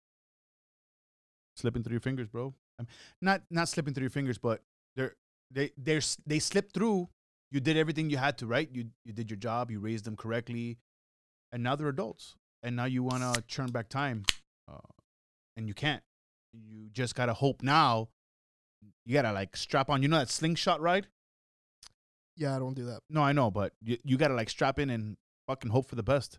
[1.57, 2.55] slipping through your fingers, bro.
[2.81, 2.87] Um,
[3.21, 4.65] not not slipping through your fingers, but
[4.97, 5.15] they're
[5.53, 7.09] they they're s- they slip through.
[7.51, 8.69] You did everything you had to, right?
[8.73, 9.71] You you did your job.
[9.71, 10.79] You raised them correctly,
[11.53, 12.37] and now they're adults.
[12.63, 14.25] And now you want to churn back time,
[14.69, 14.79] uh,
[15.57, 16.03] and you can't.
[16.53, 18.09] You just gotta hope now.
[19.05, 20.03] You gotta like strap on.
[20.03, 21.07] You know that slingshot ride?
[22.37, 23.01] Yeah, I don't do that.
[23.11, 25.17] No, I know, but you, you gotta like strap in and
[25.47, 26.39] fucking hope for the best.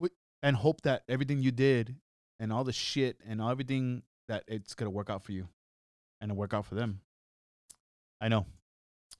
[0.00, 0.12] Wait.
[0.42, 1.96] And hope that everything you did
[2.38, 5.48] and all the shit and everything that it's gonna work out for you
[6.20, 7.00] and work out for them.
[8.20, 8.46] I know.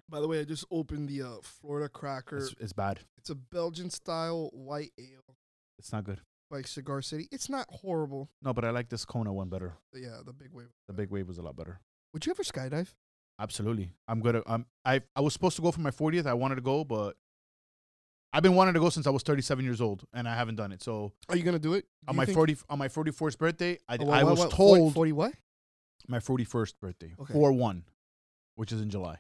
[0.09, 2.39] By the way, I just opened the uh, Florida Cracker.
[2.39, 3.01] It's, it's bad.
[3.19, 5.35] It's a Belgian style white ale
[5.79, 6.21] It's not good.
[6.51, 7.29] by Cigar City.
[7.33, 8.31] It's not horrible.
[8.43, 9.75] No, but I like this Kona one better.
[9.93, 10.69] But yeah, the big wave.
[10.87, 11.81] The big wave was a lot better.
[12.13, 12.95] Would you ever skydive?
[13.39, 13.91] Absolutely.
[14.09, 16.25] I'm gonna um I I was supposed to go for my 40th.
[16.27, 17.17] I wanted to go, but
[18.33, 20.73] I've been wanting to go since I was 37 years old and I haven't done
[20.73, 20.83] it.
[20.83, 21.83] So Are you gonna do it?
[22.07, 24.31] Do on you my think- 40 on my 44th birthday, I, Oh, what- I what-
[24.31, 25.35] was what, 40 told 40 what?
[26.09, 27.33] my 41st birthday, Okay.
[27.33, 27.85] 4 1,
[28.55, 29.19] which is in July.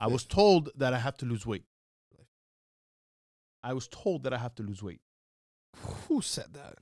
[0.00, 1.64] I was told that I have to lose weight.
[3.62, 5.00] I was told that I have to lose weight.
[6.08, 6.76] Who said that?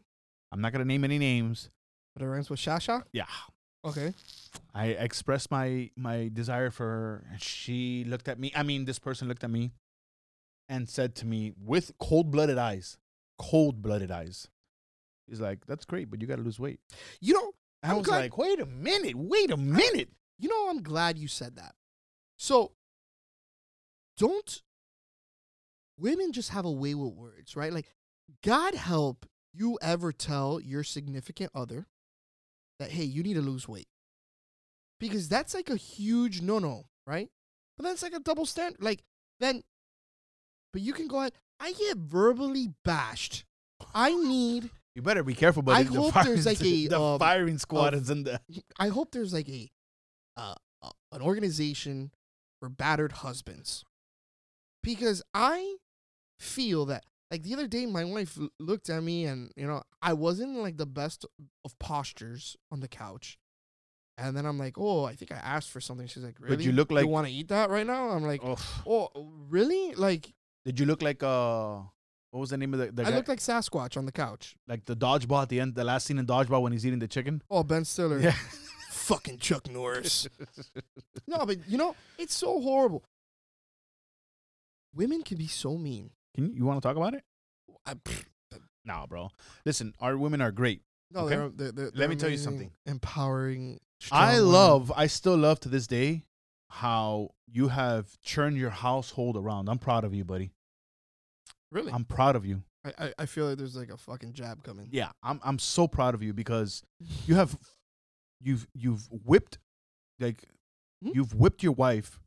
[0.53, 1.71] I'm not going to name any names.
[2.15, 3.03] But it rhymes with Shasha?
[3.13, 3.27] Yeah.
[3.85, 4.13] Okay.
[4.75, 8.53] I expressed my my desire for her and she looked at me.
[8.55, 9.73] I mean, this person looked at me
[10.69, 12.99] and said to me with cold-blooded eyes,
[13.39, 14.49] cold-blooded eyes.
[15.29, 16.81] He's like, "That's great, but you got to lose weight."
[17.21, 19.15] You know, I I'm was glad- like, "Wait a minute.
[19.17, 21.75] Wait a minute." you know, I'm glad you said that.
[22.37, 22.73] So,
[24.19, 24.63] don't
[25.99, 27.73] women just have a way with words, right?
[27.73, 27.93] Like,
[28.45, 31.87] God help you ever tell your significant other
[32.79, 33.89] that, hey, you need to lose weight.
[35.01, 37.29] Because that's like a huge no no, right?
[37.77, 38.83] But that's like a double standard.
[38.83, 39.03] Like,
[39.41, 39.63] then,
[40.73, 41.33] but you can go ahead.
[41.61, 43.45] I get verbally bashed.
[43.95, 47.01] I need, You better be careful, but I the hope firing, there's like a, the
[47.01, 48.41] um, firing squad is in the
[48.79, 49.71] I hope there's like a,
[50.37, 52.11] uh, uh, an organization
[52.61, 53.85] for battered husbands,
[54.89, 55.77] because I
[56.39, 60.15] feel that like the other day my wife looked at me and you know I
[60.15, 61.27] wasn't like the best
[61.63, 63.39] of postures on the couch,
[64.17, 66.07] and then I'm like, oh, I think I asked for something.
[66.07, 66.57] She's like, really?
[66.57, 68.09] But you look like you want to eat that right now?
[68.09, 68.57] I'm like, oh,
[68.87, 69.11] oh,
[69.51, 69.95] really?
[69.95, 70.33] Like
[70.65, 71.81] Did you look like uh
[72.31, 73.17] what was the name of the, the I guy?
[73.17, 74.57] looked like Sasquatch on the couch.
[74.67, 77.09] like the dodgeball at the end, the last scene in dodgeball when he's eating the
[77.09, 77.43] chicken?
[77.51, 78.21] Oh, Ben Stiller.
[78.21, 78.35] Yeah.
[78.91, 80.29] Fucking Chuck Norris.
[81.27, 83.03] no, but you know, it's so horrible.
[84.95, 86.11] Women can be so mean.
[86.35, 87.23] Can you, you want to talk about it?
[87.87, 88.25] I, pfft,
[88.85, 89.31] Nah, bro.
[89.67, 90.83] Listen, our women are great.
[91.11, 91.37] no, Okay.
[91.37, 92.71] they're, they're, they're, Let me tell you something.
[92.87, 93.79] Empowering.
[94.01, 94.53] I strong women.
[94.53, 96.23] love, I still love to this day
[96.71, 99.69] how you have churned your household around.
[99.69, 100.53] I'm proud of you, buddy.
[101.71, 102.63] Really, I'm proud of you.
[102.99, 104.89] I, I, feel like there's like a fucking jab coming.
[104.91, 106.83] Yeah, I'm I'm so proud of you because
[107.27, 107.59] you have
[108.41, 109.59] you've you've whipped
[110.21, 110.45] like
[111.05, 111.11] Hmm?
[111.15, 112.19] you've whipped your wife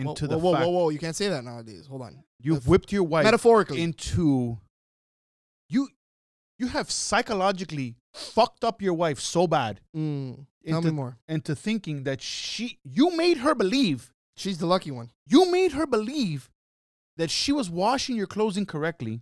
[0.00, 0.88] into whoa, the whoa, fact whoa, whoa!
[0.90, 1.86] You can't say that nowadays.
[1.86, 2.24] Hold on.
[2.40, 4.58] you've Metaphor- whipped your wife Metaphorically, into
[5.68, 5.88] you
[6.58, 11.16] You have psychologically fucked up your wife so bad Mm, tell into, me more.
[11.28, 15.10] into thinking that she you made her believe She's the lucky one.
[15.26, 16.50] you made her believe
[17.16, 19.20] that she was washing your clothes incorrectly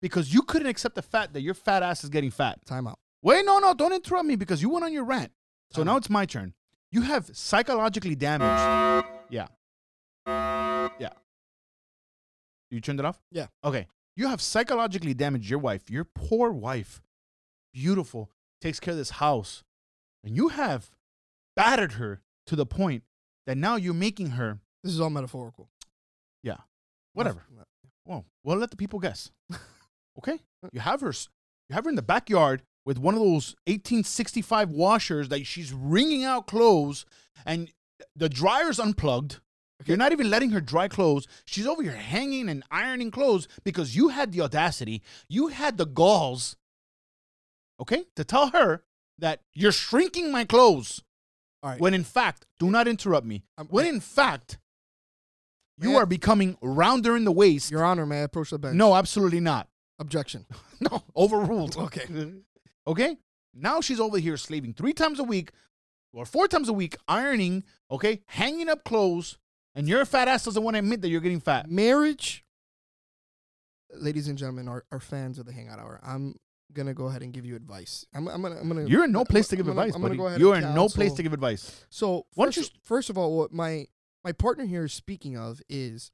[0.00, 2.58] because you couldn't accept the fact that your fat ass is getting fat.
[2.66, 2.98] Time out.
[3.22, 5.32] Wait, no, no, don't interrupt me because you went on your rant.
[5.70, 5.96] So Time now out.
[5.98, 6.52] it's my turn.
[6.92, 9.06] You have psychologically damaged.
[9.30, 9.46] Yeah.
[10.26, 11.10] Yeah.
[12.70, 13.20] You turned it off?
[13.30, 13.46] Yeah.
[13.62, 13.86] Okay.
[14.16, 17.02] You have psychologically damaged your wife, your poor wife.
[17.72, 18.30] Beautiful,
[18.60, 19.64] takes care of this house.
[20.22, 20.90] And you have
[21.56, 23.02] battered her to the point
[23.46, 25.68] that now you're making her, This is all metaphorical.
[26.42, 26.58] Yeah.
[27.12, 27.44] Whatever.
[28.04, 29.30] Well, well, let the people guess.
[30.18, 30.38] Okay?
[30.62, 30.68] Uh.
[30.72, 31.12] You have her
[31.68, 36.24] you have her in the backyard with one of those 1865 washers that she's wringing
[36.24, 37.04] out clothes
[37.46, 37.70] and
[38.14, 39.40] the dryer's unplugged.
[39.86, 41.26] You're not even letting her dry clothes.
[41.44, 45.84] She's over here hanging and ironing clothes because you had the audacity, you had the
[45.86, 46.56] galls,
[47.80, 48.84] okay, to tell her
[49.18, 51.02] that you're shrinking my clothes.
[51.62, 51.80] All right.
[51.80, 53.42] When in fact, do not interrupt me.
[53.58, 54.58] I'm- When in fact,
[55.80, 57.70] you are becoming rounder in the waist.
[57.70, 58.76] Your Honor, may I approach the bench?
[58.76, 59.68] No, absolutely not.
[59.98, 60.46] Objection.
[60.80, 61.76] No, overruled.
[61.76, 62.06] Okay.
[62.86, 63.16] Okay?
[63.54, 65.52] Now she's over here slaving three times a week
[66.12, 69.38] or four times a week, ironing, okay, hanging up clothes,
[69.74, 71.70] and your fat ass doesn't want to admit that you're getting fat.
[71.70, 72.44] Marriage,
[73.94, 76.00] ladies and gentlemen, are, are fans of the Hangout Hour.
[76.02, 76.36] I'm
[76.72, 78.04] gonna go ahead and give you advice.
[78.14, 78.60] I'm, I'm gonna.
[78.60, 78.86] I'm gonna.
[78.86, 80.16] You're in no place to give I'm advice, gonna buddy.
[80.16, 81.84] go You're in no place to give advice.
[81.90, 83.86] So Why don't first, you first of all, what my
[84.24, 86.10] my partner here is speaking of is,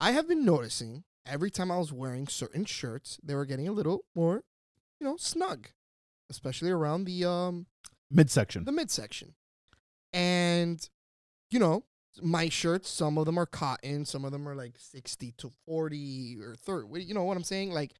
[0.00, 3.72] I have been noticing every time I was wearing certain shirts, they were getting a
[3.72, 4.44] little more,
[5.00, 5.68] you know, snug,
[6.30, 7.66] especially around the um
[8.10, 8.64] Midsection.
[8.64, 9.34] the midsection,
[10.12, 10.88] and
[11.50, 11.84] you know.
[12.22, 16.38] My shirts, some of them are cotton, some of them are like 60 to 40
[16.42, 17.04] or 30.
[17.04, 17.72] You know what I'm saying?
[17.72, 17.92] Like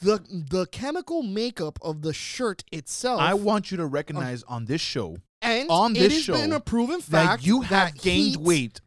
[0.00, 3.20] the the chemical makeup of the shirt itself.
[3.20, 7.00] I want you to recognize on this show and on this show been a proven
[7.00, 8.80] fact that you have that gained heat- weight.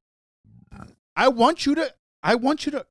[1.15, 1.93] I want you to
[2.23, 2.85] I want you to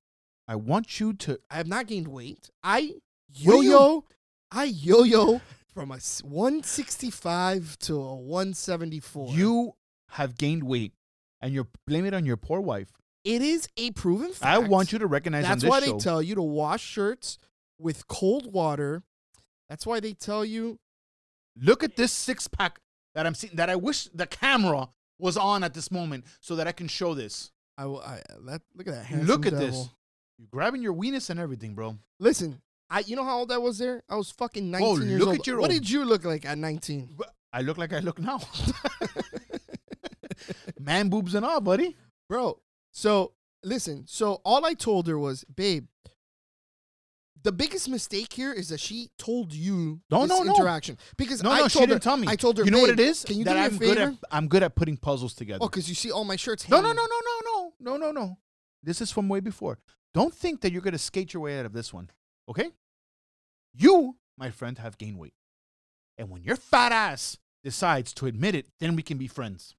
[0.46, 2.50] I want you to I have not gained weight.
[2.62, 2.94] I
[3.42, 4.04] What do you- yo-yo,
[4.52, 5.40] I yo-yo
[5.74, 9.32] from a 165 to a 174.
[9.34, 9.74] you
[10.12, 10.92] have gained weight
[11.40, 12.88] and you're blaming it on your poor wife.
[13.24, 14.44] it is a proven fact.
[14.44, 17.38] I want you to recognize That's why show they tell you to wash shirts
[17.78, 19.02] with cold water.
[19.68, 20.78] That's why they tell you
[21.60, 22.80] Look at this six pack
[23.14, 23.54] that I'm seeing.
[23.56, 27.12] That I wish the camera was on at this moment so that I can show
[27.14, 27.50] this.
[27.76, 29.66] I will I that look at that Look at devil.
[29.66, 29.88] this.
[30.38, 31.98] You're grabbing your weenus and everything, bro.
[32.18, 34.02] Listen, I you know how old I was there?
[34.08, 35.38] I was fucking 19 Whoa, years look old.
[35.40, 37.18] at your what old- did you look like at 19?
[37.52, 38.40] I look like I look now.
[40.80, 41.96] Man boobs and all, buddy.
[42.28, 42.58] Bro,
[42.90, 43.32] so
[43.62, 45.86] listen, so all I told her was, babe,
[47.42, 50.54] the biggest mistake here is that she told you No, this no, no.
[50.54, 50.96] interaction.
[51.16, 52.28] Because No, I no, told she didn't her, tell me.
[52.28, 53.24] I told her, You know what it is?
[53.24, 54.10] Can you that do me a I'm good favor?
[54.10, 55.58] at I'm good at putting puzzles together.
[55.62, 56.68] Oh, because you see all my shirts.
[56.68, 58.38] No, no, no, no, no, no, no, no, no.
[58.82, 59.78] This is from way before.
[60.14, 62.10] Don't think that you're gonna skate your way out of this one.
[62.48, 62.70] Okay?
[63.74, 65.34] You, my friend, have gained weight.
[66.18, 69.74] And when your fat ass decides to admit it, then we can be friends.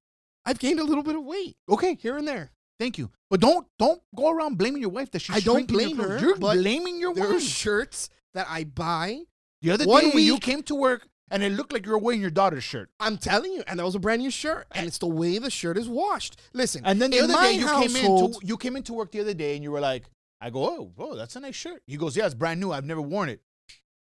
[0.45, 2.51] I've gained a little bit of weight Okay, here and there.
[2.79, 3.09] thank you.
[3.29, 6.35] But don't don't go around blaming your wife that she's I don't blame her, You're
[6.37, 7.43] but blaming your There are wife.
[7.43, 9.21] shirts that I buy.
[9.61, 12.21] The other one day you came to work and it looked like you were wearing
[12.21, 12.89] your daughter's shirt.
[12.99, 15.49] I'm telling you, and that was a brand new shirt, and it's the way the
[15.49, 16.39] shirt is washed.
[16.53, 19.33] Listen, And then the other day you came into you came into work the other
[19.33, 20.03] day and you were like,
[20.41, 21.81] I go, oh, bro, that's a nice shirt.
[21.87, 22.71] He goes, yeah, it's brand new.
[22.73, 23.41] I've never worn it.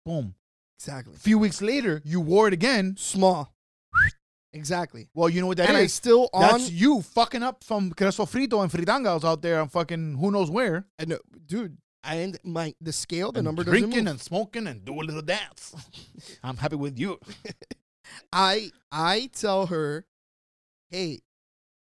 [0.07, 0.35] Boom.
[0.79, 2.95] exactly A few weeks later, you wore it again.
[2.97, 3.53] small,
[4.53, 5.09] exactly.
[5.15, 5.95] Well, you know what that and I is?
[5.95, 6.43] still on.
[6.43, 10.51] That's you fucking up from queso frito and fritangas out there and fucking who knows
[10.51, 10.87] where.
[10.99, 11.79] I know, dude.
[12.03, 15.21] And my the scale, the and number doesn't drinking and smoking and do a little
[15.21, 15.75] dance.
[16.43, 17.19] I'm happy with you.
[18.33, 20.07] I I tell her,
[20.91, 21.21] hey,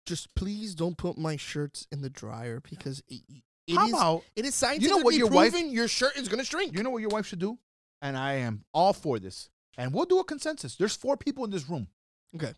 [0.06, 3.22] just please don't put my shirts in the dryer because it,
[3.68, 6.44] it How is- about it is scientifically what your wife- proven your shirt is gonna
[6.44, 6.76] shrink.
[6.76, 7.60] you know what your wife should do?
[8.02, 9.50] And I am all for this.
[9.78, 10.76] And we'll do a consensus.
[10.76, 11.88] There's four people in this room.
[12.36, 12.54] Okay.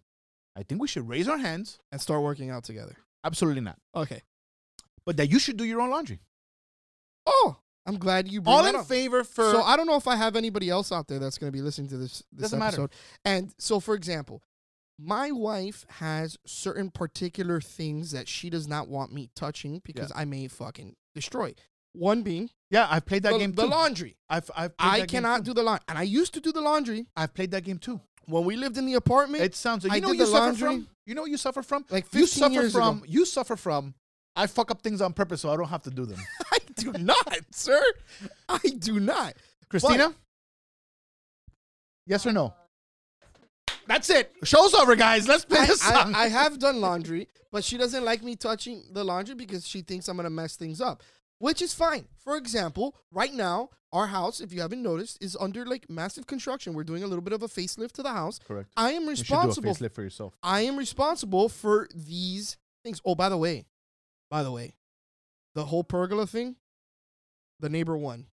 [0.55, 1.79] I think we should raise our hands.
[1.91, 2.95] and start working out together.
[3.23, 3.77] Absolutely not.
[3.95, 4.21] Okay.
[5.05, 6.19] But that you should do your own laundry.
[7.25, 8.85] Oh, I'm glad you bring All in up.
[8.87, 11.51] favor for So I don't know if I have anybody else out there that's going
[11.51, 12.83] to be listening to this this Doesn't matter.
[12.83, 12.91] episode.
[13.25, 14.41] And so, for example,
[14.99, 20.25] my wife has certain particular things that she does not want me touching because I
[20.25, 21.55] may fucking destroy.
[21.93, 23.67] One being Yeah, I've played that the, game the too.
[23.69, 24.17] laundry.
[24.29, 26.51] I've, I've played I that game cannot do the laundry, and I used to do
[26.51, 28.01] the laundry I've played that game too.
[28.25, 29.43] When we lived in the apartment.
[29.43, 30.87] It sounds like I you know did what you the suffer laundry from.
[31.05, 31.85] You know what you suffer from.
[31.89, 32.97] like You 15 suffer years from.
[32.97, 33.05] ago.
[33.07, 33.93] You suffer from.
[34.35, 36.19] I fuck up things on purpose so I don't have to do them.
[36.51, 37.83] I do not, sir.
[38.49, 39.33] I do not.
[39.69, 40.13] Christina,
[42.05, 42.53] Yes or no?
[43.21, 44.31] Uh, That's it.
[44.43, 45.27] Show's over, guys.
[45.27, 46.15] Let's play I, this I, song.
[46.15, 50.07] I have done laundry, but she doesn't like me touching the laundry because she thinks
[50.07, 51.01] I'm gonna mess things up,
[51.43, 52.05] which is fine.
[52.23, 56.73] For example, right now our house, if you haven't noticed, is under like massive construction.
[56.73, 58.39] We're doing a little bit of a facelift to the house.
[58.47, 58.69] Correct.
[58.77, 59.73] I am You should do a responsible.
[59.73, 60.37] facelift for yourself.
[60.41, 63.01] I am responsible for these things.
[63.03, 63.65] Oh, by the way,
[64.31, 64.71] by the way,
[65.53, 66.55] the whole pergola thing,
[67.59, 68.27] the neighbor won.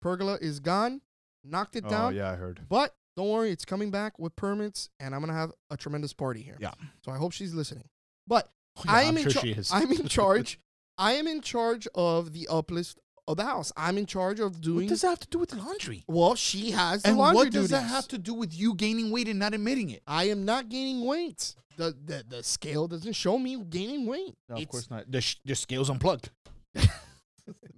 [0.00, 1.00] Pergola is gone,
[1.44, 1.92] knocked it down.
[1.92, 2.14] Oh down.
[2.16, 2.60] yeah, I heard.
[2.68, 6.42] But don't worry, it's coming back with permits, and I'm gonna have a tremendous party
[6.42, 6.56] here.
[6.58, 6.72] Yeah.
[7.04, 7.84] So I hope she's listening.
[8.26, 9.78] But oh, Yeah, I am I'm in sure char-.
[9.78, 10.58] I'm in charge.
[10.98, 12.98] I am in charge of the uplift
[13.28, 13.72] of the house.
[13.76, 14.86] I'm in charge of doing.
[14.86, 16.04] What does that have to do with laundry?
[16.08, 19.10] well, she has the And laundry what does that have to do with you gaining
[19.10, 20.02] weight and not admitting it?
[20.06, 21.54] I am not gaining weight.
[21.76, 24.34] The, the the scale doesn't show me gaining weight.
[24.48, 25.10] No, of It's- course not.
[25.10, 26.30] The, sh- the scale's unplugged.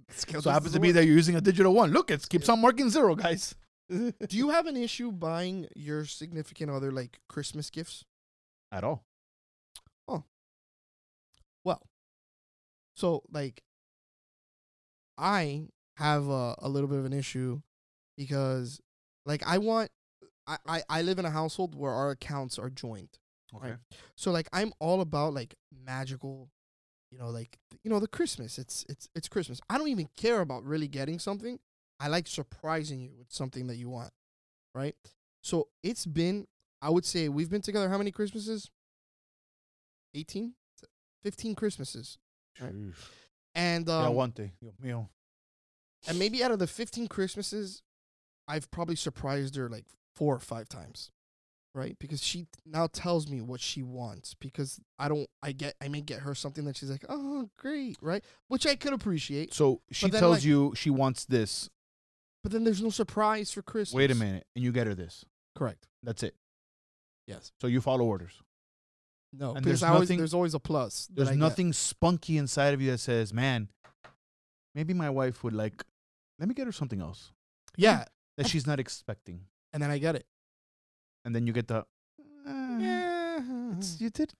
[0.09, 0.95] scale So it happens to doesn't be work.
[0.95, 1.91] that you're using a digital one.
[1.91, 3.55] Look, it keeps on marking zero, guys.
[3.89, 8.03] Do you have an issue buying your significant other like Christmas gifts?
[8.71, 9.05] At all.
[12.95, 13.61] So like,
[15.17, 15.67] I
[15.97, 17.61] have a, a little bit of an issue
[18.17, 18.81] because,
[19.25, 19.91] like, I want,
[20.47, 23.17] I, I, I live in a household where our accounts are joined.
[23.55, 23.69] Okay.
[23.69, 23.77] Right.
[24.15, 25.55] So like, I'm all about like
[25.85, 26.49] magical,
[27.11, 28.57] you know, like you know the Christmas.
[28.57, 29.61] It's it's it's Christmas.
[29.69, 31.59] I don't even care about really getting something.
[31.99, 34.11] I like surprising you with something that you want,
[34.73, 34.95] right?
[35.41, 36.47] So it's been,
[36.81, 38.69] I would say, we've been together how many Christmases?
[40.13, 40.53] 18?
[41.23, 42.17] 15 Christmases.
[42.59, 42.73] Right.
[43.53, 44.31] And yeah, um, one.
[44.31, 45.07] Dios mío.
[46.07, 47.81] and maybe out of the 15 Christmases,
[48.47, 51.11] I've probably surprised her like four or five times.
[51.73, 51.97] Right?
[51.99, 55.99] Because she now tells me what she wants because I don't I get I may
[55.99, 58.23] get her something that she's like, "Oh, great." Right?
[58.47, 59.53] Which I could appreciate.
[59.53, 61.69] So she then, tells like- you she wants this.
[62.43, 63.93] But then there's no surprise for Christmas.
[63.93, 65.25] Wait a minute, and you get her this.
[65.53, 65.87] Correct.
[66.01, 66.35] That's it.
[67.27, 67.51] Yes.
[67.59, 68.39] So you follow orders.
[69.37, 69.53] No.
[69.55, 71.07] And because there's always, nothing- there's always a plus.
[71.13, 71.39] There's I get.
[71.39, 73.69] nothing spunky inside of you that says, "Man,
[74.73, 75.83] maybe my wife would like.
[76.39, 77.31] Let me get her something else
[77.77, 78.05] Yeah.
[78.37, 80.25] that she's not expecting." And then I get it.
[81.23, 81.85] And then you get the.
[82.47, 83.37] "Uh, Yeah.
[83.71, 84.33] it's- you did.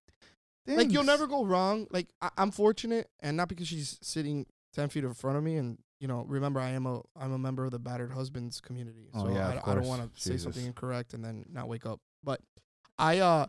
[0.67, 1.87] like you'll never go wrong.
[1.91, 5.57] Like I, I'm fortunate, and not because she's sitting ten feet in front of me.
[5.57, 9.09] And you know, remember, I am a I'm a member of the battered husbands community,
[9.13, 11.85] Oh, so yeah, I, I don't want to say something incorrect and then not wake
[11.85, 11.99] up.
[12.23, 12.41] But
[12.97, 13.45] I uh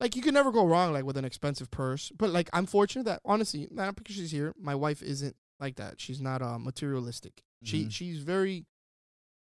[0.00, 2.10] like you can never go wrong like with an expensive purse.
[2.16, 6.00] But like I'm fortunate that honestly, not because she's here, my wife isn't like that.
[6.00, 7.42] She's not uh materialistic.
[7.62, 7.90] She Mhm.
[7.92, 8.66] she's very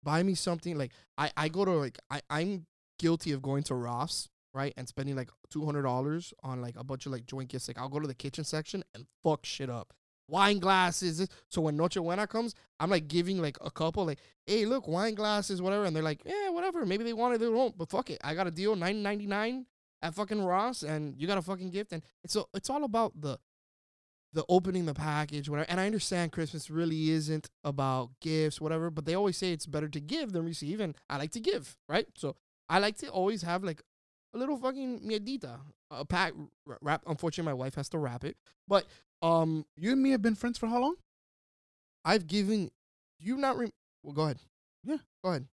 [0.04, 2.66] buy me something like I I go to like I I'm
[3.00, 6.84] guilty of going to Ross right and spending like two hundred dollars on like a
[6.84, 7.68] bunch of like joint gifts.
[7.68, 9.94] Like I'll go to the kitchen section and fuck shit up.
[10.30, 11.26] Wine glasses.
[11.50, 15.16] So when Noche Buena comes, I'm like giving like a couple like, hey, look, wine
[15.16, 16.86] glasses, whatever, and they're like, yeah, whatever.
[16.86, 17.78] Maybe they want it, they won't.
[17.78, 19.68] But fuck it, I got a deal, nine ninety nine
[20.08, 23.20] at fucking Ross, and you got a fucking gift, and it's so it's all about
[23.20, 23.38] the
[24.34, 25.70] the opening the package, whatever.
[25.70, 29.88] And I understand Christmas really isn't about gifts, whatever, but they always say it's better
[29.90, 32.08] to give than receive, and I like to give, right?
[32.16, 32.36] So
[32.70, 33.82] I like to always have like
[34.34, 35.60] a little fucking miedita,
[35.90, 36.34] a pack
[36.82, 37.04] wrap.
[37.08, 38.86] Unfortunately, my wife has to wrap it, but
[39.22, 40.96] um, You and me have been friends for how long?
[42.06, 42.70] I've given
[43.20, 43.58] you not.
[43.58, 43.74] Re-
[44.04, 44.40] well, go ahead.
[44.84, 44.98] Yeah.
[45.24, 45.48] go ahead.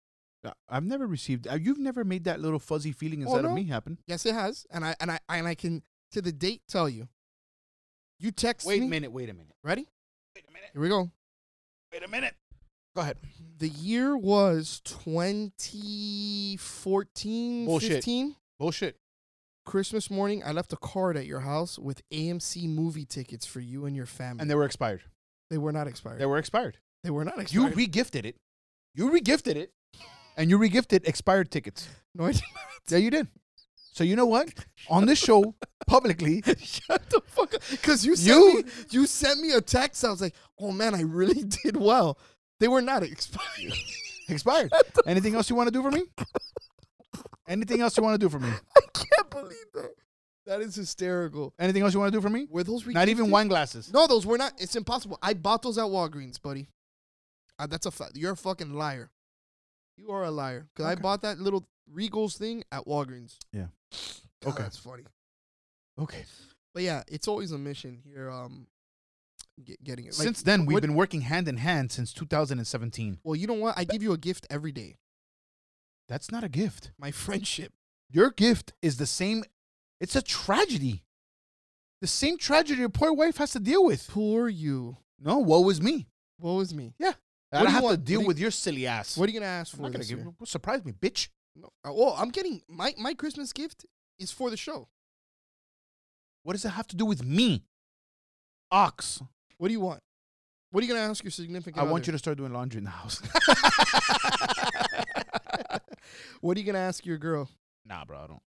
[0.69, 1.47] I've never received.
[1.47, 3.49] Uh, you've never made that little fuzzy feeling Oh, inside no?
[3.49, 3.97] of me happen.
[4.07, 7.07] Yes, it has, and I and I and I can to the date tell you.
[8.19, 8.79] You text me.
[8.79, 9.11] Wait a minute.
[9.11, 9.53] Wait a minute.
[9.63, 9.87] Ready?
[10.35, 10.69] Wait a minute.
[10.73, 11.11] Here we go.
[11.91, 12.33] Wait a minute.
[12.95, 13.17] Go ahead.
[13.57, 17.91] The year was 2014, Bullshit.
[17.91, 18.35] 15.
[18.59, 18.97] Bullshit.
[19.65, 23.85] Christmas morning, I left a card at your house with AMC movie tickets for you
[23.85, 24.41] and your family.
[24.41, 25.03] And they were expired.
[25.49, 26.19] they were not expired.
[26.19, 26.77] They were expired.
[27.03, 27.75] they were not expired.
[27.77, 28.35] You regifted it.
[28.93, 29.71] You regifted it.
[30.37, 31.87] And you regifted expired tickets.
[32.15, 32.41] no, I did
[32.89, 33.27] Yeah, you did.
[33.93, 34.49] So you know what?
[34.89, 35.53] On this show,
[35.85, 36.41] publicly.
[36.59, 37.61] Shut the fuck up.
[37.69, 40.03] Because you, sent You- me, you sent me a text.
[40.03, 42.17] I was like, oh man, I really did well.
[42.59, 43.73] They were not expired.
[44.29, 44.71] expired.
[45.05, 46.03] Anything else you want to do for me?
[47.47, 48.49] Anything else you want to do for me?
[48.49, 49.91] I can't believe that.
[50.45, 51.53] That is hysterical.
[51.59, 52.47] Anything else you want to do for me?
[52.49, 53.31] Were those Not even regifted?
[53.31, 53.93] wine glasses.
[53.93, 54.53] No, those were not.
[54.57, 55.17] It's impossible.
[55.21, 56.67] I bought those at Walgreens, buddy.
[57.59, 58.17] Uh, that's a fact.
[58.17, 59.09] You're a fucking liar.
[59.97, 60.67] You are a liar.
[60.75, 63.37] Cause I bought that little Regals thing at Walgreens.
[63.51, 63.67] Yeah.
[64.41, 64.63] God, Okay.
[64.63, 65.03] that's funny.
[65.99, 66.25] Okay.
[66.73, 68.29] But yeah, it's always a mission here.
[68.29, 68.67] Um,
[69.63, 70.17] get, getting it.
[70.17, 73.19] Like, Since then, we've what- been working hand in hand since 2017.
[73.23, 73.77] Well, you know what?
[73.77, 74.97] I give you a gift every day.
[76.07, 76.91] That's not a gift.
[76.97, 77.73] My friendship.
[78.09, 79.43] Your gift is the same.
[79.99, 81.03] It's a tragedy.
[82.01, 84.07] The same tragedy your poor wife has to deal with.
[84.09, 84.97] Poor you.
[85.19, 86.07] No, woe is me.
[86.39, 86.93] Woe was me?
[87.53, 89.17] I do don't you have want- to deal do you- with your silly ass.
[89.17, 90.19] What are you gonna ask I'm for not gonna give.
[90.45, 91.29] Surprise me, bitch.
[91.55, 91.69] No.
[91.87, 93.85] Uh, well, I'm getting my my Christmas gift
[94.19, 94.89] is for the show.
[96.43, 97.63] What does it have to do with me?
[98.71, 99.21] Ox.
[99.57, 100.01] What do you want?
[100.71, 101.77] What are you gonna ask your significant?
[101.77, 103.21] I want you to start doing laundry in the house.
[106.41, 107.49] what are you gonna ask your girl?
[107.85, 108.41] nah, bro, I don't.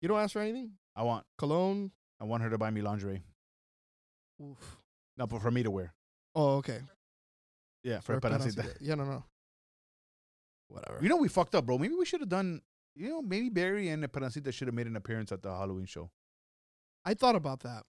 [0.00, 0.72] You don't ask for anything.
[0.96, 1.90] I want Cologne.
[2.20, 3.22] I want her to buy me lingerie.
[4.42, 4.76] Oof.
[5.16, 5.92] No, but for me to wear.
[6.34, 6.80] Oh, okay.
[7.82, 8.56] Yeah, for, For a Esperancita.
[8.62, 8.76] Esperancita.
[8.80, 9.24] Yeah, no, no.
[10.68, 10.98] Whatever.
[11.02, 11.78] You know we fucked up, bro.
[11.78, 12.60] Maybe we should have done.
[12.94, 16.10] You know, maybe Barry and Esperancita should have made an appearance at the Halloween show.
[17.04, 17.84] I thought about that.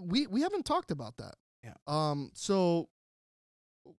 [0.00, 1.34] We we haven't talked about that.
[1.62, 1.74] Yeah.
[1.86, 2.30] Um.
[2.34, 2.88] So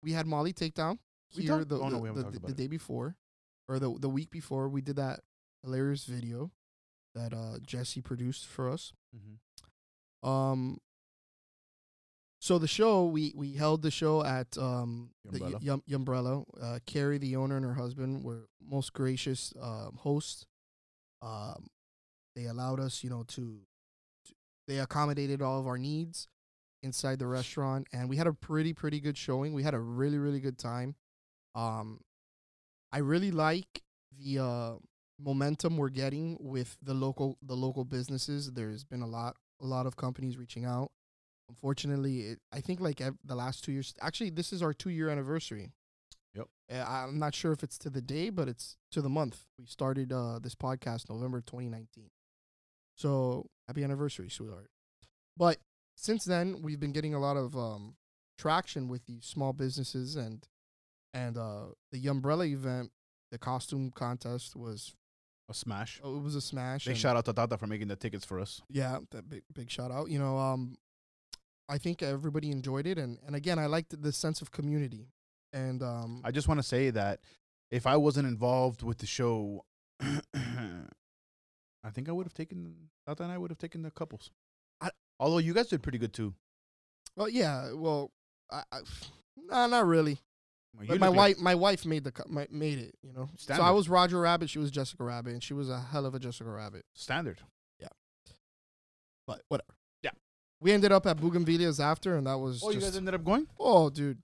[0.02, 0.98] we had Molly takedown
[1.36, 3.16] We here talked- the oh, no, the, the, the day before,
[3.68, 4.68] or the the week before.
[4.68, 5.20] We did that
[5.62, 6.52] hilarious video
[7.14, 8.92] that uh Jesse produced for us.
[9.14, 10.28] Mm-hmm.
[10.28, 10.78] Um.
[12.40, 15.62] So the show we we held the show at um the Yumbrella.
[15.62, 16.44] Yum, Yumbrella.
[16.60, 20.46] Uh, Carrie, the owner, and her husband were most gracious um, hosts.
[21.20, 21.66] Um,
[22.34, 23.60] they allowed us, you know, to,
[24.26, 24.34] to
[24.66, 26.28] they accommodated all of our needs
[26.82, 29.52] inside the restaurant, and we had a pretty pretty good showing.
[29.52, 30.94] We had a really really good time.
[31.54, 32.00] Um,
[32.90, 33.82] I really like
[34.18, 34.72] the uh
[35.22, 38.50] momentum we're getting with the local the local businesses.
[38.52, 40.90] There's been a lot a lot of companies reaching out.
[41.50, 43.92] Unfortunately, it, I think like the last two years.
[44.00, 45.72] Actually, this is our two year anniversary.
[46.34, 46.46] Yep.
[46.72, 49.42] Uh, I'm not sure if it's to the day, but it's to the month.
[49.58, 52.08] We started uh, this podcast November 2019.
[52.96, 54.70] So happy anniversary, sweetheart.
[55.36, 55.58] But
[55.96, 57.96] since then, we've been getting a lot of um,
[58.38, 60.46] traction with these small businesses and
[61.12, 62.90] and uh, the umbrella event.
[63.32, 64.94] The costume contest was
[65.48, 66.00] A smash.
[66.04, 66.84] oh, it was a smash.
[66.86, 68.60] Big shout out to Tata for making the tickets for us.
[68.68, 70.10] yeah, that big big shout out.
[70.10, 70.76] You know, um,
[71.70, 75.06] I think everybody enjoyed it, and and again, I liked the sense of community,
[75.52, 77.20] and um, I just want to say that
[77.70, 79.64] if I wasn't involved with the show,
[80.00, 82.74] I think I would have taken
[83.06, 84.30] Tata and I would have taken the couples.
[84.80, 86.34] I- Although you guys did pretty good too.
[87.16, 88.10] well, yeah, well,
[88.50, 88.80] I, I
[89.36, 90.18] nah, not really.
[90.76, 92.94] Well, But my wife, my wife made the my, made it.
[93.02, 95.80] You know, so I was Roger Rabbit, she was Jessica Rabbit, and she was a
[95.80, 96.84] hell of a Jessica Rabbit.
[96.94, 97.38] standard.
[97.78, 97.88] Yeah.
[99.26, 99.74] But whatever.
[100.60, 103.24] We ended up at Bougainvillea's after, and that was Oh, you just guys ended up
[103.24, 103.46] going?
[103.58, 104.22] oh, dude.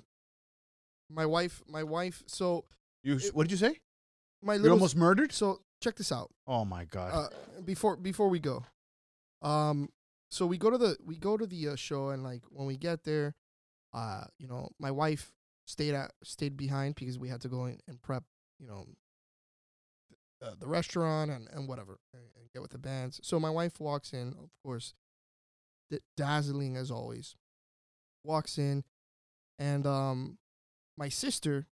[1.09, 2.23] My wife, my wife.
[2.27, 2.65] So
[3.03, 3.81] You It- what did you say?
[4.43, 4.77] my You're little.
[4.79, 5.33] almost murdered?
[5.33, 6.31] so check this out.
[6.47, 7.13] Oh my god.
[7.33, 8.65] uh, before before we go,
[9.43, 9.89] um,
[10.31, 12.77] so we go to the we go to the uh, show and like when we
[12.77, 13.35] get there,
[13.93, 15.33] uh, you know, my wife
[15.67, 18.25] stayed at stayed behind because we had to go in and prep,
[18.59, 18.87] you know,
[20.41, 23.21] the, the restaurant and and whatever and, and get with the bands.
[23.23, 24.93] So my wife walks in, of course,
[25.91, 27.37] d- dazzling as always.
[28.25, 28.85] Walks in,
[29.59, 30.39] and um,
[30.97, 31.67] my sister,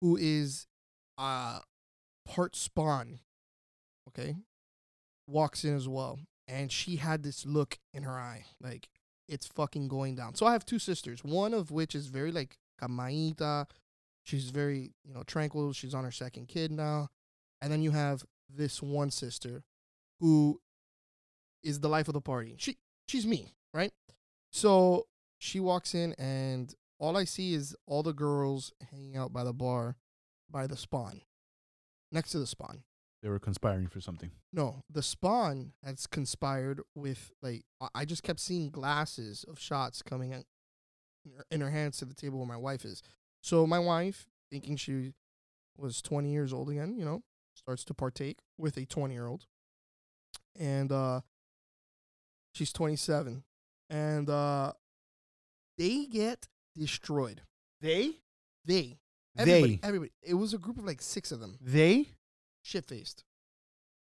[0.00, 0.66] who is
[1.16, 1.60] uh
[2.26, 3.18] part spawn
[4.08, 4.36] okay,
[5.26, 6.18] walks in as well.
[6.46, 8.88] And she had this look in her eye, like
[9.28, 10.34] it's fucking going down.
[10.34, 13.66] So I have two sisters, one of which is very like camaita.
[14.24, 15.72] She's very, you know, tranquil.
[15.72, 17.08] She's on her second kid now.
[17.60, 19.62] And then you have this one sister
[20.20, 20.60] who
[21.62, 22.54] is the life of the party.
[22.58, 22.78] She
[23.08, 23.92] she's me, right?
[24.52, 25.06] So
[25.38, 29.52] she walks in and all I see is all the girls hanging out by the
[29.52, 29.96] bar
[30.50, 31.22] by the spawn.
[32.10, 32.82] Next to the spawn.
[33.22, 34.30] they were conspiring for something.
[34.52, 37.64] No, the spawn has conspired with like
[37.94, 40.44] I- just kept seeing glasses of shots coming in
[41.24, 43.02] in her, in her hands to the table where my wife is.
[43.42, 45.12] So my wife, thinking she
[45.76, 47.22] was 20 years old again, you know,
[47.54, 49.46] starts to partake with a 20 year old,
[50.56, 51.20] and uh,
[52.52, 53.42] she's 27,
[53.90, 54.72] and uh,
[55.76, 56.46] they get
[56.76, 57.42] destroyed.
[57.80, 58.12] They?
[58.64, 58.98] They,
[59.36, 59.86] everybody, They.
[59.86, 60.10] everybody.
[60.22, 62.08] It was a group of like six of them, They?
[62.62, 63.24] shit faced.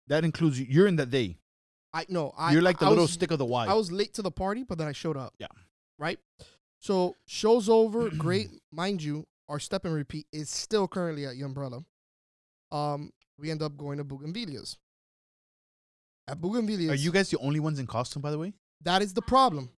[0.08, 0.66] That includes you.
[0.68, 1.36] You're in that they.
[1.92, 3.66] I no, I You're like the I little was- stick of the Y.
[3.66, 5.34] I was late to the party, but then I showed up.
[5.38, 5.46] Yeah.
[5.98, 6.18] Right?
[6.78, 8.10] So show's over.
[8.16, 8.48] Great.
[8.70, 11.84] Mind you, our step and repeat is still currently at Umbrella.
[12.70, 14.76] Um, we end up going to Bougainvillea's.
[16.28, 18.52] At Bougainvillea's, Are you guys the only ones in costume, by the way?
[18.82, 19.70] that is the problem.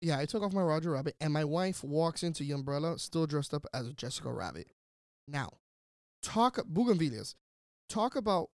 [0.00, 3.26] Yeah, I took off my Roger Rabbit, and my wife walks into the Umbrella still
[3.26, 4.68] dressed up as a Jessica Rabbit.
[5.26, 5.50] Now,
[6.22, 7.34] talk Bougainvillea's.
[7.88, 8.50] Talk about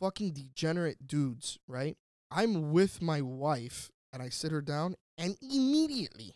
[0.00, 1.96] fucking degenerate dudes, right?
[2.30, 6.34] I'm with my wife, and I sit her down, and immediately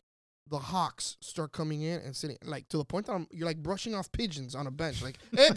[0.49, 3.63] the hawks start coming in and sitting, like to the point that I'm, you're like
[3.63, 5.49] brushing off pigeons on a bench, like, hey,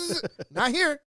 [0.50, 1.00] not here.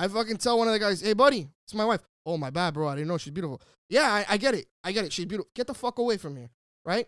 [0.00, 2.00] I fucking tell one of the guys, hey, buddy, it's my wife.
[2.24, 2.88] Oh, my bad, bro.
[2.88, 3.60] I didn't know she's beautiful.
[3.88, 4.66] Yeah, I, I get it.
[4.82, 5.12] I get it.
[5.12, 5.50] She's beautiful.
[5.54, 6.50] Get the fuck away from here,
[6.84, 7.06] right?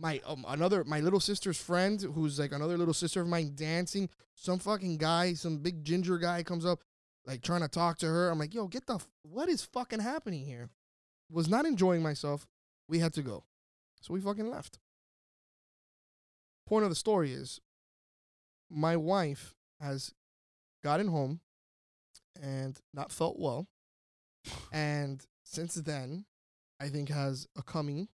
[0.00, 4.08] my um, another my little sister's friend who's like another little sister of mine dancing.
[4.34, 6.80] Some fucking guy, some big ginger guy comes up,
[7.26, 8.30] like trying to talk to her.
[8.30, 10.70] I'm like, yo, get the f- what is fucking happening here?
[11.30, 12.46] Was not enjoying myself.
[12.88, 13.44] We had to go,
[14.00, 14.78] so we fucking left.
[16.66, 17.60] Point of the story is,
[18.70, 20.14] my wife has
[20.82, 21.40] gotten home
[22.40, 23.66] and not felt well,
[24.72, 26.24] and since then,
[26.80, 28.08] I think has a coming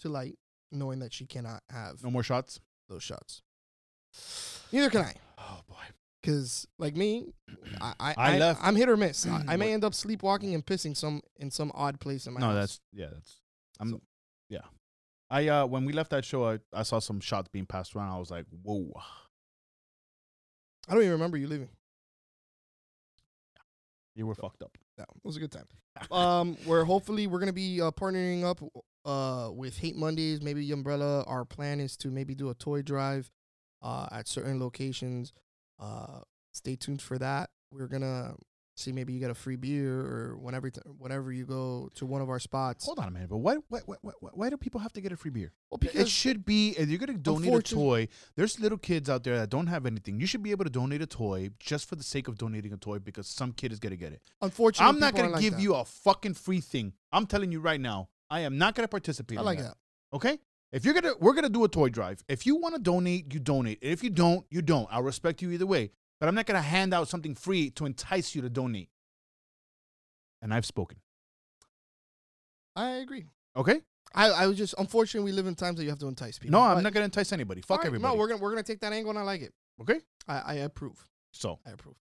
[0.00, 0.38] to light,
[0.72, 2.60] knowing that she cannot have No more shots.
[2.88, 3.42] those shots.
[4.72, 5.74] Neither can I, Oh boy.
[6.22, 7.32] because like me,
[7.80, 9.26] I, I, I I left- I'm hit or miss.
[9.26, 12.40] I, I may end up sleepwalking and pissing some in some odd place in my
[12.40, 12.54] No, house.
[12.54, 13.06] that's yeah.
[13.12, 13.40] That's
[13.80, 14.00] I'm
[14.48, 14.60] yeah.
[15.30, 18.10] I uh when we left that show, I, I saw some shots being passed around.
[18.12, 18.92] I was like, whoa.
[20.88, 21.70] I don't even remember you leaving.
[24.14, 24.76] You were fucked up.
[24.98, 25.66] No, it was a good time.
[26.10, 28.60] um, where hopefully we're gonna be uh, partnering up
[29.04, 31.24] uh with Hate Mondays, maybe Umbrella.
[31.24, 33.30] Our plan is to maybe do a toy drive
[33.82, 35.32] uh at certain locations.
[35.80, 36.20] Uh,
[36.52, 37.50] stay tuned for that.
[37.72, 38.36] We're gonna
[38.74, 42.20] see maybe you get a free beer or whenever t- whenever you go to one
[42.20, 42.84] of our spots.
[42.84, 45.16] Hold on a minute, but why why why, why, do people have to get a
[45.16, 45.52] free beer?
[45.70, 48.08] Well, It should be if you're gonna donate a toy.
[48.36, 50.20] There's little kids out there that don't have anything.
[50.20, 52.76] You should be able to donate a toy just for the sake of donating a
[52.76, 54.22] toy because some kid is gonna get it.
[54.42, 55.62] unfortunately, I'm not gonna like give that.
[55.62, 56.92] you a fucking free thing.
[57.12, 58.08] I'm telling you right now.
[58.30, 59.38] I am not gonna participate.
[59.38, 59.64] I in like that.
[59.64, 60.16] that.
[60.16, 60.38] Okay?
[60.72, 62.24] If you're gonna we're gonna do a toy drive.
[62.28, 63.78] If you want to donate, you donate.
[63.80, 64.88] If you don't, you don't.
[64.90, 65.92] I'll respect you either way.
[66.20, 68.88] But I'm not gonna hand out something free to entice you to donate.
[70.42, 70.98] And I've spoken.
[72.76, 73.26] I agree.
[73.56, 73.80] Okay?
[74.14, 76.52] I, I was just unfortunately we live in times that you have to entice people.
[76.58, 77.60] No, I'm not gonna entice anybody.
[77.60, 78.14] Fuck Alright, everybody.
[78.14, 79.52] No, we're gonna we're gonna take that angle and I like it.
[79.80, 80.00] okay?
[80.28, 81.06] I, I approve.
[81.32, 81.96] So, I approve.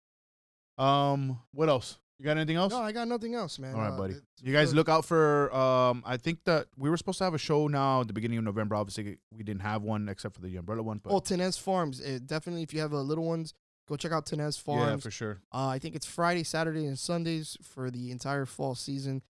[0.77, 1.99] um, what else?
[2.18, 2.73] You got anything else?
[2.73, 3.73] No, I got nothing else, man.
[3.76, 4.15] All right, Uh, buddy.
[4.41, 5.53] You guys uh, look out for.
[5.56, 8.40] Um, I think that we were supposed to have a show now at the beginning
[8.40, 8.76] of November.
[8.76, 10.99] Obviously, we didn't have one except for the umbrella one.
[11.02, 12.02] But Oh, Tenez Farms.
[12.02, 13.53] Uh, definitely, if you have a little ones,
[13.90, 14.88] go check out Tenez Farms.
[14.90, 15.41] yeah, for sure.
[15.52, 19.22] Uh, I think it's Friday, Saturday, and Sundays for the entire fall season.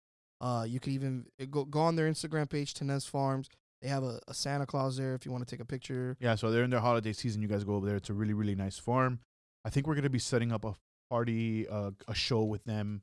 [0.41, 3.49] Uh, you could even uh, go go on their Instagram page, Tenez Farms.
[3.81, 6.17] They have a, a Santa Claus there if you want to take a picture.
[6.21, 7.41] Yeah, so they're in their holiday season.
[7.41, 7.97] You guys go over there.
[7.97, 9.21] It's a really, really nice farm.
[9.65, 10.75] I think we're gonna be setting up a
[11.11, 13.03] party, uh, a show with them.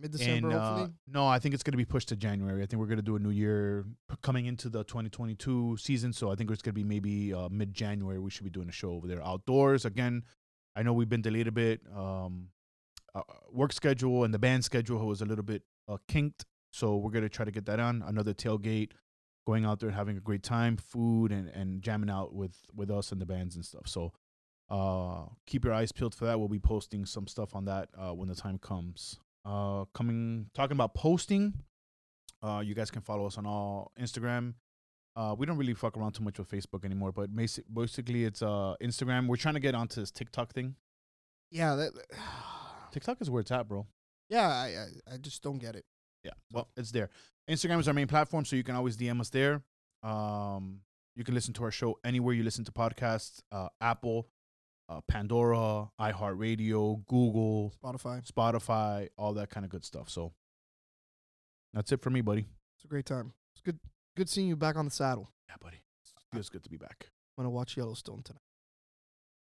[0.00, 0.92] Mid December, uh, hopefully.
[1.08, 2.62] no, I think it's gonna be pushed to January.
[2.62, 6.12] I think we're gonna do a new year p- coming into the 2022 season.
[6.12, 8.18] So I think it's gonna be maybe uh, mid January.
[8.20, 10.22] We should be doing a show over there outdoors again.
[10.78, 11.80] I know we've been delayed a bit.
[11.94, 12.50] Um,
[13.12, 17.10] uh, work schedule and the band schedule was a little bit uh, kinked, so we're
[17.10, 18.04] gonna try to get that on.
[18.06, 18.92] Another tailgate,
[19.44, 22.90] going out there and having a great time, food and and jamming out with with
[22.92, 23.88] us and the bands and stuff.
[23.88, 24.12] So.
[24.70, 26.38] Uh, keep your eyes peeled for that.
[26.38, 29.18] We'll be posting some stuff on that uh, when the time comes.
[29.42, 31.54] Uh, coming talking about posting.
[32.42, 34.52] Uh, you guys can follow us on all Instagram.
[35.16, 38.40] Uh, we don't really fuck around too much with Facebook anymore, but basi- basically it's
[38.42, 39.26] uh Instagram.
[39.26, 40.76] We're trying to get onto this TikTok thing.
[41.50, 41.92] Yeah, that,
[42.92, 43.86] TikTok is where it's at, bro.
[44.28, 44.48] yeah.
[44.48, 44.66] I,
[45.10, 45.84] I I just don't get it.
[46.24, 47.10] Yeah, well, it's there.
[47.50, 49.62] Instagram is our main platform, so you can always DM us there.
[50.02, 50.80] Um,
[51.16, 54.28] you can listen to our show anywhere you listen to podcasts: uh, Apple,
[54.88, 58.24] uh, Pandora, iHeartRadio, Google, Spotify.
[58.30, 60.08] Spotify, all that kind of good stuff.
[60.10, 60.32] So
[61.74, 62.46] that's it for me, buddy.
[62.76, 63.32] It's a great time.
[63.54, 63.78] It's good
[64.18, 65.30] good seeing you back on the saddle.
[65.48, 65.76] Yeah, buddy.
[65.76, 67.06] It feels good to be back.
[67.36, 68.42] I'm gonna watch Yellowstone tonight.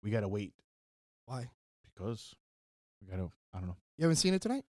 [0.02, 0.54] We gotta wait
[1.26, 1.50] Why?
[1.84, 2.34] because
[3.02, 3.30] we gotta.
[3.54, 3.78] I don't know.
[3.98, 4.64] You haven't seen it tonight?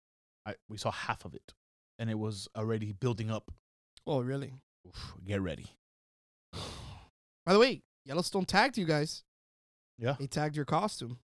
[0.46, 1.54] I we saw half of it,
[1.98, 3.50] and it was already building up.
[4.06, 4.52] Oh, really?
[4.86, 5.66] Oof, get ready.
[7.46, 9.22] By the way, Yellowstone tagged you guys.
[9.98, 10.16] Yeah.
[10.18, 11.18] They tagged your costume.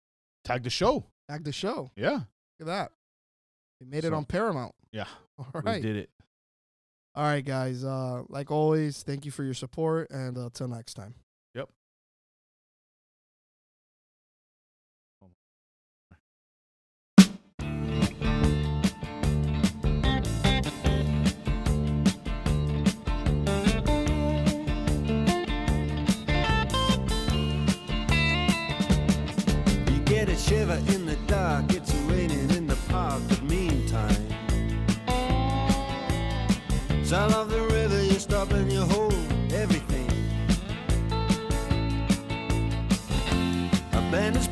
[0.44, 1.06] Tag the show.
[1.28, 1.90] Tagged the show.
[1.96, 2.10] Yeah.
[2.58, 2.92] Look at that.
[3.80, 4.74] They made it So- on Paramount.
[4.92, 5.06] Yeah.
[5.38, 5.76] All right.
[5.76, 6.10] We did it.
[7.18, 7.84] All right, guys.
[7.84, 11.14] Uh, like always, thank you for your support, and uh, till next time.
[11.52, 11.68] Yep.
[29.88, 31.97] You get a shiver in the dark, it's
[37.08, 39.14] Sound of the river, you stop and you hold
[39.50, 40.06] everything.
[43.92, 44.46] A band is